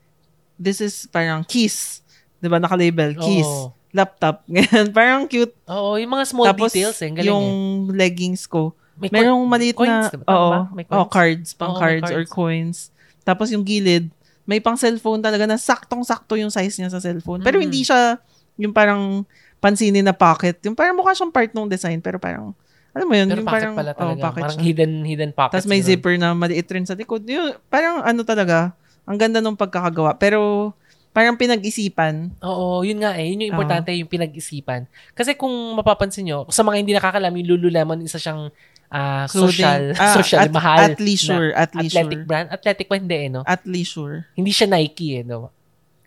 this 0.55 0.79
is 0.79 1.09
parang 1.09 1.41
keys. 1.41 2.05
Di 2.37 2.53
ba, 2.53 2.61
nakalabel, 2.61 3.17
keys. 3.17 3.49
Oo. 3.49 3.73
Laptop. 3.97 4.45
Ganyan. 4.53 4.93
parang 4.93 5.25
cute. 5.25 5.57
Oo, 5.65 5.97
yung 5.97 6.13
mga 6.13 6.25
small 6.29 6.47
Tapos, 6.53 6.69
details 6.69 7.01
eh. 7.01 7.09
Galing 7.17 7.33
yung 7.33 7.47
eh. 7.89 7.97
leggings 7.97 8.45
ko, 8.45 8.77
May 8.97 9.09
merong 9.09 9.41
maliit 9.45 9.73
coins, 9.73 10.09
na, 10.09 10.13
diba? 10.13 10.25
Oo, 10.29 10.49
ba? 10.49 10.61
May 10.73 10.85
coins? 10.85 11.09
cards, 11.09 11.49
pang 11.53 11.73
Oo, 11.73 11.77
may 11.77 11.81
cards, 11.81 12.09
or 12.09 12.21
cards. 12.21 12.31
coins. 12.33 12.77
Tapos 13.25 13.49
yung 13.49 13.65
gilid, 13.65 14.13
may 14.45 14.61
pang 14.61 14.77
cellphone 14.77 15.25
talaga 15.25 15.49
na 15.49 15.57
saktong-sakto 15.57 16.37
yung 16.37 16.53
size 16.53 16.77
niya 16.77 16.93
sa 16.93 17.01
cellphone. 17.01 17.41
Pero 17.41 17.57
Mm. 17.57 17.65
hindi 17.65 17.81
siya 17.83 18.21
yung 18.57 18.73
parang 18.73 19.25
pansinin 19.67 20.07
na 20.07 20.15
pocket. 20.15 20.55
Yung 20.63 20.79
parang 20.79 20.95
mukha 20.95 21.11
siyang 21.11 21.35
part 21.35 21.51
ng 21.51 21.67
design, 21.67 21.99
pero 21.99 22.23
parang, 22.23 22.55
alam 22.95 23.07
mo 23.11 23.15
yun, 23.19 23.27
Pero 23.27 23.43
yung 23.43 23.49
pocket 23.51 23.59
parang, 23.67 23.75
pala 23.75 23.91
oh, 23.91 23.99
talaga. 23.99 24.23
pocket 24.31 24.43
parang 24.47 24.55
siya. 24.55 24.63
hidden, 24.63 24.93
hidden 25.03 25.33
pockets. 25.35 25.55
Tapos 25.59 25.67
may 25.67 25.83
zipper 25.83 26.15
na 26.15 26.31
maliit 26.39 26.71
rin 26.71 26.87
sa 26.87 26.95
likod. 26.95 27.27
Yung, 27.27 27.59
parang 27.67 28.07
ano 28.07 28.23
talaga, 28.23 28.71
ang 29.03 29.19
ganda 29.19 29.43
nung 29.43 29.59
pagkakagawa. 29.59 30.15
Pero, 30.15 30.71
parang 31.11 31.35
pinag-isipan. 31.35 32.29
Oo, 32.45 32.85
yun 32.85 33.01
nga 33.01 33.17
eh. 33.17 33.33
Yun 33.33 33.43
yung 33.43 33.53
importante, 33.57 33.89
yung 33.91 34.07
pinag-isipan. 34.07 34.85
Kasi 35.17 35.35
kung 35.35 35.51
mapapansin 35.75 36.29
nyo, 36.29 36.45
sa 36.53 36.63
mga 36.63 36.77
hindi 36.77 36.93
nakakalam, 36.95 37.33
yung 37.41 37.59
Lululemon, 37.59 38.05
isa 38.07 38.21
siyang 38.23 38.53
Clothing. 38.87 39.51
social, 39.51 39.83
Ah, 39.99 40.15
social, 40.15 40.41
at, 40.47 40.53
mahal. 40.55 40.79
At 40.79 41.01
leisure. 41.03 41.51
At 41.57 41.75
leisure. 41.75 42.05
athletic 42.07 42.21
brand. 42.23 42.47
Athletic 42.53 42.87
pa 42.87 42.95
hindi 42.95 43.17
eh, 43.17 43.29
no? 43.33 43.43
At 43.43 43.67
leisure. 43.67 44.31
Hindi 44.39 44.55
siya 44.55 44.71
Nike 44.71 45.21
eh, 45.21 45.25
no? 45.27 45.51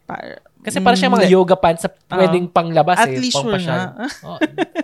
Para, 0.08 0.40
Kasi 0.60 0.78
para 0.80 0.94
siya 0.94 1.08
mga 1.08 1.26
Mm, 1.26 1.34
yoga 1.34 1.56
pants 1.56 1.82
sa 1.82 1.92
pwedeng 2.12 2.48
panglabas 2.48 3.00
at 3.00 3.08
eh. 3.08 3.16
leisure 3.16 3.48
pampasyal. 3.48 3.80
nga. 3.80 4.08
Oh, 4.24 4.38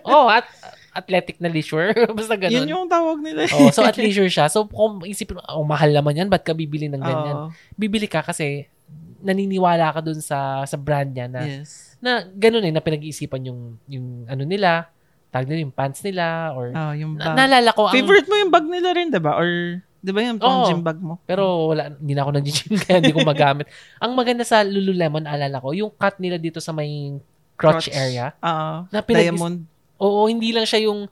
oh 0.06 0.26
at, 0.28 0.48
athletic 0.96 1.36
na 1.38 1.52
leisure. 1.52 1.92
Basta 2.18 2.40
ganun. 2.40 2.64
Yun 2.64 2.72
yung 2.72 2.88
tawag 2.88 3.20
nila. 3.20 3.44
oh, 3.52 3.68
so 3.68 3.84
at 3.84 4.00
leisure 4.00 4.32
siya. 4.32 4.48
So 4.48 4.64
kung 4.64 5.04
isipin, 5.04 5.36
oh, 5.44 5.68
mahal 5.68 5.92
naman 5.92 6.16
yan, 6.16 6.32
ba't 6.32 6.42
ka 6.42 6.56
bibili 6.56 6.88
ng 6.88 7.04
ganyan? 7.04 7.36
Oo. 7.36 7.52
Bibili 7.76 8.08
ka 8.08 8.24
kasi 8.24 8.72
naniniwala 9.20 9.92
ka 9.92 10.00
dun 10.00 10.22
sa 10.22 10.64
sa 10.64 10.78
brand 10.78 11.10
niya 11.10 11.26
na 11.26 11.42
yes. 11.44 11.98
na 11.98 12.22
ganun 12.30 12.62
eh, 12.62 12.70
na 12.70 12.80
pinag-iisipan 12.80 13.42
yung 13.44 13.60
yung 13.90 14.24
ano 14.24 14.46
nila, 14.46 14.88
tag 15.34 15.50
nila 15.50 15.66
yung 15.66 15.74
pants 15.74 16.00
nila 16.00 16.54
or 16.54 16.72
Ah, 16.72 16.94
yung 16.94 17.18
na, 17.18 17.34
bag. 17.34 17.36
naalala 17.44 17.70
ko 17.74 17.90
ang 17.90 17.96
Favorite 17.98 18.30
mo 18.30 18.36
yung 18.38 18.54
bag 18.54 18.64
nila 18.64 18.90
rin, 18.94 19.10
diba? 19.12 19.34
Or, 19.36 19.82
di 20.06 20.14
ba 20.14 20.22
yung 20.22 20.38
pang 20.38 20.62
Oo. 20.62 20.68
gym 20.68 20.82
bag 20.82 21.00
mo? 21.00 21.18
pero 21.26 21.74
wala 21.74 21.90
hindi 21.92 22.14
na 22.14 22.22
ako 22.22 22.32
nag-gym 22.32 22.74
kaya 22.86 23.02
hindi 23.02 23.10
ko 23.10 23.26
magamit. 23.26 23.66
ang 23.98 24.14
maganda 24.14 24.46
sa 24.46 24.62
Lululemon 24.62 25.26
naalala 25.26 25.58
ko, 25.58 25.74
yung 25.74 25.90
cut 25.92 26.22
nila 26.22 26.38
dito 26.38 26.62
sa 26.62 26.70
may 26.70 27.18
crotch, 27.56 27.90
Crotch. 27.90 27.90
area. 27.92 28.38
Ah, 28.38 28.86
Na 28.88 29.02
pinag- 29.02 29.34
diamond. 29.34 29.66
Oo, 29.98 30.28
hindi 30.28 30.52
lang 30.52 30.64
siya 30.64 30.86
yung 30.86 31.10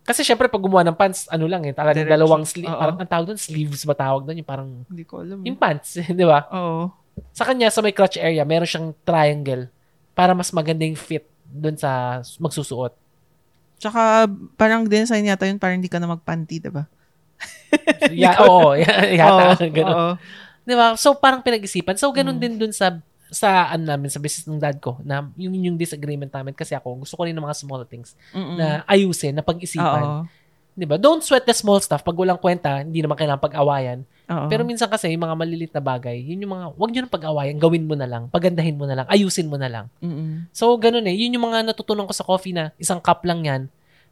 kasi 0.00 0.22
syempre 0.22 0.46
pag 0.46 0.58
gumawa 0.58 0.82
ng 0.82 0.94
pants, 0.94 1.26
ano 1.26 1.44
lang 1.44 1.62
eh, 1.62 1.72
talagang 1.72 2.02
Diretso. 2.02 2.14
dalawang 2.16 2.44
sleeve, 2.44 2.68
Oo. 2.68 2.78
parang 2.78 2.96
ang 2.96 3.06
tawag 3.06 3.26
doon, 3.26 3.38
sleeves 3.38 3.82
ba 3.82 3.92
tawag 3.92 4.22
doon, 4.22 4.38
yung 4.38 4.48
parang 4.48 4.68
Hindi 4.84 5.04
ko 5.04 5.20
alam. 5.20 5.38
yung 5.40 5.54
pants, 5.54 5.98
di 6.10 6.24
ba? 6.24 6.46
Oo. 6.50 6.88
Sa 7.30 7.42
kanya, 7.42 7.68
sa 7.68 7.78
may 7.78 7.90
crotch 7.90 8.16
area, 8.16 8.42
meron 8.42 8.64
siyang 8.64 8.94
triangle 9.00 9.68
para 10.12 10.32
mas 10.32 10.50
maganda 10.50 10.82
yung 10.82 10.94
fit 10.94 11.22
doon 11.44 11.74
sa 11.74 11.90
magsusuot. 12.36 12.94
Tsaka, 13.76 14.28
parang 14.54 14.84
design 14.84 15.24
yata 15.24 15.44
yun, 15.44 15.56
parang 15.56 15.78
hindi 15.78 15.88
ka 15.88 15.96
na 15.96 16.08
magpanty, 16.08 16.60
diba? 16.60 16.84
Yeah, 18.12 18.36
oo, 18.44 18.74
yata, 18.78 19.56
Oo, 19.56 19.70
ganun. 19.76 19.94
oo. 19.96 20.12
Di 20.62 20.74
ba? 20.76 20.94
So, 20.94 21.16
parang 21.16 21.40
pinag-isipan. 21.40 21.96
So, 21.96 22.10
ganun 22.10 22.36
Mm. 22.36 22.42
din 22.42 22.54
dun 22.58 22.72
sa 22.72 22.98
sa 23.30 23.70
ano 23.70 23.86
namin, 23.86 24.10
sa 24.10 24.18
business 24.18 24.50
ng 24.50 24.58
dad 24.58 24.82
ko, 24.82 24.98
na 25.06 25.22
yung, 25.38 25.54
yung 25.54 25.78
disagreement 25.78 26.34
namin 26.34 26.50
kasi 26.50 26.74
ako, 26.74 27.06
gusto 27.06 27.14
ko 27.14 27.22
rin 27.22 27.32
ng 27.32 27.46
mga 27.46 27.62
small 27.62 27.86
things 27.86 28.18
Mm-mm. 28.34 28.58
na 28.58 28.82
ayusin, 28.90 29.38
na 29.38 29.46
pag-isipan. 29.46 30.26
Di 30.74 30.82
ba? 30.82 30.98
Don't 30.98 31.22
sweat 31.22 31.46
the 31.46 31.54
small 31.54 31.78
stuff. 31.78 32.02
Pag 32.02 32.18
walang 32.18 32.42
kwenta, 32.42 32.82
hindi 32.82 32.98
naman 32.98 33.14
kailangan 33.14 33.38
pag-awayan. 33.38 34.02
Oo. 34.26 34.50
Pero 34.50 34.66
minsan 34.66 34.90
kasi, 34.90 35.14
yung 35.14 35.22
mga 35.22 35.36
malilit 35.38 35.70
na 35.70 35.78
bagay, 35.78 36.18
yun 36.18 36.42
yung 36.42 36.58
mga, 36.58 36.66
wag 36.74 36.90
nyo 36.90 37.00
nang 37.06 37.14
pag-awayan, 37.14 37.54
gawin 37.54 37.86
mo 37.86 37.94
na 37.94 38.06
lang, 38.10 38.26
pagandahin 38.26 38.74
mo 38.74 38.82
na 38.90 38.98
lang, 38.98 39.06
ayusin 39.06 39.46
mo 39.46 39.54
na 39.54 39.70
lang. 39.70 39.86
Mm-mm. 40.02 40.50
So, 40.50 40.74
ganun 40.74 41.06
eh. 41.06 41.14
Yun 41.14 41.38
yung 41.38 41.46
mga 41.46 41.70
natutunan 41.70 42.10
ko 42.10 42.14
sa 42.14 42.26
coffee 42.26 42.50
na 42.50 42.74
isang 42.82 42.98
cup 42.98 43.22
lang 43.22 43.46
yan, 43.46 43.62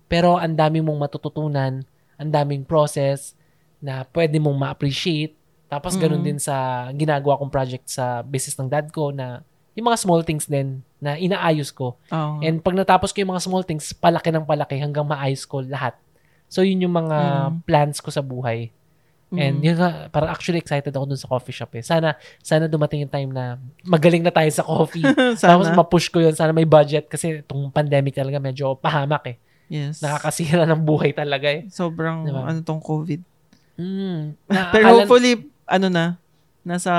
pero 0.07 0.39
ang 0.39 0.55
dami 0.55 0.79
mong 0.79 1.11
matututunan, 1.11 1.83
ang 2.19 2.29
daming 2.29 2.63
process 2.63 3.33
na 3.79 4.03
pwede 4.11 4.37
mong 4.37 4.59
ma-appreciate. 4.59 5.39
Tapos 5.69 5.95
ganun 5.95 6.21
Mm. 6.21 6.27
din 6.27 6.39
sa 6.39 6.57
ginagawa 6.93 7.39
kong 7.39 7.49
project 7.49 7.87
sa 7.87 8.21
business 8.21 8.59
ng 8.59 8.67
dad 8.67 8.91
ko 8.91 9.11
na 9.11 9.41
yung 9.73 9.87
mga 9.87 10.01
small 10.01 10.27
things 10.27 10.45
din 10.45 10.83
na 10.99 11.15
inaayos 11.15 11.71
ko. 11.71 11.95
Oo. 12.11 12.43
And 12.43 12.59
pag 12.59 12.75
natapos 12.75 13.15
ko 13.15 13.23
yung 13.23 13.31
mga 13.31 13.45
small 13.45 13.63
things, 13.63 13.95
palaki 13.95 14.35
ng 14.35 14.43
palaki 14.43 14.75
hanggang 14.77 15.07
maayos 15.07 15.47
ko 15.47 15.63
lahat. 15.63 15.95
So, 16.49 16.67
yun 16.67 16.83
yung 16.83 16.97
mga 16.97 17.19
Mm. 17.55 17.55
plans 17.63 18.03
ko 18.03 18.11
sa 18.11 18.19
buhay. 18.19 18.73
And 19.29 19.61
Mm. 19.61 19.63
yun 19.63 19.77
nga, 19.77 20.09
parang 20.09 20.33
actually 20.33 20.57
excited 20.57 20.89
ako 20.89 21.05
dun 21.05 21.21
sa 21.21 21.29
coffee 21.29 21.53
shop 21.53 21.77
eh. 21.77 21.85
Sana, 21.85 22.17
sana 22.41 22.65
dumating 22.65 23.05
yung 23.05 23.13
time 23.13 23.29
na 23.31 23.61
magaling 23.85 24.25
na 24.25 24.33
tayo 24.33 24.49
sa 24.49 24.65
coffee. 24.65 25.05
Tapos 25.37 25.69
Sana. 25.69 25.77
ma-push 25.77 26.09
ko 26.09 26.19
yun. 26.19 26.33
Sana 26.33 26.51
may 26.51 26.65
budget 26.65 27.07
kasi 27.07 27.45
itong 27.45 27.69
pandemic 27.69 28.17
talaga 28.17 28.41
medyo 28.41 28.73
pahamak 28.75 29.23
eh. 29.29 29.37
Yes. 29.69 30.01
Nakakasira 30.01 30.65
ng 30.65 30.83
buhay 30.83 31.13
talaga 31.13 31.49
eh. 31.49 31.69
Sobrang, 31.69 32.25
Diba? 32.25 32.45
ano 32.45 32.61
tong 32.61 32.81
COVID. 32.81 33.21
Mm. 33.79 34.35
Na, 34.51 34.73
Pero 34.75 34.85
hopefully, 34.91 35.47
ano 35.65 35.87
na, 35.87 36.17
nasa, 36.65 36.93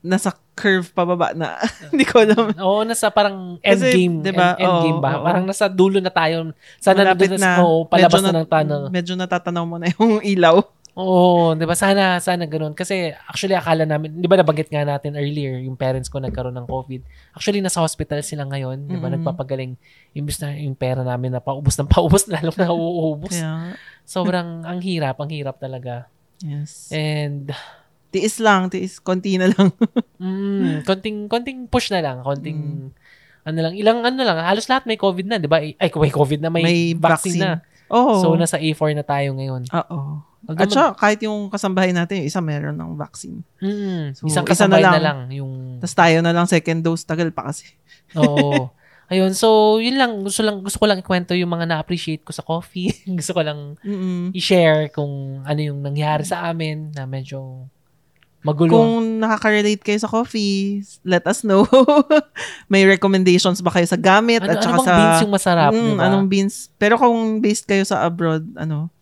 nasa 0.00 0.32
curve 0.54 0.86
pababa 0.90 1.34
na. 1.34 1.58
Hindi 1.92 2.06
ko 2.06 2.22
alam. 2.22 2.54
Oo, 2.58 2.82
nasa 2.82 3.10
parang 3.10 3.58
end 3.58 3.80
Kasi, 3.82 3.90
game. 3.92 4.16
diba, 4.22 4.54
End, 4.54 4.62
end 4.62 4.76
game 4.86 5.00
ba? 5.02 5.18
oo. 5.18 5.24
Parang 5.26 5.44
nasa 5.44 5.66
dulo 5.66 5.98
na 5.98 6.10
tayo. 6.10 6.54
Sana 6.78 7.02
Malapit 7.02 7.34
nandun 7.34 7.42
na. 7.42 7.52
Oo, 7.60 7.84
palabas 7.84 8.22
Medyo 8.22 8.30
na, 8.30 8.38
ng 8.38 8.48
tunnel. 8.48 8.82
Medyo 8.88 9.12
natatanaw 9.18 9.64
mo 9.66 9.76
na 9.78 9.90
yung 9.90 10.22
ilaw. 10.34 10.62
Oo, 10.94 11.58
'di 11.58 11.66
ba? 11.66 11.74
Sana 11.74 12.22
sana 12.22 12.46
ganoon 12.46 12.70
kasi 12.70 13.10
actually 13.26 13.58
akala 13.58 13.82
namin, 13.82 14.14
'di 14.14 14.30
ba 14.30 14.38
nabanggit 14.38 14.70
nga 14.70 14.86
natin 14.86 15.18
earlier 15.18 15.58
yung 15.58 15.74
parents 15.74 16.06
ko 16.06 16.22
nagkaroon 16.22 16.54
ng 16.54 16.70
COVID. 16.70 17.02
Actually 17.34 17.58
nasa 17.58 17.82
hospital 17.82 18.22
sila 18.22 18.46
ngayon, 18.46 18.86
'di 18.86 18.94
ba? 19.02 19.10
Mm-mm. 19.10 19.18
Nagpapagaling 19.18 19.74
imbes 20.14 20.38
na 20.38 20.54
yung 20.54 20.78
pera 20.78 21.02
namin 21.02 21.34
na 21.34 21.42
paubos 21.42 21.74
ng 21.74 21.90
paubos 21.90 22.26
lalo 22.32 22.54
na 22.54 22.70
uuubos. 22.70 23.34
Kaya, 23.34 23.74
Sobrang 24.06 24.62
ang 24.62 24.78
hirap, 24.78 25.18
ang 25.18 25.30
hirap 25.34 25.58
talaga. 25.58 26.06
yes. 26.38 26.92
And 26.94 27.50
Tiis 28.14 28.38
lang, 28.38 28.70
tiis. 28.70 29.02
Konti 29.02 29.34
na 29.42 29.50
lang. 29.50 29.74
mm, 30.22 30.86
konting 30.86 31.26
konting 31.26 31.66
push 31.66 31.90
na 31.90 31.98
lang, 31.98 32.22
konting 32.22 32.94
Mm. 32.94 33.50
ano 33.50 33.58
lang, 33.60 33.74
ilang 33.74 33.98
ano 34.06 34.22
lang, 34.22 34.38
halos 34.40 34.70
lahat 34.70 34.86
may 34.86 34.94
COVID 34.94 35.26
na, 35.26 35.36
'di 35.42 35.50
ba? 35.50 35.58
Ay, 35.58 35.74
may 35.90 36.12
COVID 36.14 36.38
na, 36.38 36.48
may, 36.54 36.62
May 36.62 36.80
vaccine, 36.94 37.42
na. 37.42 37.52
Oo. 37.90 38.22
So 38.22 38.38
nasa 38.38 38.62
A4 38.62 38.94
na 38.94 39.02
tayo 39.02 39.34
ngayon. 39.34 39.66
Oo. 39.74 40.22
Although 40.44 40.62
At 40.62 40.70
saka, 40.70 40.88
kahit 40.96 41.20
yung 41.22 41.48
kasambahay 41.48 41.90
natin, 41.90 42.20
yung 42.20 42.28
isa 42.28 42.40
meron 42.40 42.76
ng 42.76 42.94
vaccine. 42.94 43.40
Mm, 43.58 44.12
So, 44.12 44.28
isang 44.28 44.44
isa 44.44 44.64
na 44.66 44.76
kasabay 44.76 44.82
na 44.82 44.90
lang. 44.90 45.02
lang 45.02 45.18
yung 45.32 45.52
Tapos 45.78 45.94
tayo 45.94 46.16
na 46.20 46.32
lang 46.32 46.44
second 46.44 46.80
dose. 46.80 47.02
Tagal 47.02 47.30
pa 47.30 47.48
kasi. 47.48 47.64
Oo. 48.20 48.68
Ayun, 49.04 49.32
so 49.32 49.76
yun 49.76 50.00
lang 50.00 50.24
gusto 50.24 50.40
lang 50.40 50.64
gusto 50.64 50.80
ko 50.80 50.88
lang 50.88 50.96
ikwento 50.96 51.36
yung 51.36 51.52
mga 51.52 51.68
na-appreciate 51.68 52.24
ko 52.24 52.32
sa 52.32 52.40
coffee. 52.40 52.88
gusto 53.20 53.32
ko 53.32 53.40
lang 53.40 53.76
Mm-mm. 53.80 54.32
i-share 54.32 54.88
kung 54.88 55.44
ano 55.44 55.60
yung 55.60 55.80
nangyari 55.80 56.24
sa 56.24 56.48
amin 56.48 56.88
na 56.90 57.04
medyo 57.04 57.68
magulo. 58.40 58.72
Kung 58.72 59.20
nakaka-relate 59.20 59.80
kayo 59.80 59.96
sa 59.96 60.08
coffee, 60.08 60.80
let 61.00 61.24
us 61.24 61.40
know. 61.40 61.64
May 62.72 62.84
recommendations 62.84 63.60
ba 63.60 63.72
kayo 63.72 63.84
sa 63.84 63.96
gamit? 63.96 64.40
ano, 64.40 64.52
at 64.52 64.60
ano 64.60 64.62
saka 64.62 64.76
bang 64.76 64.84
sa... 64.84 64.96
beans 64.96 65.20
yung 65.20 65.32
masarap, 65.32 65.70
Mm, 65.72 65.80
di 65.82 65.92
ba? 65.94 66.04
Anong 66.04 66.26
beans? 66.28 66.54
Pero 66.76 66.94
kung 66.96 67.16
based 67.40 67.64
kayo 67.64 67.84
sa 67.84 68.04
abroad, 68.04 68.44
ano, 68.54 68.92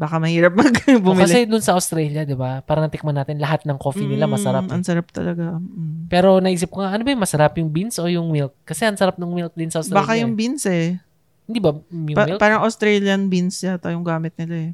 baka 0.00 0.16
mahirap 0.16 0.56
mag 0.56 0.72
O, 0.96 1.04
bumili. 1.04 1.28
kasi 1.28 1.44
dun 1.44 1.60
sa 1.60 1.76
Australia, 1.76 2.24
di 2.24 2.32
ba? 2.32 2.64
Parang 2.64 2.88
natikman 2.88 3.12
natin 3.12 3.36
lahat 3.36 3.62
ng 3.62 3.76
coffee 3.76 4.08
nila 4.08 4.24
Mm, 4.24 4.32
masarap. 4.32 4.64
eh. 4.64 4.72
Ang 4.72 4.82
sarap 4.82 5.06
talaga. 5.10 5.60
Mm. 5.60 6.08
Pero 6.08 6.40
naisip 6.40 6.66
ko 6.66 6.80
nga, 6.80 6.90
ano 6.90 7.04
ba 7.04 7.10
yung 7.10 7.20
masarap 7.20 7.52
yung 7.54 7.68
beans 7.68 7.94
o 7.96 8.08
yung 8.08 8.26
milk? 8.26 8.56
Kasi 8.64 8.88
ang 8.88 8.96
sarap 8.96 9.14
ng 9.14 9.28
milk 9.28 9.52
din 9.52 9.68
sa 9.68 9.78
Australia. 9.78 10.00
Baka 10.00 10.16
yung 10.16 10.32
eh. 10.32 10.38
beans 10.38 10.64
eh. 10.64 10.96
Hindi 11.44 11.58
ba 11.58 11.76
yung 11.76 12.16
Pa- 12.16 12.24
milk? 12.26 12.40
parang 12.40 12.64
Australian 12.64 13.28
beans 13.28 13.60
yata 13.60 13.92
yung 13.92 14.00
gamit 14.02 14.32
nila 14.34 14.56
eh. 14.66 14.72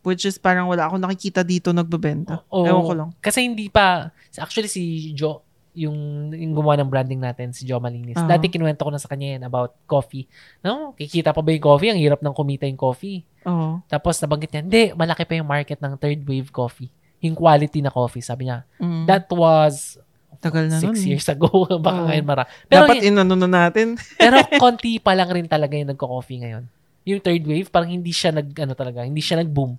Which 0.00 0.24
is 0.24 0.34
parang 0.34 0.66
wala 0.66 0.88
akong 0.88 0.98
nakikita 0.98 1.44
dito 1.44 1.70
nagbebenta. 1.70 2.40
Oo. 2.48 2.64
Ewan 2.64 2.82
ko 2.82 2.94
lang. 2.96 3.08
Kasi 3.20 3.44
hindi 3.44 3.68
pa, 3.68 4.08
actually 4.34 4.66
si 4.66 4.82
Joe, 5.12 5.44
yung, 5.72 6.28
yung 6.32 6.52
gumawa 6.52 6.76
ng 6.80 6.88
branding 6.92 7.20
natin, 7.20 7.56
si 7.56 7.64
Joe 7.64 7.80
Malinis. 7.80 8.20
Oo. 8.20 8.28
Dati 8.28 8.52
kinuwento 8.52 8.84
ko 8.84 8.92
na 8.92 9.00
sa 9.00 9.08
kanya 9.08 9.36
yan 9.40 9.42
about 9.48 9.72
coffee. 9.88 10.28
No, 10.60 10.92
kikita 10.92 11.32
pa 11.32 11.40
ba 11.40 11.50
yung 11.52 11.64
coffee? 11.64 11.88
Ang 11.92 12.00
hirap 12.00 12.20
ng 12.20 12.34
kumita 12.36 12.68
yung 12.68 12.80
coffee. 12.80 13.24
Oo. 13.48 13.80
Tapos 13.88 14.20
nabanggit 14.20 14.52
niya, 14.52 14.62
hindi, 14.62 14.82
malaki 14.92 15.24
pa 15.24 15.32
yung 15.40 15.48
market 15.48 15.80
ng 15.80 15.96
third 15.96 16.20
wave 16.28 16.52
coffee. 16.52 16.92
Yung 17.24 17.32
quality 17.32 17.80
na 17.80 17.88
coffee, 17.88 18.20
sabi 18.20 18.50
niya. 18.50 18.68
Mm. 18.76 19.04
That 19.08 19.26
was 19.32 19.96
Tagal 20.42 20.66
na 20.66 20.82
six 20.82 20.98
nun. 20.98 21.08
years 21.14 21.26
ago. 21.30 21.48
Baka 21.86 22.00
Oo. 22.02 22.08
ngayon 22.10 22.26
mara. 22.26 22.44
Pero, 22.66 22.90
Dapat 22.90 23.06
inano 23.06 23.34
na 23.38 23.48
natin. 23.48 23.94
pero 24.20 24.42
konti 24.58 24.98
pa 24.98 25.14
lang 25.14 25.30
rin 25.30 25.46
talaga 25.46 25.78
yung 25.78 25.94
nagko-coffee 25.94 26.38
ngayon. 26.42 26.64
Yung 27.06 27.20
third 27.22 27.42
wave, 27.46 27.70
parang 27.70 27.90
hindi 27.94 28.10
siya 28.10 28.34
nag, 28.34 28.50
ano 28.58 28.74
talaga, 28.74 29.06
hindi 29.06 29.22
siya 29.22 29.38
nag-boom. 29.38 29.78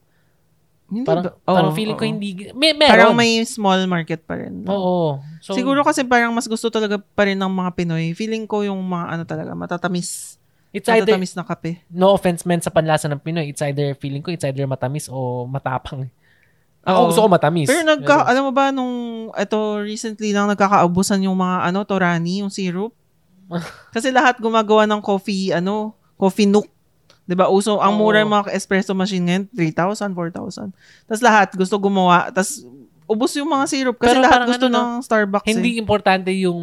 Hindi 0.93 1.09
Parang, 1.09 1.25
ba? 1.25 1.33
Oo, 1.49 1.55
parang 1.57 1.73
feeling 1.73 1.97
ko 1.97 2.05
oo. 2.05 2.11
hindi, 2.13 2.29
may, 2.53 2.77
meron. 2.77 2.93
Parang 2.93 3.17
may 3.17 3.41
small 3.43 3.81
market 3.89 4.21
pa 4.21 4.37
rin. 4.37 4.61
Oo. 4.69 5.17
So, 5.41 5.57
Siguro 5.57 5.81
kasi 5.81 6.05
parang 6.05 6.29
mas 6.31 6.45
gusto 6.45 6.69
talaga 6.69 7.01
pa 7.01 7.25
rin 7.25 7.35
ng 7.35 7.49
mga 7.49 7.73
Pinoy. 7.73 8.13
Feeling 8.13 8.45
ko 8.45 8.61
yung 8.61 8.77
mga 8.79 9.05
ano 9.09 9.23
talaga, 9.25 9.51
matatamis. 9.57 10.37
it's 10.69 10.89
either, 10.89 11.05
Matatamis 11.17 11.33
na 11.33 11.45
kape. 11.45 11.85
no 11.89 12.13
offense 12.13 12.45
men 12.45 12.57
sa 12.57 12.69
panlasa 12.69 13.05
ng 13.05 13.21
Pinoy, 13.21 13.49
it's 13.49 13.61
either, 13.61 13.93
feeling 13.93 14.21
ko, 14.21 14.29
it's 14.29 14.41
either 14.41 14.65
matamis 14.65 15.05
o 15.05 15.45
matapang. 15.45 16.09
Ako 16.81 16.97
Oo. 16.97 17.07
gusto 17.13 17.21
ko 17.23 17.29
matamis. 17.29 17.69
Pero 17.69 17.85
nagka, 17.85 18.25
alam 18.25 18.49
mo 18.49 18.51
ba, 18.51 18.73
nung, 18.73 19.29
ito, 19.37 19.57
recently 19.85 20.33
lang, 20.33 20.49
nagkakaubusan 20.49 21.21
yung 21.23 21.37
mga, 21.37 21.69
ano, 21.69 21.85
Torani, 21.85 22.41
yung 22.41 22.49
syrup. 22.49 22.91
Kasi 23.95 24.09
lahat 24.09 24.41
gumagawa 24.41 24.89
ng 24.89 24.99
coffee, 24.99 25.53
ano, 25.53 25.93
coffee 26.17 26.49
nook. 26.49 26.65
'Di 27.23 27.35
ba 27.39 27.47
Uso, 27.47 27.79
ang 27.79 27.95
mura 27.95 28.19
yung 28.19 28.33
mga 28.35 28.51
espresso 28.51 28.91
machine 28.91 29.23
ngayon, 29.23 29.43
3,000, 29.55 30.11
4,000. 30.11 30.71
Tapos 31.07 31.21
lahat 31.23 31.47
gusto 31.55 31.75
gumawa. 31.79 32.27
Tapos, 32.35 32.67
ubos 33.07 33.31
yung 33.35 33.49
mga 33.51 33.65
syrup. 33.67 33.95
Kasi 33.99 34.15
Pero 34.15 34.19
lahat 34.23 34.41
gusto 34.47 34.67
ano, 34.67 34.75
ng 34.75 34.89
Starbucks 35.03 35.47
Hindi 35.47 35.77
eh. 35.77 35.81
importante 35.81 36.31
yung, 36.35 36.61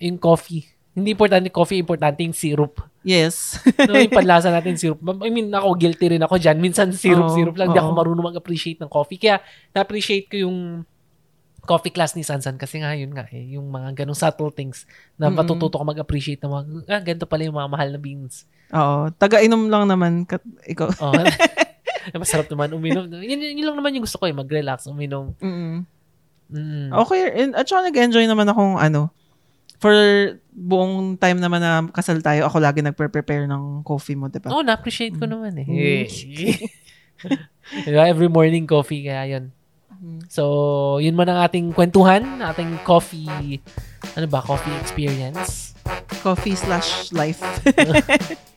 yung 0.00 0.18
coffee. 0.20 0.64
Hindi 0.96 1.14
importante 1.14 1.48
coffee, 1.52 1.78
importante 1.78 2.24
yung 2.24 2.34
syrup. 2.34 2.82
Yes. 3.06 3.60
No, 3.88 3.94
yung 3.94 4.12
panlasa 4.18 4.50
natin 4.50 4.74
syrup. 4.74 4.98
I 5.22 5.30
mean, 5.30 5.52
ako 5.54 5.78
guilty 5.78 6.16
rin 6.16 6.22
ako 6.24 6.40
dyan. 6.40 6.58
Minsan 6.58 6.90
syrup, 6.90 7.30
Oo, 7.30 7.36
syrup 7.36 7.54
lang. 7.54 7.70
Hindi 7.70 7.80
ako 7.80 7.92
oo. 7.94 7.98
marunong 7.98 8.26
mag-appreciate 8.34 8.80
ng 8.82 8.90
coffee. 8.90 9.20
Kaya 9.20 9.38
na-appreciate 9.76 10.26
ko 10.26 10.48
yung 10.48 10.58
coffee 11.68 11.92
class 11.92 12.16
ni 12.16 12.24
Sansan 12.24 12.56
kasi 12.56 12.80
nga 12.80 12.96
yun 12.96 13.12
nga 13.12 13.28
eh, 13.28 13.52
yung 13.52 13.68
mga 13.68 13.92
ganong 13.92 14.16
subtle 14.16 14.48
things 14.48 14.88
na 15.20 15.28
matututo 15.28 15.76
ko 15.76 15.84
mag-appreciate 15.84 16.40
ng 16.40 16.48
mga, 16.48 16.64
ah, 16.88 17.02
ganito 17.04 17.28
pala 17.28 17.44
yung 17.44 17.60
mga 17.60 17.68
mahal 17.68 17.88
na 17.92 18.00
beans. 18.00 18.48
Oo. 18.74 19.08
Taga-inom 19.16 19.72
lang 19.72 19.88
naman. 19.88 20.24
Kat, 20.28 20.42
ikaw. 20.68 20.88
Oh. 21.00 21.14
Masarap 22.22 22.48
naman 22.48 22.72
uminom. 22.72 23.04
Yun, 23.08 23.40
yun 23.40 23.66
lang 23.68 23.76
naman 23.76 23.92
yung 23.96 24.04
gusto 24.04 24.16
ko 24.16 24.24
eh, 24.28 24.34
mag-relax, 24.34 24.88
uminom. 24.88 25.36
Mm. 25.40 25.84
Mm. 26.48 26.88
Okay, 27.04 27.20
and, 27.36 27.52
at 27.52 27.68
saka 27.68 27.92
nag-enjoy 27.92 28.24
naman 28.24 28.48
akong 28.48 28.80
ano, 28.80 29.12
for 29.76 29.92
buong 30.50 31.20
time 31.20 31.38
naman 31.38 31.60
na 31.60 31.84
kasal 31.92 32.18
tayo, 32.24 32.48
ako 32.48 32.56
lagi 32.58 32.80
nagpre-prepare 32.80 33.44
ng 33.44 33.84
coffee 33.84 34.16
mo, 34.16 34.32
di 34.32 34.40
ba? 34.40 34.48
Oo, 34.50 34.64
na-appreciate 34.64 35.20
ko 35.20 35.28
naman 35.28 35.52
eh. 35.60 35.68
Mm. 35.68 36.04
diba? 37.92 38.04
Every 38.08 38.32
morning 38.32 38.64
coffee, 38.64 39.04
kaya 39.04 39.38
yun. 39.38 39.44
Mm. 40.00 40.20
So, 40.32 40.96
yun 41.02 41.14
man 41.18 41.28
ang 41.28 41.44
ating 41.44 41.76
kwentuhan, 41.76 42.40
ating 42.40 42.80
coffee, 42.88 43.60
ano 44.16 44.26
ba, 44.26 44.40
coffee 44.40 44.74
experience. 44.80 45.74
Coffee 46.24 46.56
slash 46.56 47.12
life. 47.12 47.38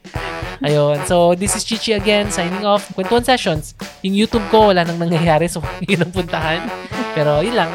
Ayun. 0.62 1.02
So, 1.10 1.34
this 1.36 1.56
is 1.56 1.64
Chichi 1.64 1.94
again, 1.94 2.30
signing 2.30 2.66
off. 2.66 2.88
Kwentuhan 2.94 3.26
Sessions. 3.26 3.74
Yung 4.06 4.14
YouTube 4.14 4.46
ko, 4.54 4.70
wala 4.70 4.86
nang 4.86 4.98
nangyayari, 4.98 5.50
so 5.50 5.62
yun 5.90 6.06
ang 6.06 6.14
puntahan. 6.14 6.66
Pero, 7.14 7.42
yun 7.44 7.58
lang. 7.58 7.72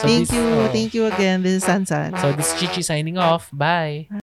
So, 0.00 0.08
thank 0.08 0.26
this- 0.28 0.34
you. 0.34 0.44
oh. 0.44 0.68
Thank 0.72 0.90
you 0.96 1.04
again. 1.06 1.44
This 1.44 1.60
is 1.60 1.64
Sansan. 1.64 2.16
So, 2.18 2.32
this 2.32 2.48
is 2.50 2.56
Chichi 2.58 2.82
signing 2.82 3.16
off. 3.20 3.48
Bye. 3.52 4.10